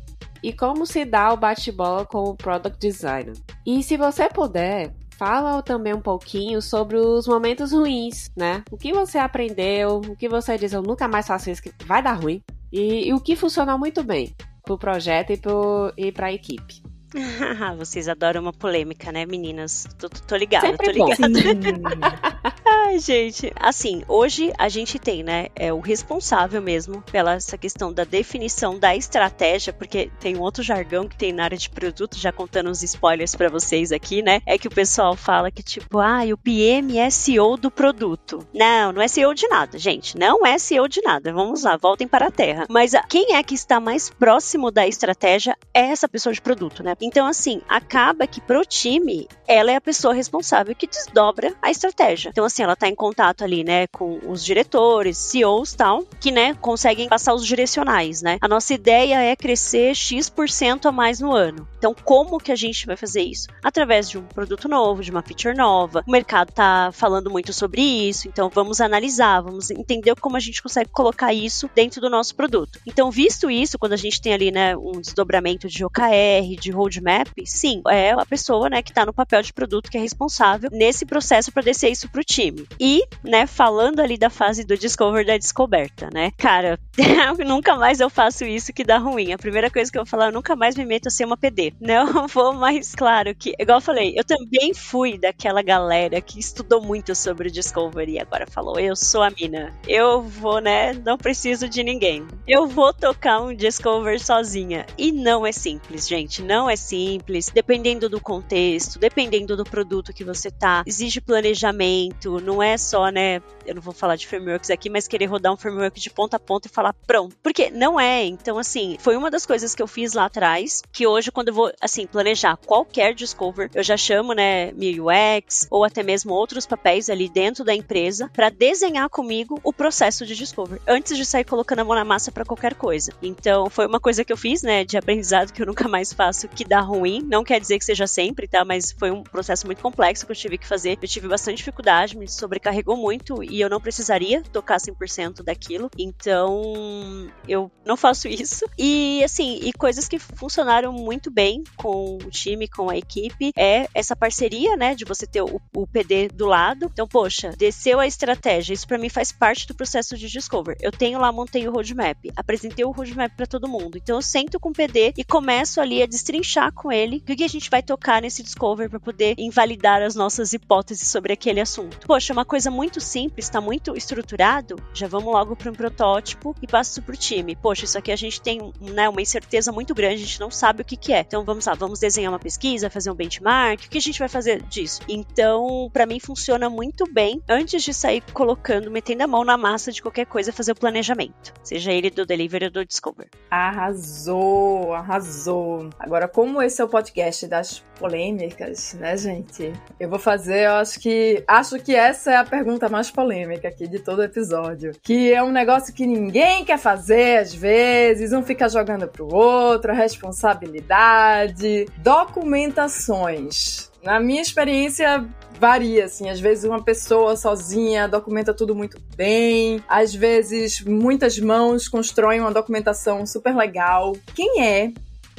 e 0.43 0.53
como 0.53 0.87
se 0.87 1.05
dá 1.05 1.33
o 1.33 1.37
bate-bola 1.37 2.07
com 2.07 2.25
o 2.25 2.37
product 2.37 2.79
designer? 2.79 3.35
E 3.67 3.83
se 3.83 3.97
você 3.97 4.29
puder, 4.29 4.93
fala 5.21 5.63
também 5.63 5.93
um 5.93 6.01
pouquinho 6.01 6.63
sobre 6.63 6.97
os 6.97 7.27
momentos 7.27 7.73
ruins, 7.73 8.31
né? 8.35 8.65
O 8.71 8.79
que 8.79 8.91
você 8.91 9.19
aprendeu, 9.19 9.99
o 9.99 10.17
que 10.17 10.27
você 10.27 10.57
diz, 10.57 10.73
eu 10.73 10.81
nunca 10.81 11.07
mais 11.07 11.27
faço 11.27 11.51
isso, 11.51 11.63
que 11.63 11.71
vai 11.85 12.03
dar 12.03 12.15
ruim. 12.15 12.43
E, 12.73 13.09
e 13.09 13.13
o 13.13 13.21
que 13.21 13.37
funcionou 13.37 13.79
muito 13.79 14.03
bem 14.03 14.35
pro 14.65 14.79
projeto 14.79 15.31
e, 15.31 15.37
pro, 15.37 15.93
e 15.95 16.11
pra 16.11 16.33
equipe. 16.33 16.83
Vocês 17.77 18.09
adoram 18.09 18.41
uma 18.41 18.53
polêmica, 18.53 19.13
né, 19.13 19.27
meninas? 19.27 19.87
Tô, 19.99 20.09
tô 20.09 20.37
ligada, 20.37 20.69
Sempre 20.69 20.87
tô 20.87 20.93
ligada. 20.93 21.29
Ai, 22.91 22.99
gente, 22.99 23.53
assim, 23.55 24.03
hoje 24.09 24.53
a 24.59 24.69
gente 24.69 24.99
tem, 24.99 25.23
né, 25.23 25.47
é 25.55 25.73
o 25.73 25.79
responsável 25.79 26.61
mesmo 26.61 27.01
pela 27.03 27.35
essa 27.35 27.57
questão 27.57 27.93
da 27.93 28.03
definição 28.03 28.77
da 28.77 28.97
estratégia, 28.97 29.73
porque 29.73 30.11
tem 30.19 30.37
um 30.37 30.41
outro 30.41 30.61
jargão 30.61 31.07
que 31.07 31.17
tem 31.17 31.33
na 31.33 31.45
área 31.45 31.57
de 31.57 31.71
produto, 31.71 32.19
já 32.19 32.33
contando 32.33 32.69
uns 32.69 32.83
spoilers 32.83 33.37
para 33.37 33.49
vocês 33.49 33.93
aqui, 33.93 34.23
né? 34.23 34.43
É 34.45 34.59
que 34.59 34.67
o 34.67 34.71
pessoal 34.73 35.15
fala 35.15 35.53
que 35.53 35.63
tipo, 35.63 36.01
ah, 36.01 36.23
o 36.33 36.37
PM 36.37 36.99
é 36.99 37.11
CEO 37.11 37.57
do 37.57 37.71
produto. 37.71 38.45
Não, 38.53 38.91
não 38.91 39.01
é 39.01 39.07
CEO 39.07 39.35
de 39.35 39.47
nada, 39.47 39.79
gente, 39.79 40.19
não 40.19 40.45
é 40.45 40.59
CEO 40.59 40.89
de 40.89 41.01
nada. 41.01 41.33
Vamos 41.33 41.63
lá, 41.63 41.77
voltem 41.77 42.09
para 42.09 42.27
a 42.27 42.33
terra. 42.33 42.67
Mas 42.69 42.91
quem 43.09 43.37
é 43.37 43.43
que 43.45 43.55
está 43.55 43.79
mais 43.79 44.11
próximo 44.11 44.69
da 44.73 44.85
estratégia 44.85 45.57
é 45.73 45.83
essa 45.83 46.09
pessoa 46.09 46.33
de 46.33 46.43
produto, 46.43 46.83
né? 46.83 46.97
Então, 47.01 47.29
assim, 47.29 47.63
acaba 47.69 48.27
que 48.27 48.41
pro 48.41 48.65
time, 48.65 49.29
ela 49.47 49.71
é 49.71 49.77
a 49.77 49.81
pessoa 49.81 50.13
responsável 50.13 50.75
que 50.75 50.89
desdobra 50.89 51.55
a 51.63 51.71
estratégia. 51.71 52.31
Então, 52.31 52.45
assim, 52.45 52.65
ela 52.65 52.80
tá 52.81 52.89
em 52.89 52.95
contato 52.95 53.43
ali, 53.43 53.65
né, 53.65 53.87
com 53.89 54.21
os 54.27 54.45
diretores, 54.45 55.17
CEOs 55.17 55.75
tal, 55.75 56.05
que, 56.21 56.31
né, 56.31 56.55
conseguem 56.55 57.09
passar 57.09 57.35
os 57.35 57.47
direcionais, 57.47 58.23
né? 58.23 58.39
A 58.41 58.49
nossa 58.49 58.75
ideia 58.75 59.23
é 59.23 59.35
crescer 59.35 59.95
X% 59.95 60.87
a 60.87 60.93
mais 60.93 61.21
no 61.21 61.33
ano. 61.33 61.67
Então, 61.79 61.95
como 62.05 62.39
que 62.39 62.53
a 62.53 62.57
gente 62.57 62.87
vai 62.87 62.97
fazer 62.97 63.23
isso? 63.23 63.49
Através 63.63 64.09
de 64.09 64.19
um 64.19 64.23
produto 64.23 64.69
novo, 64.69 65.03
de 65.03 65.11
uma 65.11 65.23
feature 65.23 65.57
nova. 65.57 66.05
O 66.07 66.11
mercado 66.11 66.53
tá 66.53 66.91
falando 66.93 67.31
muito 67.31 67.53
sobre 67.53 67.83
isso, 67.83 68.29
então 68.29 68.51
vamos 68.53 68.81
analisar, 68.81 69.41
vamos 69.41 69.71
entender 69.71 70.15
como 70.17 70.37
a 70.37 70.41
gente 70.41 70.63
consegue 70.63 70.91
colocar 70.91 71.33
isso 71.33 71.71
dentro 71.75 72.01
do 72.01 72.11
nosso 72.11 72.35
produto. 72.35 72.79
Então, 72.87 73.11
visto 73.11 73.51
isso, 73.51 73.79
quando 73.79 73.95
a 73.95 73.97
gente 73.97 74.21
tem 74.21 74.35
ali, 74.35 74.51
né, 74.51 74.77
um 74.77 75.01
desdobramento 75.01 75.69
de 75.69 75.85
OKR, 75.85 76.57
de 76.59 76.71
road 76.71 76.91
roadmap, 76.91 77.29
sim, 77.45 77.81
é 77.89 78.11
a 78.11 78.27
pessoa, 78.27 78.69
né, 78.69 78.83
que 78.83 78.91
está 78.91 79.07
no 79.07 79.13
papel 79.13 79.43
de 79.43 79.53
produto 79.53 79.91
que 79.91 79.97
é 79.97 80.01
responsável 80.01 80.69
nesse 80.73 81.07
processo 81.07 81.53
para 81.53 81.63
descer 81.63 81.91
isso 81.91 82.09
pro 82.11 82.25
time. 82.25 82.67
E, 82.79 83.03
né, 83.23 83.47
falando 83.47 84.01
ali 84.01 84.17
da 84.17 84.31
fase 84.31 84.65
do 84.65 84.77
discover 84.77 85.25
da 85.27 85.37
descoberta, 85.37 86.09
né? 86.13 86.31
Cara, 86.37 86.79
nunca 87.47 87.77
mais 87.77 88.01
eu 88.01 88.11
faço 88.11 88.45
isso 88.45 88.73
que 88.73 88.85
dá 88.85 88.99
ruim. 88.99 89.33
A 89.33 89.39
primeira 89.39 89.71
coisa 89.71 89.91
que 89.91 89.99
eu 89.99 90.03
vou 90.03 90.11
falar, 90.11 90.27
eu 90.27 90.33
nunca 90.33 90.57
mais 90.57 90.77
me 90.77 90.85
meto 90.85 91.09
a 91.09 91.11
ser 91.11 91.25
uma 91.25 91.37
PD. 91.37 91.73
Não 91.81 92.27
vou 92.29 92.53
mais, 92.53 92.95
claro 92.95 93.35
que, 93.35 93.55
igual 93.59 93.79
eu 93.79 93.83
falei, 93.83 94.15
eu 94.17 94.25
também 94.25 94.73
fui 94.75 95.19
daquela 95.19 95.63
galera 95.63 96.21
que 96.21 96.39
estudou 96.39 96.83
muito 96.83 97.15
sobre 97.15 97.49
o 97.49 97.51
discover 97.51 98.09
e 98.09 98.19
agora 98.19 98.47
falou, 98.47 98.79
eu 98.79 98.97
sou 98.97 99.23
a 99.23 99.31
mina. 99.31 99.73
Eu 99.87 100.23
vou, 100.23 100.61
né, 100.61 100.93
não 100.93 101.17
preciso 101.17 101.69
de 101.69 101.83
ninguém. 101.83 102.27
Eu 102.47 102.67
vou 102.67 102.93
tocar 102.93 103.41
um 103.41 103.55
discover 103.55 104.21
sozinha. 104.21 104.87
E 104.97 105.13
não 105.13 105.47
é 105.47 105.53
simples, 105.53 106.09
gente, 106.09 106.43
não 106.43 106.69
é 106.69 106.77
simples, 106.77 107.51
dependendo 107.53 108.09
do 108.09 108.21
contexto, 108.21 108.99
dependendo 108.99 109.57
do 109.57 109.65
produto 109.65 110.13
que 110.13 110.25
você 110.25 110.51
tá. 110.51 110.83
Exige 110.87 111.21
planejamento, 111.21 112.41
não 112.41 112.60
é 112.63 112.77
só, 112.77 113.09
né? 113.09 113.43
Eu 113.67 113.75
não 113.75 113.83
vou 113.83 113.93
falar 113.93 114.17
de 114.17 114.27
frameworks 114.27 114.71
aqui, 114.71 114.89
mas 114.89 115.07
querer 115.07 115.27
rodar 115.27 115.53
um 115.53 115.57
framework 115.57 116.01
de 116.01 116.11
ponta 116.11 116.37
a 116.37 116.41
ponta 116.41 116.67
e 116.67 116.71
falar 116.71 116.93
pronto. 117.07 117.37
Porque 117.43 117.71
não 117.71 118.01
é. 118.01 118.25
Então, 118.25 118.59
assim, 118.59 118.97
foi 118.99 119.17
uma 119.17 119.31
das 119.31 119.47
coisas 119.47 119.75
que 119.75 119.83
eu 119.83 119.87
fiz 119.87 120.13
lá 120.13 120.25
atrás, 120.25 120.83
que 120.91 121.07
hoje, 121.07 121.31
quando 121.31 121.49
eu 121.49 121.55
vou, 121.55 121.73
assim, 121.81 122.07
planejar 122.07 122.57
qualquer 122.57 123.15
discover, 123.15 123.71
eu 123.75 123.83
já 123.83 123.97
chamo, 123.97 124.33
né, 124.33 124.73
meu 124.73 125.07
UX 125.07 125.69
ou 125.71 125.85
até 125.85 126.03
mesmo 126.03 126.33
outros 126.33 126.67
papéis 126.67 127.09
ali 127.11 127.29
dentro 127.29 127.65
da 127.65 127.75
empresa 127.75 128.31
para 128.35 128.49
desenhar 128.49 129.09
comigo 129.09 129.61
o 129.63 129.73
processo 129.73 130.27
de 130.27 130.35
discover, 130.35 130.81
antes 130.87 131.17
de 131.17 131.25
sair 131.25 131.45
colocando 131.45 131.81
a 131.81 131.85
mão 131.85 131.95
na 131.95 132.05
massa 132.05 132.33
para 132.33 132.45
qualquer 132.45 132.75
coisa. 132.75 133.13
Então, 133.23 133.69
foi 133.69 133.87
uma 133.87 134.01
coisa 134.01 134.25
que 134.25 134.33
eu 134.33 134.37
fiz, 134.37 134.63
né, 134.63 134.85
de 134.85 134.97
aprendizado 134.97 135.53
que 135.53 135.63
eu 135.63 135.67
nunca 135.67 135.87
mais 135.87 136.13
faço 136.13 136.49
que 136.49 136.65
dá 136.65 136.81
ruim. 136.81 137.23
Não 137.23 137.45
quer 137.45 137.61
dizer 137.61 137.79
que 137.79 137.85
seja 137.85 138.07
sempre, 138.07 138.49
tá? 138.49 138.65
Mas 138.65 138.93
foi 138.93 139.11
um 139.11 139.23
processo 139.23 139.67
muito 139.67 139.83
complexo 139.83 140.27
que 140.27 140.33
eu 140.33 140.37
tive 140.37 140.59
que 140.59 140.67
fazer. 140.67 140.99
Eu 141.01 141.09
tive 141.09 141.29
bastante 141.29 141.59
dificuldade, 141.59 142.17
me 142.17 142.27
sobrecarregou 142.51 142.97
muito 142.97 143.45
e 143.45 143.61
eu 143.61 143.71
não 143.71 143.81
precisaria 143.81 144.43
tocar 144.43 144.79
100% 144.79 145.45
daquilo. 145.45 145.89
Então, 145.97 147.31
eu 147.47 147.71
não 147.87 147.97
faço 147.97 148.27
isso. 148.27 148.67
E 148.77 149.23
assim, 149.23 149.61
e 149.63 149.73
coisas 149.73 150.09
que 150.09 150.19
funcionaram 150.19 150.93
muito 150.93 151.31
bem 151.31 151.63
com 151.77 152.17
o 152.17 152.31
time, 152.31 152.67
com 152.67 152.91
a 152.91 152.97
equipe, 152.97 153.53
é 153.57 153.87
essa 153.95 154.17
parceria, 154.17 154.77
né, 154.77 154.95
de 154.95 155.05
você 155.05 155.27
ter 155.27 155.43
o, 155.43 155.61
o 155.75 155.87
PD 155.87 156.29
do 156.29 156.47
lado. 156.47 156.91
Então, 156.93 157.07
poxa, 157.07 157.51
desceu 157.57 158.01
a 158.01 158.07
estratégia. 158.07 158.75
Isso 158.75 158.87
para 158.87 158.99
mim 158.99 159.09
faz 159.09 159.31
parte 159.31 159.67
do 159.69 159.75
processo 159.75 160.17
de 160.17 160.29
discover. 160.29 160.77
Eu 160.81 160.91
tenho 160.91 161.21
lá, 161.21 161.31
montei 161.31 161.69
o 161.69 161.73
roadmap, 161.73 162.17
apresentei 162.35 162.85
o 162.85 162.91
roadmap 162.91 163.33
para 163.37 163.47
todo 163.47 163.69
mundo. 163.69 163.97
Então, 163.97 164.17
eu 164.17 164.23
sento 164.23 164.59
com 164.59 164.71
o 164.71 164.73
PD 164.73 165.13
e 165.17 165.23
começo 165.23 165.81
ali 165.81 166.03
a 166.03 166.07
destrinchar 166.07 166.73
com 166.73 166.91
ele 166.91 167.19
o 167.19 167.21
que 167.21 167.45
a 167.45 167.49
gente 167.49 167.71
vai 167.71 167.83
tocar 167.83 168.21
nesse 168.21 168.43
discover 168.43 168.91
para 168.91 168.99
poder 168.99 169.35
invalidar 169.39 170.03
as 170.03 170.15
nossas 170.15 170.53
hipóteses 170.53 171.09
sobre 171.09 171.33
aquele 171.33 171.61
assunto. 171.61 172.07
Poxa, 172.07 172.35
uma 172.41 172.45
coisa 172.45 172.71
muito 172.71 173.01
simples, 173.01 173.45
está 173.45 173.61
muito 173.61 173.95
estruturado, 173.95 174.77
já 174.95 175.07
vamos 175.07 175.33
logo 175.33 175.55
para 175.55 175.71
um 175.71 175.75
protótipo 175.75 176.57
e 176.63 176.67
passo 176.67 176.93
isso 176.93 177.03
pro 177.03 177.17
time. 177.17 177.55
Poxa, 177.55 177.85
isso 177.85 177.99
aqui 177.99 178.11
a 178.11 178.17
gente 178.17 178.41
tem 178.41 178.73
né, 178.81 179.09
uma 179.09 179.21
incerteza 179.21 179.71
muito 179.71 179.95
grande, 179.95 180.15
a 180.15 180.27
gente 180.27 180.41
não 180.41 180.51
sabe 180.51 180.81
o 180.81 180.85
que, 180.85 180.97
que 180.97 181.13
é. 181.13 181.21
Então 181.21 181.45
vamos 181.45 181.67
lá, 181.67 181.75
vamos 181.75 182.01
desenhar 182.01 182.33
uma 182.33 182.39
pesquisa, 182.39 182.89
fazer 182.89 183.11
um 183.11 183.15
benchmark, 183.15 183.85
o 183.85 183.91
que 183.91 183.99
a 183.99 184.01
gente 184.01 184.19
vai 184.19 184.29
fazer 184.29 184.63
disso? 184.63 185.03
Então, 185.07 185.91
para 185.93 186.07
mim 186.07 186.19
funciona 186.19 186.71
muito 186.71 187.05
bem 187.13 187.43
antes 187.49 187.83
de 187.83 187.93
sair 187.93 188.23
colocando, 188.33 188.91
metendo 188.91 189.23
a 189.23 189.27
mão 189.27 189.45
na 189.45 189.59
massa 189.59 189.93
de 189.93 190.01
qualquer 190.01 190.25
coisa, 190.25 190.53
fazer 190.53 190.73
o 190.73 190.77
planejamento, 190.77 191.53
seja 191.63 191.93
ele 191.93 192.11
do 192.11 192.25
delivery 192.25 192.67
ou 192.67 192.71
do 192.71 192.87
discover. 192.87 193.29
Arrasou, 193.51 194.95
arrasou. 194.95 195.91
Agora, 195.99 196.27
como 196.27 196.63
esse 196.63 196.81
é 196.81 196.85
o 196.85 196.89
podcast 196.89 197.47
das 197.47 197.85
polêmicas, 197.99 198.95
né, 198.95 199.17
gente? 199.17 199.73
Eu 199.99 200.09
vou 200.09 200.19
fazer, 200.19 200.65
eu 200.65 200.73
acho 200.73 200.99
que 200.99 201.45
acho 201.47 201.79
que 201.79 201.95
essa 201.95 202.20
é 202.29 202.37
a 202.37 202.45
pergunta 202.45 202.89
mais 202.89 203.11
polêmica 203.11 203.69
aqui 203.69 203.87
de 203.87 204.01
todo 204.01 204.23
episódio, 204.23 204.93
que 205.03 205.33
é 205.33 205.43
um 205.43 205.53
negócio 205.53 205.95
que 205.95 206.07
ninguém 206.07 206.65
quer 206.65 206.79
fazer 206.79 207.39
às 207.39 207.55
vezes, 207.55 208.33
um 208.33 208.43
fica 208.43 208.69
jogando 208.69 209.07
pro 209.07 209.33
outro, 209.33 209.93
a 209.93 209.95
responsabilidade, 209.95 211.87
documentações. 211.99 213.91
Na 214.03 214.19
minha 214.19 214.43
experiência, 214.43 215.25
varia, 215.61 216.07
assim. 216.07 216.31
Às 216.31 216.41
vezes 216.41 216.65
uma 216.65 216.83
pessoa 216.83 217.37
sozinha 217.37 218.09
documenta 218.09 218.55
tudo 218.55 218.75
muito 218.75 218.99
bem. 219.15 219.85
Às 219.87 220.15
vezes 220.15 220.83
muitas 220.83 221.39
mãos 221.39 221.87
constroem 221.87 222.41
uma 222.41 222.51
documentação 222.51 223.27
super 223.27 223.55
legal. 223.55 224.17
Quem 224.35 224.63
é 224.63 224.93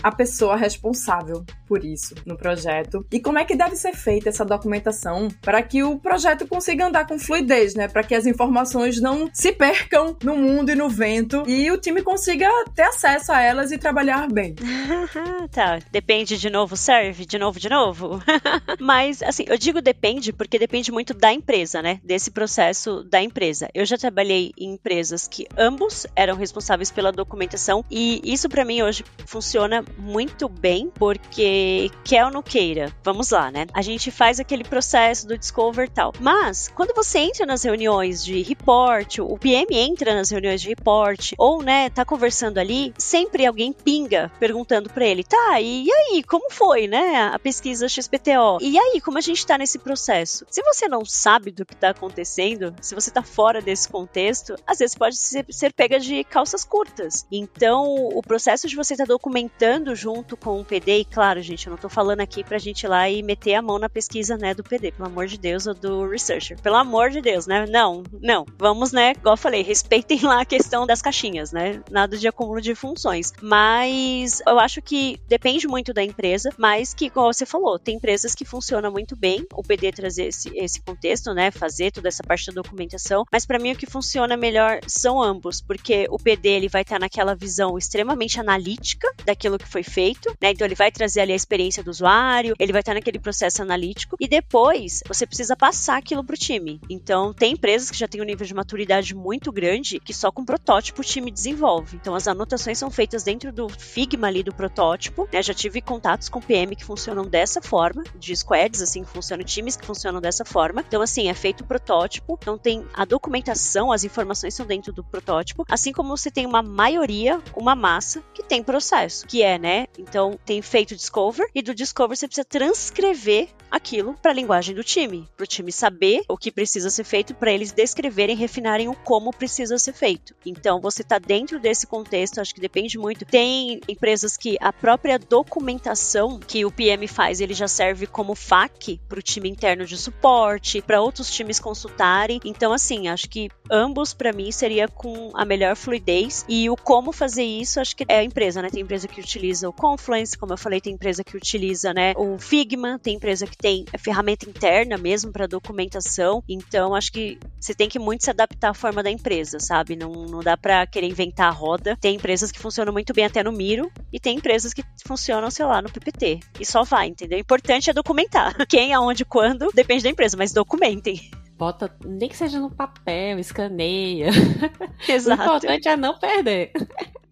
a 0.03 0.11
pessoa 0.11 0.55
responsável 0.55 1.43
por 1.67 1.85
isso 1.85 2.15
no 2.25 2.37
projeto 2.37 3.05
e 3.11 3.19
como 3.19 3.39
é 3.39 3.45
que 3.45 3.55
deve 3.55 3.75
ser 3.75 3.93
feita 3.93 4.29
essa 4.29 4.43
documentação 4.43 5.29
para 5.41 5.61
que 5.61 5.83
o 5.83 5.97
projeto 5.99 6.47
consiga 6.47 6.87
andar 6.87 7.07
com 7.07 7.17
fluidez, 7.17 7.75
né? 7.75 7.87
Para 7.87 8.03
que 8.03 8.13
as 8.13 8.25
informações 8.25 8.99
não 8.99 9.29
se 9.33 9.51
percam 9.51 10.17
no 10.23 10.35
mundo 10.35 10.71
e 10.71 10.75
no 10.75 10.89
vento 10.89 11.43
e 11.47 11.71
o 11.71 11.77
time 11.77 12.01
consiga 12.01 12.49
ter 12.75 12.83
acesso 12.83 13.31
a 13.31 13.41
elas 13.41 13.71
e 13.71 13.77
trabalhar 13.77 14.27
bem. 14.27 14.55
tá, 15.51 15.79
depende 15.91 16.37
de 16.37 16.49
novo, 16.49 16.75
serve 16.75 17.25
de 17.25 17.37
novo, 17.37 17.59
de 17.59 17.69
novo. 17.69 18.21
Mas 18.79 19.21
assim, 19.23 19.45
eu 19.47 19.57
digo 19.57 19.81
depende 19.81 20.33
porque 20.33 20.59
depende 20.59 20.91
muito 20.91 21.13
da 21.13 21.31
empresa, 21.31 21.81
né? 21.81 21.99
Desse 22.03 22.31
processo 22.31 23.03
da 23.03 23.21
empresa. 23.21 23.69
Eu 23.73 23.85
já 23.85 23.97
trabalhei 23.97 24.51
em 24.57 24.73
empresas 24.73 25.27
que 25.27 25.47
ambos 25.57 26.05
eram 26.15 26.35
responsáveis 26.35 26.91
pela 26.91 27.11
documentação 27.11 27.85
e 27.89 28.21
isso 28.23 28.49
para 28.49 28.65
mim 28.65 28.81
hoje 28.81 29.03
funciona 29.25 29.83
muito 29.97 30.47
bem 30.47 30.91
porque 30.93 31.89
quer 32.03 32.25
ou 32.25 32.31
não 32.31 32.41
queira, 32.41 32.91
vamos 33.03 33.29
lá, 33.31 33.51
né? 33.51 33.65
A 33.73 33.81
gente 33.81 34.11
faz 34.11 34.39
aquele 34.39 34.63
processo 34.63 35.27
do 35.27 35.37
discover 35.37 35.89
tal. 35.89 36.13
Mas, 36.19 36.67
quando 36.69 36.93
você 36.95 37.19
entra 37.19 37.45
nas 37.45 37.63
reuniões 37.63 38.23
de 38.23 38.41
report, 38.41 39.19
o 39.19 39.37
PM 39.37 39.75
entra 39.75 40.15
nas 40.15 40.29
reuniões 40.29 40.61
de 40.61 40.69
report, 40.69 41.33
ou, 41.37 41.61
né, 41.61 41.89
tá 41.89 42.05
conversando 42.05 42.57
ali, 42.57 42.93
sempre 42.97 43.45
alguém 43.45 43.73
pinga 43.73 44.31
perguntando 44.39 44.89
para 44.89 45.05
ele, 45.05 45.23
tá, 45.23 45.59
e 45.61 45.91
aí, 45.91 46.23
como 46.23 46.51
foi, 46.51 46.87
né, 46.87 47.31
a 47.33 47.39
pesquisa 47.39 47.87
XPTO? 47.87 48.59
E 48.61 48.77
aí, 48.77 49.01
como 49.01 49.17
a 49.17 49.21
gente 49.21 49.45
tá 49.45 49.57
nesse 49.57 49.79
processo? 49.79 50.45
Se 50.49 50.61
você 50.63 50.87
não 50.87 51.05
sabe 51.05 51.51
do 51.51 51.65
que 51.65 51.75
tá 51.75 51.89
acontecendo, 51.89 52.73
se 52.81 52.95
você 52.95 53.11
tá 53.11 53.23
fora 53.23 53.61
desse 53.61 53.87
contexto, 53.89 54.55
às 54.65 54.79
vezes 54.79 54.95
pode 54.95 55.17
ser, 55.17 55.45
ser 55.49 55.73
pega 55.73 55.99
de 55.99 56.23
calças 56.23 56.63
curtas. 56.63 57.25
Então, 57.31 57.85
o 58.13 58.21
processo 58.21 58.67
de 58.67 58.75
você 58.75 58.93
estar 58.93 59.05
tá 59.05 59.13
documentando 59.13 59.80
junto 59.95 60.37
com 60.37 60.59
o 60.59 60.65
PD, 60.65 60.99
e 60.99 61.05
claro, 61.05 61.41
gente. 61.41 61.67
Eu 61.67 61.71
não 61.71 61.77
tô 61.77 61.89
falando 61.89 62.21
aqui 62.21 62.43
pra 62.43 62.57
gente 62.57 62.83
ir 62.83 62.87
lá 62.87 63.09
e 63.09 63.21
meter 63.23 63.55
a 63.55 63.61
mão 63.61 63.79
na 63.79 63.89
pesquisa, 63.89 64.37
né, 64.37 64.53
do 64.53 64.63
PD, 64.63 64.91
pelo 64.91 65.09
amor 65.09 65.27
de 65.27 65.37
Deus, 65.37 65.67
ou 65.67 65.73
do 65.73 66.07
researcher. 66.07 66.59
Pelo 66.61 66.75
amor 66.75 67.09
de 67.09 67.21
Deus, 67.21 67.47
né? 67.47 67.65
Não, 67.67 68.03
não. 68.21 68.45
Vamos, 68.57 68.91
né, 68.91 69.11
igual 69.11 69.33
eu 69.33 69.37
falei, 69.37 69.63
respeitem 69.63 70.21
lá 70.23 70.41
a 70.41 70.45
questão 70.45 70.85
das 70.85 71.01
caixinhas, 71.01 71.51
né? 71.51 71.81
Nada 71.89 72.17
de 72.17 72.27
acúmulo 72.27 72.61
de 72.61 72.75
funções. 72.75 73.33
Mas 73.41 74.41
eu 74.47 74.59
acho 74.59 74.81
que 74.81 75.19
depende 75.27 75.67
muito 75.67 75.93
da 75.93 76.03
empresa, 76.03 76.51
mas 76.57 76.93
que, 76.93 77.09
como 77.09 77.33
você 77.33 77.45
falou, 77.45 77.79
tem 77.79 77.95
empresas 77.95 78.35
que 78.35 78.45
funcionam 78.45 78.91
muito 78.91 79.15
bem 79.15 79.45
o 79.53 79.63
PD 79.63 79.91
trazer 79.91 80.25
esse, 80.27 80.49
esse 80.57 80.81
contexto, 80.81 81.33
né? 81.33 81.51
Fazer 81.51 81.91
toda 81.91 82.07
essa 82.07 82.23
parte 82.23 82.47
da 82.47 82.61
documentação. 82.61 83.25
Mas 83.31 83.45
para 83.45 83.59
mim 83.59 83.71
o 83.71 83.75
que 83.75 83.85
funciona 83.85 84.37
melhor 84.37 84.79
são 84.87 85.21
ambos, 85.21 85.61
porque 85.61 86.07
o 86.09 86.17
PD 86.17 86.49
ele 86.49 86.69
vai 86.69 86.81
estar 86.81 86.99
naquela 86.99 87.35
visão 87.35 87.77
extremamente 87.77 88.39
analítica 88.39 89.11
daquilo 89.25 89.57
que 89.57 89.67
foi 89.71 89.83
feito, 89.83 90.29
né? 90.41 90.51
Então 90.51 90.65
ele 90.65 90.75
vai 90.75 90.91
trazer 90.91 91.21
ali 91.21 91.33
a 91.33 91.35
experiência 91.35 91.83
do 91.83 91.89
usuário, 91.89 92.55
ele 92.59 92.71
vai 92.71 92.81
estar 92.81 92.93
naquele 92.93 93.19
processo 93.19 93.61
analítico 93.61 94.15
e 94.19 94.27
depois 94.27 95.01
você 95.07 95.25
precisa 95.25 95.55
passar 95.55 95.97
aquilo 95.97 96.23
para 96.23 96.33
o 96.33 96.37
time. 96.37 96.79
Então, 96.89 97.33
tem 97.33 97.53
empresas 97.53 97.89
que 97.89 97.97
já 97.97 98.07
têm 98.07 98.21
um 98.21 98.25
nível 98.25 98.45
de 98.45 98.53
maturidade 98.53 99.15
muito 99.15 99.51
grande 99.51 99.99
que 99.99 100.13
só 100.13 100.31
com 100.31 100.43
protótipo 100.43 101.01
o 101.01 101.03
time 101.03 101.31
desenvolve. 101.31 101.97
Então, 101.97 102.15
as 102.15 102.27
anotações 102.27 102.77
são 102.77 102.91
feitas 102.91 103.23
dentro 103.23 103.51
do 103.51 103.69
Figma 103.69 104.27
ali 104.27 104.43
do 104.43 104.53
protótipo. 104.53 105.27
Né? 105.31 105.41
Já 105.41 105.53
tive 105.53 105.81
contatos 105.81 106.29
com 106.29 106.41
PM 106.41 106.75
que 106.75 106.83
funcionam 106.83 107.25
dessa 107.25 107.61
forma, 107.61 108.03
de 108.15 108.35
squads, 108.35 108.81
assim, 108.81 109.03
que 109.03 109.09
funcionam, 109.09 109.43
times 109.45 109.75
que 109.75 109.85
funcionam 109.85 110.19
dessa 110.19 110.43
forma. 110.43 110.83
Então, 110.87 111.01
assim, 111.01 111.29
é 111.29 111.33
feito 111.33 111.61
o 111.61 111.67
protótipo, 111.67 112.37
então 112.41 112.57
tem 112.57 112.85
a 112.93 113.05
documentação, 113.05 113.91
as 113.91 114.03
informações 114.03 114.53
são 114.53 114.65
dentro 114.65 114.91
do 114.91 115.03
protótipo, 115.03 115.65
assim 115.69 115.91
como 115.91 116.15
você 116.15 116.29
tem 116.29 116.45
uma 116.45 116.61
maioria, 116.61 117.41
uma 117.55 117.75
massa 117.75 118.23
que 118.33 118.43
tem 118.43 118.63
processo, 118.63 119.25
que 119.27 119.41
é, 119.41 119.57
né? 119.61 119.87
Então, 119.97 120.37
tem 120.45 120.61
feito 120.61 120.95
discover 120.95 121.47
e 121.53 121.61
do 121.61 121.75
Discover 121.75 122.17
você 122.17 122.27
precisa 122.27 122.45
transcrever 122.45 123.47
aquilo 123.69 124.15
para 124.21 124.31
a 124.31 124.33
linguagem 124.33 124.75
do 124.75 124.83
time, 124.83 125.27
para 125.37 125.43
o 125.43 125.47
time 125.47 125.71
saber 125.71 126.23
o 126.27 126.35
que 126.35 126.51
precisa 126.51 126.89
ser 126.89 127.03
feito, 127.03 127.33
para 127.33 127.51
eles 127.53 127.71
descreverem, 127.71 128.35
refinarem 128.35 128.89
o 128.89 128.93
como 128.93 129.31
precisa 129.31 129.77
ser 129.77 129.93
feito. 129.93 130.35
Então 130.45 130.81
você 130.81 131.03
está 131.03 131.17
dentro 131.19 131.59
desse 131.59 131.87
contexto, 131.87 132.41
acho 132.41 132.53
que 132.53 132.59
depende 132.59 132.97
muito. 132.97 133.23
Tem 133.23 133.79
empresas 133.87 134.35
que 134.35 134.57
a 134.59 134.73
própria 134.73 135.17
documentação 135.17 136.39
que 136.39 136.65
o 136.65 136.71
PM 136.71 137.07
faz, 137.07 137.39
ele 137.39 137.53
já 137.53 137.67
serve 137.67 138.07
como 138.07 138.35
FAQ 138.35 138.99
para 139.07 139.19
o 139.19 139.21
time 139.21 139.49
interno 139.49 139.85
de 139.85 139.97
suporte, 139.97 140.81
para 140.81 141.01
outros 141.01 141.31
times 141.31 141.59
consultarem. 141.59 142.39
Então 142.43 142.73
assim, 142.73 143.07
acho 143.07 143.29
que 143.29 143.49
ambos 143.69 144.13
para 144.13 144.33
mim 144.33 144.51
seria 144.51 144.87
com 144.87 145.29
a 145.33 145.45
melhor 145.45 145.75
fluidez 145.75 146.43
e 146.49 146.69
o 146.69 146.75
como 146.75 147.11
fazer 147.11 147.43
isso, 147.43 147.79
acho 147.79 147.95
que 147.95 148.03
é 148.07 148.17
a 148.17 148.23
empresa, 148.23 148.61
né? 148.61 148.69
Tem 148.69 148.81
empresa 148.81 149.07
que 149.07 149.21
utiliza 149.21 149.40
o 149.67 149.73
Confluence, 149.73 150.37
como 150.37 150.53
eu 150.53 150.57
falei, 150.57 150.81
tem 150.81 150.93
empresa 150.93 151.23
que 151.23 151.37
utiliza 151.37 151.51
utiliza, 151.61 151.93
né, 151.93 152.13
o 152.17 152.37
Figma, 152.37 152.99
tem 152.99 153.15
empresa 153.15 153.45
que 153.45 153.57
tem 153.57 153.85
a 153.93 153.97
ferramenta 153.97 154.49
interna 154.49 154.97
mesmo 154.97 155.31
para 155.31 155.47
documentação. 155.47 156.43
Então, 156.47 156.95
acho 156.95 157.11
que 157.11 157.37
você 157.59 157.73
tem 157.73 157.87
que 157.87 157.99
muito 157.99 158.23
se 158.23 158.29
adaptar 158.29 158.71
à 158.71 158.73
forma 158.73 159.03
da 159.03 159.09
empresa, 159.11 159.59
sabe? 159.59 159.95
Não, 159.95 160.11
não 160.11 160.39
dá 160.39 160.57
para 160.57 160.85
querer 160.85 161.07
inventar 161.07 161.47
a 161.47 161.51
roda. 161.51 161.97
Tem 161.99 162.15
empresas 162.15 162.51
que 162.51 162.59
funcionam 162.59 162.93
muito 162.93 163.13
bem 163.13 163.25
até 163.25 163.43
no 163.43 163.51
Miro 163.51 163.91
e 164.11 164.19
tem 164.19 164.37
empresas 164.37 164.73
que 164.73 164.83
funcionam, 165.05 165.49
sei 165.51 165.65
lá, 165.65 165.81
no 165.81 165.91
PPT. 165.91 166.39
E 166.59 166.65
só 166.65 166.83
vai, 166.83 167.07
entendeu? 167.07 167.37
O 167.37 167.41
importante 167.41 167.89
é 167.89 167.93
documentar. 167.93 168.55
Quem, 168.67 168.93
aonde, 168.93 169.25
quando, 169.25 169.69
depende 169.73 170.03
da 170.03 170.09
empresa, 170.09 170.37
mas 170.37 170.53
documentem 170.53 171.29
bota, 171.57 171.95
nem 172.03 172.27
que 172.27 172.35
seja 172.35 172.59
no 172.59 172.71
papel, 172.71 173.37
escaneia. 173.37 174.31
Exato. 175.07 175.41
O 175.43 175.45
importante 175.45 175.87
é 175.87 175.95
não 175.95 176.17
perder. 176.17 176.71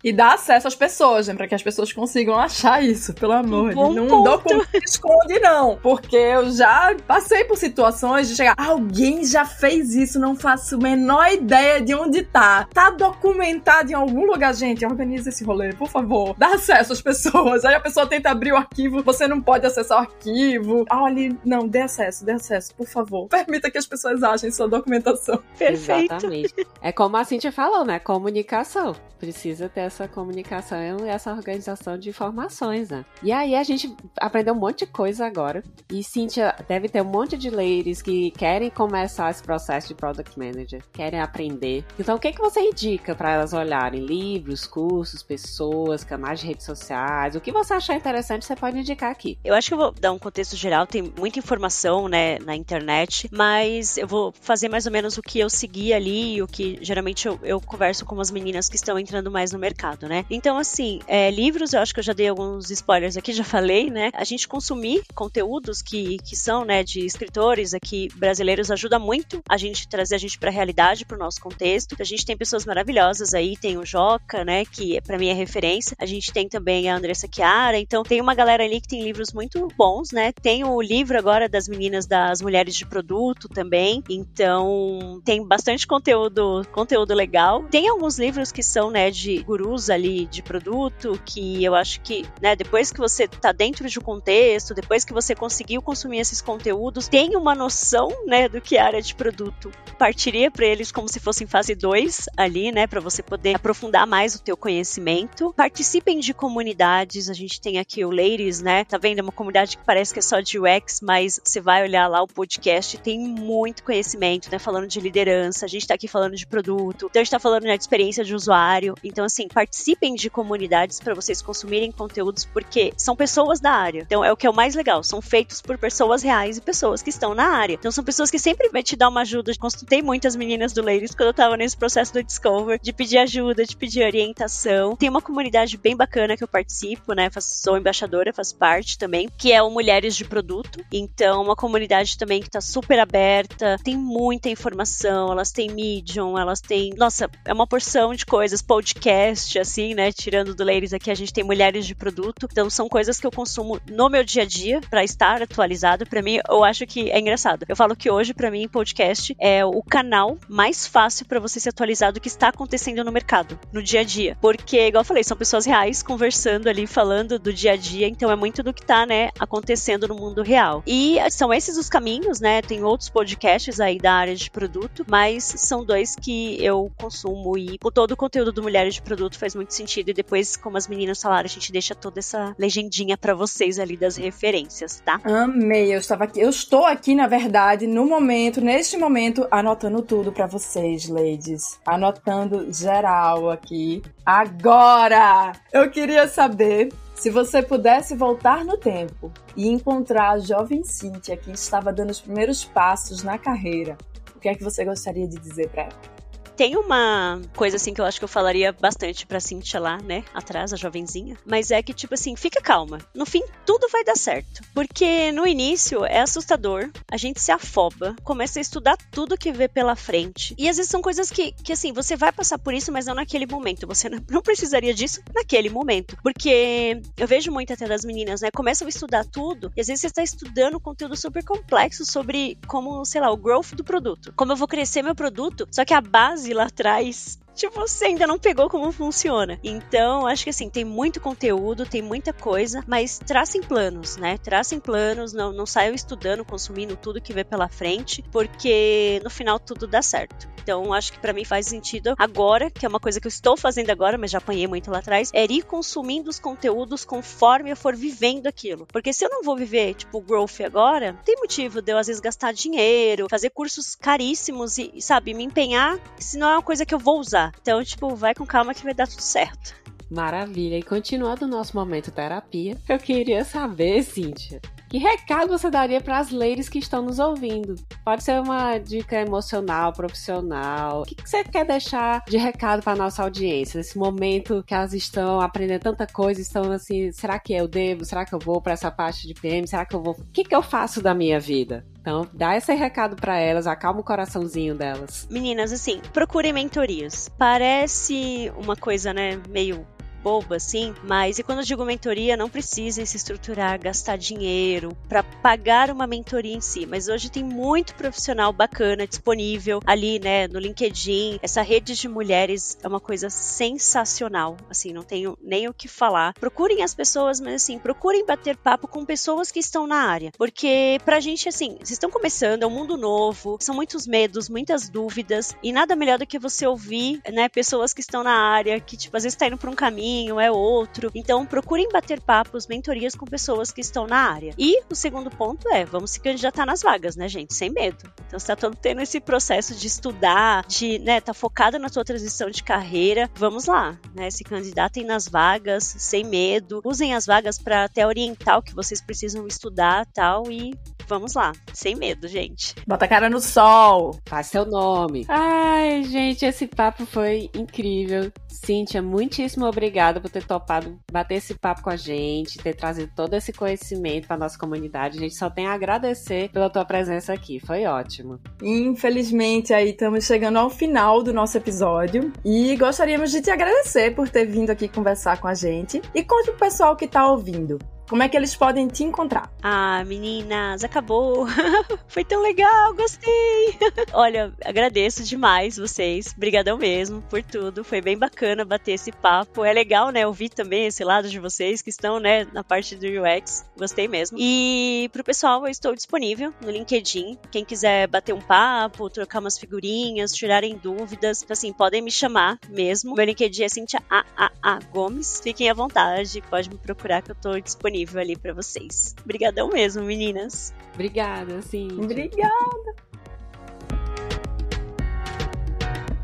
E 0.04 0.14
dá 0.14 0.34
acesso 0.34 0.68
às 0.68 0.76
pessoas, 0.76 1.28
né? 1.28 1.34
Pra 1.34 1.48
que 1.48 1.56
as 1.56 1.64
pessoas 1.64 1.92
consigam 1.92 2.40
achar 2.40 2.84
isso, 2.84 3.14
pelo 3.14 3.34
amor. 3.34 3.76
Um 3.76 3.94
não 3.94 4.08
ponto. 4.08 4.24
documento 4.24 4.84
esconde, 4.86 5.40
não. 5.40 5.78
Porque 5.78 6.16
eu 6.16 6.50
já 6.52 6.96
passei 7.06 7.44
por 7.44 7.58
situações 7.58 8.30
de 8.30 8.36
chegar. 8.36 8.56
Alguém 8.58 9.26
já 9.26 9.46
fez 9.46 9.96
isso, 9.96 10.20
não 10.20 10.36
faço 10.36 10.76
a 10.76 10.78
menor 10.78 11.30
ideia 11.32 11.82
de 11.82 11.94
onde 11.94 12.24
tá. 12.24 12.68
Tá 12.74 12.90
documentado 12.90 13.92
em 13.92 13.96
algum 13.96 14.26
lugar, 14.26 14.54
gente. 14.54 14.86
Organiza 14.86 15.30
esse 15.30 15.44
rolê, 15.44 15.74
por 15.74 15.90
favor. 15.90 16.34
Dá 16.38 16.54
acesso 16.54 16.94
às 16.94 17.02
pessoas. 17.02 17.66
Aí 17.66 17.76
a 17.76 17.80
pessoa 17.80 18.08
tenta 18.08 18.30
abrir 18.30 18.54
o 18.54 18.58
arquivo, 18.58 19.04
você 19.04 19.28
não 19.28 19.42
pode 19.42 19.66
acessar 19.66 19.98
o 19.98 20.02
arquivo. 20.02 20.86
Olha, 20.90 21.36
não, 21.44 21.68
dê 21.68 21.82
acesso, 21.82 22.26
dê 22.26 22.32
acesso, 22.32 22.74
por 22.74 22.88
favor. 22.88 23.28
Permita 23.28 23.70
que 23.70 23.78
as 23.78 23.86
pessoas 23.86 24.24
achem 24.24 24.52
sua 24.52 24.68
documentação. 24.68 25.42
Perfeito. 25.58 26.14
Exatamente. 26.14 26.56
É 26.82 26.92
como 26.92 27.18
a 27.18 27.24
Cintia 27.26 27.52
falou, 27.52 27.84
né? 27.84 28.00
Comunicação. 28.00 28.96
Precisa 29.20 29.68
ter 29.68 29.89
essa 29.90 30.08
comunicação 30.08 31.06
e 31.06 31.10
essa 31.10 31.34
organização 31.34 31.98
de 31.98 32.10
informações, 32.10 32.90
né? 32.90 33.04
E 33.22 33.32
aí 33.32 33.56
a 33.56 33.64
gente 33.64 33.94
aprendeu 34.20 34.54
um 34.54 34.60
monte 34.60 34.86
de 34.86 34.88
coisa 34.88 35.26
agora. 35.26 35.64
E 35.92 36.04
Cíntia 36.04 36.56
deve 36.68 36.88
ter 36.88 37.02
um 37.02 37.06
monte 37.06 37.36
de 37.38 37.50
ladies 37.50 38.02
que 38.02 38.32
querem 38.32 38.70
começar 38.70 39.30
esse 39.30 39.44
processo 39.44 39.88
de 39.88 39.96
Product 39.96 40.38
Manager, 40.38 40.82
querem 40.94 41.20
aprender. 41.20 41.84
Então, 42.00 42.16
o 42.16 42.20
que, 42.20 42.32
que 42.32 42.40
você 42.40 42.62
indica 42.62 43.16
para 43.16 43.34
elas 43.34 43.52
olharem? 43.54 44.06
Livros, 44.06 44.66
cursos, 44.66 45.24
pessoas, 45.24 46.04
canais 46.04 46.40
de 46.40 46.48
redes 46.48 46.66
sociais? 46.66 47.36
O 47.36 47.42
que 47.42 47.52
você 47.52 47.74
achar 47.74 47.96
interessante, 47.96 48.46
você 48.46 48.56
pode 48.56 48.78
indicar 48.78 49.12
aqui. 49.12 49.38
Eu 49.44 49.54
acho 49.54 49.68
que 49.68 49.74
eu 49.74 49.78
vou 49.78 49.92
dar 49.92 50.12
um 50.12 50.20
contexto 50.20 50.56
geral, 50.56 50.86
tem 50.86 51.12
muita 51.18 51.40
informação, 51.40 52.08
né, 52.08 52.38
na 52.40 52.56
internet, 52.56 53.28
mas 53.32 53.98
eu 53.98 54.08
vou 54.08 54.34
fazer 54.40 54.70
mais 54.70 54.86
ou 54.86 54.92
menos 54.92 55.18
o 55.18 55.22
que 55.22 55.40
eu 55.40 55.50
segui 55.50 55.94
ali, 55.94 56.42
o 56.42 56.48
que 56.48 56.78
geralmente 56.82 57.28
eu, 57.28 57.40
eu 57.44 57.60
converso 57.60 58.06
com 58.06 58.20
as 58.20 58.30
meninas 58.30 58.70
que 58.70 58.76
estão 58.76 59.00
entrando 59.00 59.32
mais 59.32 59.52
no 59.52 59.60
mercado, 59.60 59.79
né? 60.08 60.26
Então, 60.30 60.58
assim, 60.58 61.00
é, 61.08 61.32
livros, 61.32 61.74
eu 61.74 61.80
acho 61.80 61.94
que 61.94 62.00
eu 62.00 62.04
já 62.04 62.14
dei 62.14 62.28
alguns 62.28 62.70
spoilers 62.70 63.16
aqui, 63.16 63.32
já 63.34 63.44
falei, 63.44 63.90
né? 63.90 64.12
A 64.14 64.24
gente 64.24 64.48
consumir 64.48 65.04
conteúdos 65.16 65.82
que, 65.82 66.18
que 66.20 66.36
são, 66.36 66.66
né, 66.66 66.84
de 66.84 67.06
escritores 67.06 67.74
aqui 67.74 68.10
brasileiros 68.16 68.70
ajuda 68.72 69.00
muito 69.00 69.42
a 69.48 69.58
gente 69.58 69.88
trazer 69.88 70.16
a 70.16 70.18
gente 70.18 70.38
para 70.38 70.52
realidade, 70.52 71.06
para 71.06 71.16
o 71.16 71.20
nosso 71.20 71.40
contexto. 71.40 71.96
A 72.00 72.04
gente 72.04 72.26
tem 72.26 72.38
pessoas 72.38 72.66
maravilhosas 72.66 73.34
aí, 73.34 73.56
tem 73.56 73.78
o 73.78 73.86
Joca, 73.86 74.44
né, 74.44 74.66
que 74.66 75.00
para 75.02 75.18
mim 75.18 75.30
é 75.30 75.34
referência. 75.34 75.96
A 76.00 76.06
gente 76.06 76.32
tem 76.32 76.50
também 76.50 76.90
a 76.90 76.96
Andressa 76.96 77.28
Chiara, 77.34 77.78
então 77.78 78.04
tem 78.04 78.20
uma 78.22 78.36
galera 78.36 78.64
ali 78.64 78.82
que 78.82 78.88
tem 78.88 79.04
livros 79.04 79.32
muito 79.34 79.68
bons, 79.78 80.12
né? 80.12 80.32
Tem 80.32 80.64
o 80.64 80.82
livro 80.82 81.18
agora 81.18 81.48
das 81.48 81.68
meninas 81.68 82.06
das 82.06 82.42
mulheres 82.42 82.76
de 82.76 82.86
produto 82.86 83.48
também, 83.48 84.04
então 84.10 85.22
tem 85.24 85.46
bastante 85.46 85.88
conteúdo, 85.88 86.66
conteúdo 86.72 87.14
legal. 87.14 87.64
Tem 87.70 87.88
alguns 87.88 88.18
livros 88.18 88.52
que 88.52 88.64
são, 88.64 88.92
né, 88.92 89.12
de 89.12 89.44
gurus 89.70 89.90
ali 89.90 90.26
de 90.26 90.42
produto, 90.42 91.20
que 91.26 91.64
eu 91.64 91.76
acho 91.76 92.02
que, 92.02 92.26
né, 92.42 92.56
depois 92.56 92.92
que 92.92 93.00
você 93.00 93.28
tá 93.28 93.52
dentro 93.52 93.88
de 93.88 94.00
um 94.00 94.02
contexto, 94.02 94.74
depois 94.74 95.04
que 95.04 95.14
você 95.14 95.36
conseguiu 95.36 95.82
consumir 95.82 96.20
esses 96.20 96.42
conteúdos, 96.42 97.08
tem 97.08 97.36
uma 97.36 97.54
noção, 97.54 98.10
né, 98.26 98.50
do 98.50 98.60
que 98.60 98.78
é 98.78 98.82
área 98.82 99.02
de 99.02 99.14
produto. 99.14 99.72
Partiria 99.98 100.50
para 100.50 100.66
eles 100.66 100.92
como 100.92 101.08
se 101.08 101.20
fosse 101.20 101.44
em 101.44 101.48
fase 101.48 101.76
2 101.76 102.26
ali, 102.36 102.72
né, 102.72 102.88
para 102.88 103.00
você 103.00 103.22
poder 103.22 103.56
aprofundar 103.56 104.08
mais 104.08 104.36
o 104.36 104.42
teu 104.42 104.58
conhecimento. 104.58 105.54
Participem 105.56 106.20
de 106.20 106.34
comunidades, 106.34 107.30
a 107.30 107.34
gente 107.34 107.62
tem 107.62 107.78
aqui 107.78 108.04
o 108.04 108.10
Ladies, 108.10 108.62
né? 108.62 108.84
Tá 108.86 108.98
vendo? 108.98 109.20
É 109.20 109.22
uma 109.22 109.32
comunidade 109.32 109.78
que 109.78 109.84
parece 109.86 110.14
que 110.14 110.20
é 110.20 110.22
só 110.22 110.40
de 110.40 110.58
UX, 110.60 111.02
mas 111.02 111.40
você 111.44 111.62
vai 111.62 111.84
olhar 111.84 112.08
lá 112.08 112.22
o 112.22 112.28
podcast, 112.28 112.98
tem 112.98 113.20
muito 113.20 113.84
conhecimento, 113.84 114.50
né, 114.52 114.58
falando 114.58 114.88
de 114.88 115.00
liderança, 115.00 115.66
a 115.66 115.70
gente 115.70 115.88
tá 115.88 115.94
aqui 115.94 116.08
falando 116.08 116.36
de 116.36 116.48
produto, 116.48 117.08
então 117.10 117.20
a 117.20 117.24
gente 117.24 117.32
tá 117.32 117.40
falando 117.40 117.64
né, 117.64 117.78
de 117.78 117.84
experiência 117.84 118.24
de 118.24 118.34
usuário. 118.34 118.96
Então 119.04 119.26
assim, 119.26 119.48
participem 119.60 120.16
de 120.16 120.30
comunidades 120.30 121.02
para 121.02 121.14
vocês 121.14 121.42
consumirem 121.42 121.92
conteúdos 121.92 122.46
porque 122.46 122.94
são 122.96 123.14
pessoas 123.14 123.60
da 123.60 123.72
área. 123.72 124.04
Então 124.04 124.24
é 124.24 124.32
o 124.32 124.38
que 124.38 124.48
é 124.48 124.50
o 124.50 124.54
mais 124.54 124.74
legal, 124.74 125.04
são 125.04 125.22
feitos 125.22 125.62
por 125.62 125.78
pessoas 125.78 126.24
reais 126.24 126.58
e 126.58 126.62
pessoas 126.62 127.02
que 127.02 127.10
estão 127.10 127.36
na 127.36 127.58
área. 127.58 127.74
Então 127.74 127.92
são 127.92 128.02
pessoas 128.02 128.32
que 128.32 128.40
sempre 128.40 128.70
vai 128.70 128.82
te 128.82 128.96
dar 128.96 129.10
uma 129.10 129.22
ajuda. 129.22 129.52
Consultei 129.60 130.02
muitas 130.02 130.38
meninas 130.38 130.72
do 130.72 130.82
Ladies 130.82 131.14
quando 131.14 131.28
eu 131.28 131.34
tava 131.34 131.58
nesse 131.58 131.76
processo 131.76 132.14
do 132.14 132.24
Discover, 132.24 132.80
de 132.82 132.94
pedir 132.94 133.18
ajuda, 133.18 133.66
de 133.66 133.76
pedir 133.76 134.06
orientação. 134.06 134.96
Tem 134.96 135.10
uma 135.10 135.22
comunidade 135.22 135.78
bem 135.78 135.94
bacana 135.94 136.38
que 136.38 136.44
eu 136.44 136.48
participo, 136.48 137.14
né? 137.14 137.30
Sou 137.42 137.78
embaixadora, 137.78 138.32
faço 138.32 138.56
parte 138.56 138.98
também, 138.98 139.28
que 139.38 139.52
é 139.52 139.62
o 139.62 139.70
Mulheres 139.70 140.16
de 140.16 140.24
Produto. 140.24 140.80
Então, 140.90 141.42
uma 141.42 141.56
comunidade 141.56 142.18
também 142.18 142.42
que 142.42 142.50
tá 142.50 142.62
super 142.62 143.00
aberta, 143.00 143.76
tem 143.84 143.98
muita 143.98 144.50
informação, 144.50 145.34
elas 145.34 145.52
têm 145.52 145.70
Medium, 145.70 146.38
elas 146.38 146.62
têm. 146.62 146.94
Nossa, 146.96 147.30
é 147.44 147.52
uma 147.52 147.68
porção 147.68 148.14
de 148.14 148.26
coisas, 148.26 148.62
podcast, 148.62 149.49
assim, 149.58 149.96
né? 149.96 150.12
Tirando 150.12 150.54
do 150.54 150.64
Ladies 150.64 150.94
aqui, 150.94 151.10
a 151.10 151.16
gente 151.16 151.34
tem 151.34 151.44
Mulheres 151.44 151.86
de 151.86 151.96
Produto. 151.96 152.48
Então, 152.52 152.70
são 152.70 152.88
coisas 152.88 153.20
que 153.20 153.26
eu 153.26 153.32
consumo 153.32 153.80
no 153.90 154.10
meu 154.10 154.24
dia 154.24 154.44
a 154.44 154.46
dia 154.46 154.82
para 154.90 155.04
estar 155.04 155.42
atualizado. 155.42 156.06
Para 156.06 156.22
mim, 156.22 156.40
eu 156.48 156.64
acho 156.64 156.86
que 156.86 157.10
é 157.10 157.20
engraçado. 157.20 157.66
Eu 157.68 157.76
falo 157.76 157.96
que 157.96 158.12
hoje, 158.12 158.34
para 158.34 158.52
mim, 158.52 158.68
podcast 158.68 159.36
é 159.40 159.66
o 159.66 159.82
canal 159.82 160.38
mais 160.48 160.86
fácil 160.86 161.26
para 161.26 161.40
você 161.40 161.60
se 161.60 161.70
atualizar 161.70 162.12
do 162.12 162.20
que 162.20 162.28
está 162.28 162.50
acontecendo 162.50 163.04
no 163.04 163.12
mercado, 163.12 163.58
no 163.72 163.82
dia 163.82 164.02
a 164.02 164.04
dia. 164.04 164.38
Porque, 164.42 164.88
igual 164.88 165.02
eu 165.02 165.06
falei, 165.06 165.24
são 165.24 165.38
pessoas 165.38 165.66
reais 165.66 166.04
conversando 166.04 166.68
ali, 166.68 166.86
falando 166.86 167.40
do 167.40 167.54
dia 167.54 167.72
a 167.72 167.76
dia, 167.78 168.08
então 168.08 168.30
é 168.30 168.36
muito 168.36 168.62
do 168.62 168.74
que 168.74 168.86
tá, 168.86 169.06
né, 169.06 169.30
acontecendo 169.40 170.08
no 170.08 170.16
mundo 170.16 170.42
real. 170.42 170.84
E 170.86 171.18
são 171.32 171.54
esses 171.54 171.78
os 171.78 171.90
caminhos, 171.90 172.40
né? 172.40 172.62
Tem 172.62 172.84
outros 172.84 173.10
podcasts 173.10 173.80
aí 173.80 173.98
da 173.98 174.14
área 174.14 174.36
de 174.36 174.50
produto, 174.52 175.06
mas 175.08 175.44
são 175.44 175.86
dois 175.86 176.16
que 176.16 176.64
eu 176.64 176.92
consumo 176.98 177.58
e 177.58 177.78
o 177.84 177.92
todo 177.92 178.12
o 178.12 178.18
conteúdo 178.18 178.52
do 178.52 178.62
Mulheres 178.62 178.96
de 178.96 179.02
Produto 179.02 179.38
faz 179.40 179.56
muito 179.56 179.74
sentido. 179.74 180.10
E 180.10 180.14
depois, 180.14 180.56
como 180.56 180.78
as 180.78 180.88
meninas 180.88 181.22
falaram, 181.22 181.46
a 181.46 181.50
gente 181.50 181.72
deixa 181.72 181.96
toda 181.96 182.20
essa 182.20 182.54
legendinha 182.58 183.18
para 183.18 183.34
vocês 183.34 183.80
ali 183.80 183.98
das 183.98 184.18
referências, 184.18 185.02
tá? 185.04 185.20
Amei, 185.24 185.94
eu 185.94 186.00
estava 186.00 186.26
aqui, 186.26 186.40
eu 186.40 186.50
estou 186.50 186.86
aqui, 186.86 187.16
na 187.16 187.28
verdade, 187.28 187.88
no 187.88 188.06
momento, 188.06 188.62
neste 188.62 188.98
momento, 188.98 189.48
anotando 189.50 190.02
tudo 190.02 190.32
para 190.32 190.46
vocês, 190.46 191.08
ladies. 191.08 191.80
Anotando 191.86 192.72
geral 192.72 193.50
aqui. 193.50 194.02
Agora! 194.26 195.54
Eu 195.72 195.90
queria 195.90 196.28
saber 196.28 196.90
se 197.16 197.30
você 197.30 197.62
pudesse 197.62 198.16
voltar 198.16 198.64
no 198.64 198.78
tempo 198.78 199.32
e 199.56 199.68
encontrar 199.68 200.32
a 200.32 200.40
jovem 200.40 200.84
Cíntia 200.84 201.36
que 201.36 201.52
estava 201.52 201.92
dando 201.92 202.12
os 202.12 202.22
primeiros 202.22 202.64
passos 202.64 203.24
na 203.24 203.38
carreira, 203.38 203.98
o 204.36 204.40
que 204.40 204.48
é 204.48 204.56
que 204.56 204.64
você 204.64 204.86
gostaria 204.86 205.28
de 205.28 205.38
dizer 205.38 205.70
para 205.70 205.84
ela? 205.84 206.19
Tem 206.60 206.76
uma 206.76 207.42
coisa 207.56 207.78
assim 207.78 207.94
que 207.94 208.02
eu 208.02 208.06
acho 208.06 208.20
que 208.20 208.26
eu 208.26 208.28
falaria 208.28 208.74
bastante 208.74 209.26
pra 209.26 209.40
Cintia 209.40 209.80
lá, 209.80 209.98
né? 210.00 210.26
Atrás, 210.34 210.74
a 210.74 210.76
jovenzinha. 210.76 211.38
Mas 211.46 211.72
é 211.72 211.82
que, 211.82 211.94
tipo 211.94 212.16
assim, 212.16 212.36
fica 212.36 212.60
calma. 212.60 213.00
No 213.16 213.26
fim, 213.26 213.42
tudo 213.66 213.88
vai 213.90 214.04
dar 214.04 214.18
certo. 214.18 214.62
Porque 214.74 215.32
no 215.32 215.48
início 215.48 216.04
é 216.04 216.20
assustador, 216.20 216.90
a 217.10 217.16
gente 217.16 217.40
se 217.40 217.50
afoba, 217.50 218.14
começa 218.26 218.60
a 218.60 218.62
estudar 218.62 218.98
tudo 219.10 219.38
que 219.38 219.54
vê 219.54 219.70
pela 219.70 219.96
frente. 219.96 220.54
E 220.58 220.68
às 220.68 220.76
vezes 220.76 220.92
são 220.92 221.02
coisas 221.02 221.32
que, 221.32 221.54
que 221.54 221.72
assim, 221.72 221.94
você 221.94 222.18
vai 222.18 222.34
passar 222.34 222.60
por 222.60 222.74
isso, 222.74 222.92
mas 222.92 223.06
não 223.06 223.16
naquele 223.16 223.46
momento. 223.46 223.88
Você 223.88 224.10
não 224.30 224.42
precisaria 224.42 224.94
disso 224.94 225.22
naquele 225.34 225.70
momento. 225.70 226.18
Porque 226.22 227.02
eu 227.16 227.26
vejo 227.26 227.54
muito 227.54 227.72
até 227.72 227.88
das 227.88 228.04
meninas, 228.04 228.42
né? 228.42 228.52
Começam 228.52 228.86
a 228.86 228.90
estudar 228.90 229.24
tudo, 229.24 229.72
e 229.78 229.80
às 229.80 229.88
vezes 229.88 230.02
você 230.02 230.08
está 230.08 230.24
estudando 230.24 230.78
conteúdo 230.78 231.16
super 231.16 231.42
complexo 231.42 232.04
sobre 232.04 232.58
como, 232.68 233.06
sei 233.06 233.22
lá, 233.22 233.32
o 233.32 233.38
growth 233.38 233.76
do 233.76 233.84
produto. 233.86 234.34
Como 234.36 234.52
eu 234.52 234.58
vou 234.58 234.68
crescer 234.68 235.02
meu 235.02 235.16
produto, 235.16 235.66
só 235.72 235.86
que 235.86 235.94
a 235.94 236.02
base 236.02 236.49
lá 236.54 236.66
atrás 236.66 237.40
tipo, 237.60 237.78
você 237.78 238.06
ainda 238.06 238.26
não 238.26 238.40
pegou 238.40 238.70
como 238.70 238.92
funciona. 238.92 239.60
Então, 239.64 240.26
acho 240.26 240.46
que 240.46 240.50
assim, 240.50 240.70
tem 240.70 240.86
muito 240.86 241.20
conteúdo, 241.20 241.86
tem 241.86 242.02
muita 242.02 242.32
coisa, 242.32 242.84
mas 242.88 243.20
tracem 243.20 243.62
planos, 243.62 244.16
né? 244.16 244.38
Tracem 244.38 244.80
planos, 244.80 245.34
não, 245.34 245.52
não 245.52 245.66
saiam 245.66 245.94
estudando, 245.94 246.46
consumindo 246.46 246.96
tudo 246.96 247.22
que 247.22 247.34
vê 247.34 247.44
pela 247.44 247.68
frente, 247.68 248.24
porque 248.32 249.20
no 249.24 249.30
final 249.30 249.60
tudo 249.60 249.86
dá 249.86 250.02
certo. 250.02 250.48
Então, 250.70 250.94
acho 250.94 251.14
que 251.14 251.20
para 251.20 251.34
mim 251.34 251.44
faz 251.44 251.66
sentido 251.66 252.14
agora, 252.18 252.70
que 252.70 252.86
é 252.86 252.90
uma 252.90 253.00
coisa 253.00 253.20
que 253.20 253.26
eu 253.26 253.30
estou 253.30 253.58
fazendo 253.58 253.90
agora, 253.90 254.18
mas 254.18 254.32
já 254.32 254.38
apanhei 254.38 254.68
muito 254.68 254.92
lá 254.92 255.00
atrás, 255.00 255.32
é 255.34 255.44
ir 255.46 255.64
consumindo 255.64 256.30
os 256.30 256.40
conteúdos 256.40 257.04
conforme 257.04 257.72
eu 257.72 257.76
for 257.76 257.96
vivendo 257.96 258.48
aquilo. 258.48 258.86
Porque 258.86 259.12
se 259.12 259.26
eu 259.26 259.30
não 259.30 259.42
vou 259.42 259.58
viver, 259.58 259.96
tipo, 259.96 260.22
growth 260.22 260.62
agora, 260.64 261.18
tem 261.26 261.36
motivo 261.38 261.82
de 261.82 261.92
eu 261.92 261.98
às 261.98 262.08
vezes 262.08 262.22
gastar 262.22 262.54
dinheiro, 262.54 263.28
fazer 263.30 263.50
cursos 263.50 263.96
caríssimos 263.96 264.78
e, 264.78 265.02
sabe, 265.02 265.34
me 265.34 265.44
empenhar 265.44 266.00
se 266.20 266.38
não 266.40 266.50
é 266.50 266.56
uma 266.56 266.64
coisa 266.64 266.86
que 266.86 266.96
eu 266.96 267.00
vou 267.00 267.20
usar. 267.20 267.52
Então, 267.62 267.84
tipo, 267.84 268.16
vai 268.16 268.34
com 268.34 268.46
calma 268.46 268.74
que 268.74 268.84
vai 268.84 268.94
dar 268.94 269.08
tudo 269.08 269.22
certo. 269.22 269.76
Maravilha. 270.10 270.78
E 270.78 270.84
continuando 270.84 271.46
o 271.46 271.48
nosso 271.48 271.76
momento 271.76 272.12
terapia, 272.12 272.76
eu 272.88 272.98
queria 272.98 273.44
saber, 273.44 274.02
Cíntia, 274.04 274.60
que 274.90 274.98
recado 274.98 275.50
você 275.50 275.70
daria 275.70 276.02
para 276.02 276.18
as 276.18 276.32
ladies 276.32 276.68
que 276.68 276.80
estão 276.80 277.04
nos 277.04 277.20
ouvindo? 277.20 277.76
Pode 278.04 278.24
ser 278.24 278.42
uma 278.42 278.80
dica 278.80 279.22
emocional, 279.22 279.94
profissional. 279.94 281.04
O 281.04 281.06
que 281.06 281.16
você 281.24 281.44
quer 281.44 281.64
deixar 281.64 282.24
de 282.28 282.38
recado 282.38 282.82
para 282.82 282.98
nossa 282.98 283.22
audiência 283.22 283.78
nesse 283.78 283.98
momento 284.00 284.64
que 284.66 284.74
elas 284.74 284.94
estão 284.94 285.40
aprendendo 285.40 285.82
tanta 285.82 286.08
coisa, 286.08 286.42
estão 286.42 286.72
assim, 286.72 287.12
será 287.12 287.38
que 287.38 287.54
eu 287.54 287.68
devo? 287.68 288.04
Será 288.04 288.26
que 288.26 288.34
eu 288.34 288.40
vou 288.40 288.60
para 288.60 288.74
essa 288.74 288.90
parte 288.90 289.28
de 289.28 289.36
PM? 289.36 289.68
Será 289.68 289.86
que 289.86 289.96
eu 289.96 290.02
vou? 290.02 290.14
O 290.14 290.32
que, 290.34 290.44
que 290.44 290.56
eu 290.56 290.64
faço 290.64 291.04
da 291.04 291.14
minha 291.14 291.40
vida? 291.40 291.86
Então, 292.02 292.28
dá 292.34 292.58
esse 292.58 292.74
recado 292.74 293.16
para 293.16 293.38
elas, 293.38 293.68
acalma 293.68 294.00
o 294.00 294.04
coraçãozinho 294.04 294.74
delas. 294.74 295.28
Meninas, 295.30 295.72
assim, 295.72 296.02
procurem 296.12 296.52
mentorias. 296.52 297.30
Parece 297.38 298.52
uma 298.58 298.76
coisa, 298.76 299.14
né, 299.14 299.40
meio 299.50 299.86
bobo 300.20 300.54
assim, 300.54 300.94
mas 301.04 301.40
e 301.40 301.44
quando 301.44 301.60
eu 301.60 301.66
digo 301.66 301.86
mentoria, 301.86 302.38
não 302.38 302.50
precisem 302.50 303.06
se 303.06 303.18
estruturar, 303.18 303.80
gastar 303.80 304.18
dinheiro 304.18 304.96
para 305.08 305.24
pagar 305.24 305.90
uma 305.90 306.06
mentoria 306.06 306.56
em 306.56 306.62
si, 306.62 306.86
mas 306.86 307.08
hoje 307.08 307.32
tem 307.32 307.44
muito 307.44 307.96
profissional 307.96 308.52
bacana 308.52 309.08
disponível 309.08 309.82
ali, 309.86 310.20
né, 310.20 310.48
no 310.48 310.60
LinkedIn. 310.60 311.40
Essa 311.42 311.62
rede 311.62 311.96
de 311.96 312.08
mulheres 312.08 312.78
é 312.82 312.88
uma 312.88 313.00
coisa 313.00 313.30
sensacional, 313.30 314.58
assim, 314.70 314.94
não 314.94 315.04
tenho 315.04 315.38
nem 315.42 315.68
o 315.68 315.74
que 315.74 315.88
falar. 315.88 316.34
Procurem 316.34 316.84
as 316.84 316.94
pessoas, 316.94 317.40
mas 317.40 317.56
assim, 317.56 317.80
procurem 317.80 318.26
bater 318.26 318.58
papo 318.58 318.88
com 318.88 319.06
pessoas 319.06 319.52
que 319.52 319.60
estão 319.60 319.88
na 319.88 320.04
área, 320.10 320.32
porque 320.38 321.00
pra 321.06 321.20
gente 321.20 321.48
assim, 321.48 321.76
vocês 321.78 321.92
estão 321.92 322.10
começando, 322.10 322.64
é 322.64 322.68
um 322.68 322.72
mundo 322.72 322.98
novo, 322.98 323.58
são 323.60 323.76
muitos 323.76 324.06
medos, 324.06 324.50
muitas 324.50 324.90
dúvidas 324.90 325.56
e 325.64 325.72
nada 325.72 325.96
melhor 325.96 326.20
do 326.20 326.28
que 326.28 326.40
você 326.40 326.68
ouvir, 326.68 327.22
né, 327.32 327.48
pessoas 327.50 327.94
que 327.94 328.02
estão 328.02 328.24
na 328.24 328.34
área, 328.34 328.80
que 328.80 328.98
tipo 328.98 329.16
às 329.16 329.24
vezes 329.24 329.38
tá 329.38 329.48
indo 329.48 329.58
para 329.58 329.70
um 329.70 329.76
caminho, 329.76 330.09
é 330.40 330.52
outro. 330.52 331.12
Então, 331.14 331.46
procurem 331.46 331.90
bater 331.92 332.20
papos, 332.20 332.68
mentorias 332.68 333.16
com 333.16 333.26
pessoas 333.26 333.72
que 333.72 333.82
estão 333.82 334.08
na 334.08 334.32
área. 334.32 334.54
E 334.58 334.82
o 334.90 334.96
segundo 334.96 335.30
ponto 335.30 335.68
é, 335.70 335.86
vamos 335.86 336.12
se 336.12 336.20
candidatar 336.20 336.66
nas 336.66 336.82
vagas, 336.82 337.16
né, 337.16 337.28
gente? 337.28 337.54
Sem 337.54 337.70
medo. 337.70 338.12
Então, 338.28 338.40
você 338.40 338.48
tá 338.48 338.56
todo 338.56 338.76
tendo 338.76 339.02
esse 339.02 339.20
processo 339.20 339.76
de 339.76 339.88
estudar, 339.88 340.66
de, 340.68 341.00
né, 341.00 341.22
tá 341.22 341.34
focado 341.34 341.78
na 341.78 341.90
sua 341.90 342.04
transição 342.04 342.50
de 342.50 342.64
carreira, 342.64 343.30
vamos 343.36 343.66
lá, 343.66 343.98
né? 344.16 344.30
Se 344.30 344.44
candidatem 344.44 345.06
nas 345.06 345.28
vagas, 345.28 345.84
sem 345.84 346.24
medo. 346.24 346.82
Usem 346.84 347.14
as 347.14 347.26
vagas 347.26 347.60
para 347.60 347.86
até 347.86 348.06
orientar 348.06 348.58
o 348.58 348.64
que 348.64 348.74
vocês 348.74 349.02
precisam 349.02 349.48
estudar 349.48 350.06
tal 350.14 350.52
e 350.52 350.74
vamos 351.08 351.34
lá, 351.34 351.52
sem 351.74 351.96
medo, 351.96 352.28
gente. 352.28 352.76
Bota 352.88 353.06
a 353.06 353.08
cara 353.08 353.30
no 353.30 353.42
sol. 353.42 354.20
Faz 354.26 354.48
seu 354.48 354.66
nome. 354.66 355.26
Ai, 355.28 356.04
gente, 356.04 356.46
esse 356.46 356.68
papo 356.68 357.06
foi 357.06 357.50
incrível. 357.56 358.32
Cíntia, 358.48 359.02
muitíssimo 359.02 359.66
obrigada 359.66 359.99
por 360.22 360.30
ter 360.30 360.46
topado 360.46 361.00
bater 361.12 361.36
esse 361.36 361.54
papo 361.54 361.82
com 361.82 361.90
a 361.90 361.96
gente, 361.96 362.58
ter 362.58 362.76
trazido 362.76 363.12
todo 363.16 363.34
esse 363.34 363.52
conhecimento 363.52 364.28
para 364.28 364.38
nossa 364.38 364.58
comunidade. 364.58 365.18
A 365.18 365.22
gente 365.22 365.36
só 365.36 365.50
tem 365.50 365.68
a 365.68 365.74
agradecer 365.74 366.50
pela 366.50 366.70
tua 366.70 366.86
presença 366.86 367.34
aqui. 367.34 367.60
Foi 367.60 367.86
ótimo. 367.86 368.40
Infelizmente, 368.62 369.74
aí 369.74 369.92
estamos 369.92 370.26
chegando 370.26 370.58
ao 370.58 370.70
final 370.70 371.22
do 371.22 371.34
nosso 371.34 371.58
episódio 371.58 372.32
e 372.46 372.76
gostaríamos 372.78 373.32
de 373.32 373.42
te 373.42 373.52
agradecer 373.52 374.16
por 374.16 374.30
ter 374.30 374.46
vindo 374.46 374.70
aqui 374.70 374.88
conversar 374.88 375.40
com 375.40 375.48
a 375.48 375.54
gente. 375.54 376.02
E 376.16 376.24
conte 376.24 376.52
pro 376.52 376.60
pessoal 376.60 376.96
que 376.96 377.08
tá 377.08 377.28
ouvindo. 377.30 377.78
Como 378.10 378.24
é 378.24 378.28
que 378.28 378.36
eles 378.36 378.56
podem 378.56 378.88
te 378.88 379.04
encontrar? 379.04 379.54
Ah, 379.62 380.04
meninas, 380.04 380.84
acabou. 380.84 381.46
Foi 382.10 382.26
tão 382.26 382.42
legal, 382.42 382.96
gostei. 382.96 383.78
Olha, 384.12 384.52
agradeço 384.66 385.24
demais 385.24 385.78
vocês. 385.78 386.34
Obrigadão 386.36 386.76
mesmo 386.76 387.22
por 387.30 387.44
tudo. 387.44 387.84
Foi 387.84 388.02
bem 388.02 388.18
bacana 388.18 388.66
bater 388.66 388.94
esse 388.94 389.12
papo. 389.12 389.64
É 389.64 389.72
legal, 389.72 390.10
né, 390.10 390.26
ouvir 390.26 390.50
também 390.50 390.88
esse 390.88 391.04
lado 391.04 391.30
de 391.30 391.38
vocês 391.38 391.84
que 391.84 391.92
estão, 391.92 392.20
né, 392.20 392.48
na 392.52 392.64
parte 392.64 392.96
do 392.96 393.06
UX. 393.06 393.64
Gostei 393.78 394.08
mesmo. 394.08 394.40
E 394.42 395.08
pro 395.14 395.24
pessoal, 395.24 395.64
eu 395.66 395.70
estou 395.70 395.94
disponível 395.94 396.52
no 396.62 396.72
LinkedIn. 396.72 397.38
Quem 397.52 397.64
quiser 397.64 398.08
bater 398.08 398.34
um 398.34 398.42
papo, 398.42 399.08
trocar 399.12 399.40
umas 399.40 399.60
figurinhas, 399.60 400.32
tirarem 400.32 400.76
dúvidas, 400.76 401.46
assim, 401.48 401.72
podem 401.72 402.02
me 402.02 402.10
chamar 402.10 402.58
mesmo. 402.70 403.14
Meu 403.14 403.26
LinkedIn 403.26 403.66
é 403.66 403.70
Cintia 403.70 404.02
AAA 404.10 404.80
Gomes. 404.92 405.42
Fiquem 405.44 405.70
à 405.70 405.76
vontade, 405.76 406.42
pode 406.50 406.72
me 406.72 406.78
procurar 406.78 407.22
que 407.22 407.30
eu 407.30 407.36
estou 407.36 407.62
disponível 407.62 407.99
disponível 408.00 408.22
ali 408.22 408.38
para 408.38 408.54
vocês. 408.54 409.16
Obrigadão 409.24 409.70
mesmo, 409.70 410.04
meninas. 410.04 410.74
Obrigada, 410.94 411.62
sim. 411.62 411.90
Obrigada. 412.02 413.10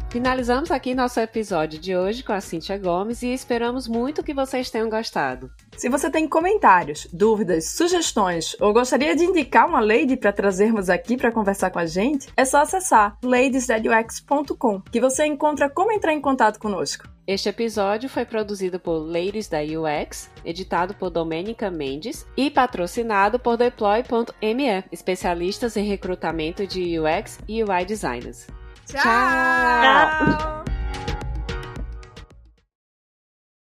Finalizamos 0.10 0.72
aqui 0.72 0.96
nosso 0.96 1.20
episódio 1.20 1.78
de 1.78 1.94
hoje 1.94 2.24
com 2.24 2.32
a 2.32 2.40
Cintia 2.40 2.78
Gomes 2.78 3.22
e 3.22 3.34
esperamos 3.34 3.86
muito 3.86 4.24
que 4.24 4.34
vocês 4.34 4.70
tenham 4.70 4.90
gostado. 4.90 5.52
Se 5.76 5.90
você 5.90 6.10
tem 6.10 6.26
comentários, 6.26 7.06
dúvidas, 7.12 7.72
sugestões 7.72 8.56
ou 8.62 8.72
gostaria 8.72 9.14
de 9.14 9.26
indicar 9.26 9.68
uma 9.68 9.82
lady 9.82 10.16
para 10.16 10.32
trazermos 10.32 10.90
aqui 10.90 11.18
para 11.18 11.34
conversar 11.34 11.70
com 11.70 11.80
a 11.80 11.86
gente, 11.86 12.30
é 12.38 12.46
só 12.46 12.62
acessar 12.62 13.18
ladiesdadux.com 13.22 14.82
que 14.90 15.02
você 15.02 15.26
encontra 15.26 15.70
como 15.70 15.92
entrar 15.92 16.14
em 16.14 16.22
contato 16.22 16.60
conosco. 16.60 17.15
Este 17.28 17.50
episódio 17.50 18.08
foi 18.08 18.24
produzido 18.24 18.80
por 18.80 19.00
Ladies 19.00 19.48
da 19.48 19.58
UX, 19.58 20.30
editado 20.46 20.94
por 20.94 21.10
Domenica 21.10 21.72
Mendes 21.72 22.24
e 22.38 22.52
patrocinado 22.52 23.40
por 23.40 23.58
Deploy.me, 23.58 24.84
especialistas 24.92 25.76
em 25.76 25.86
recrutamento 25.86 26.68
de 26.68 27.00
UX 27.00 27.40
e 27.48 27.64
UI 27.64 27.84
designers. 27.84 28.46
Tchau! 28.86 29.02
Tchau. 29.02 30.75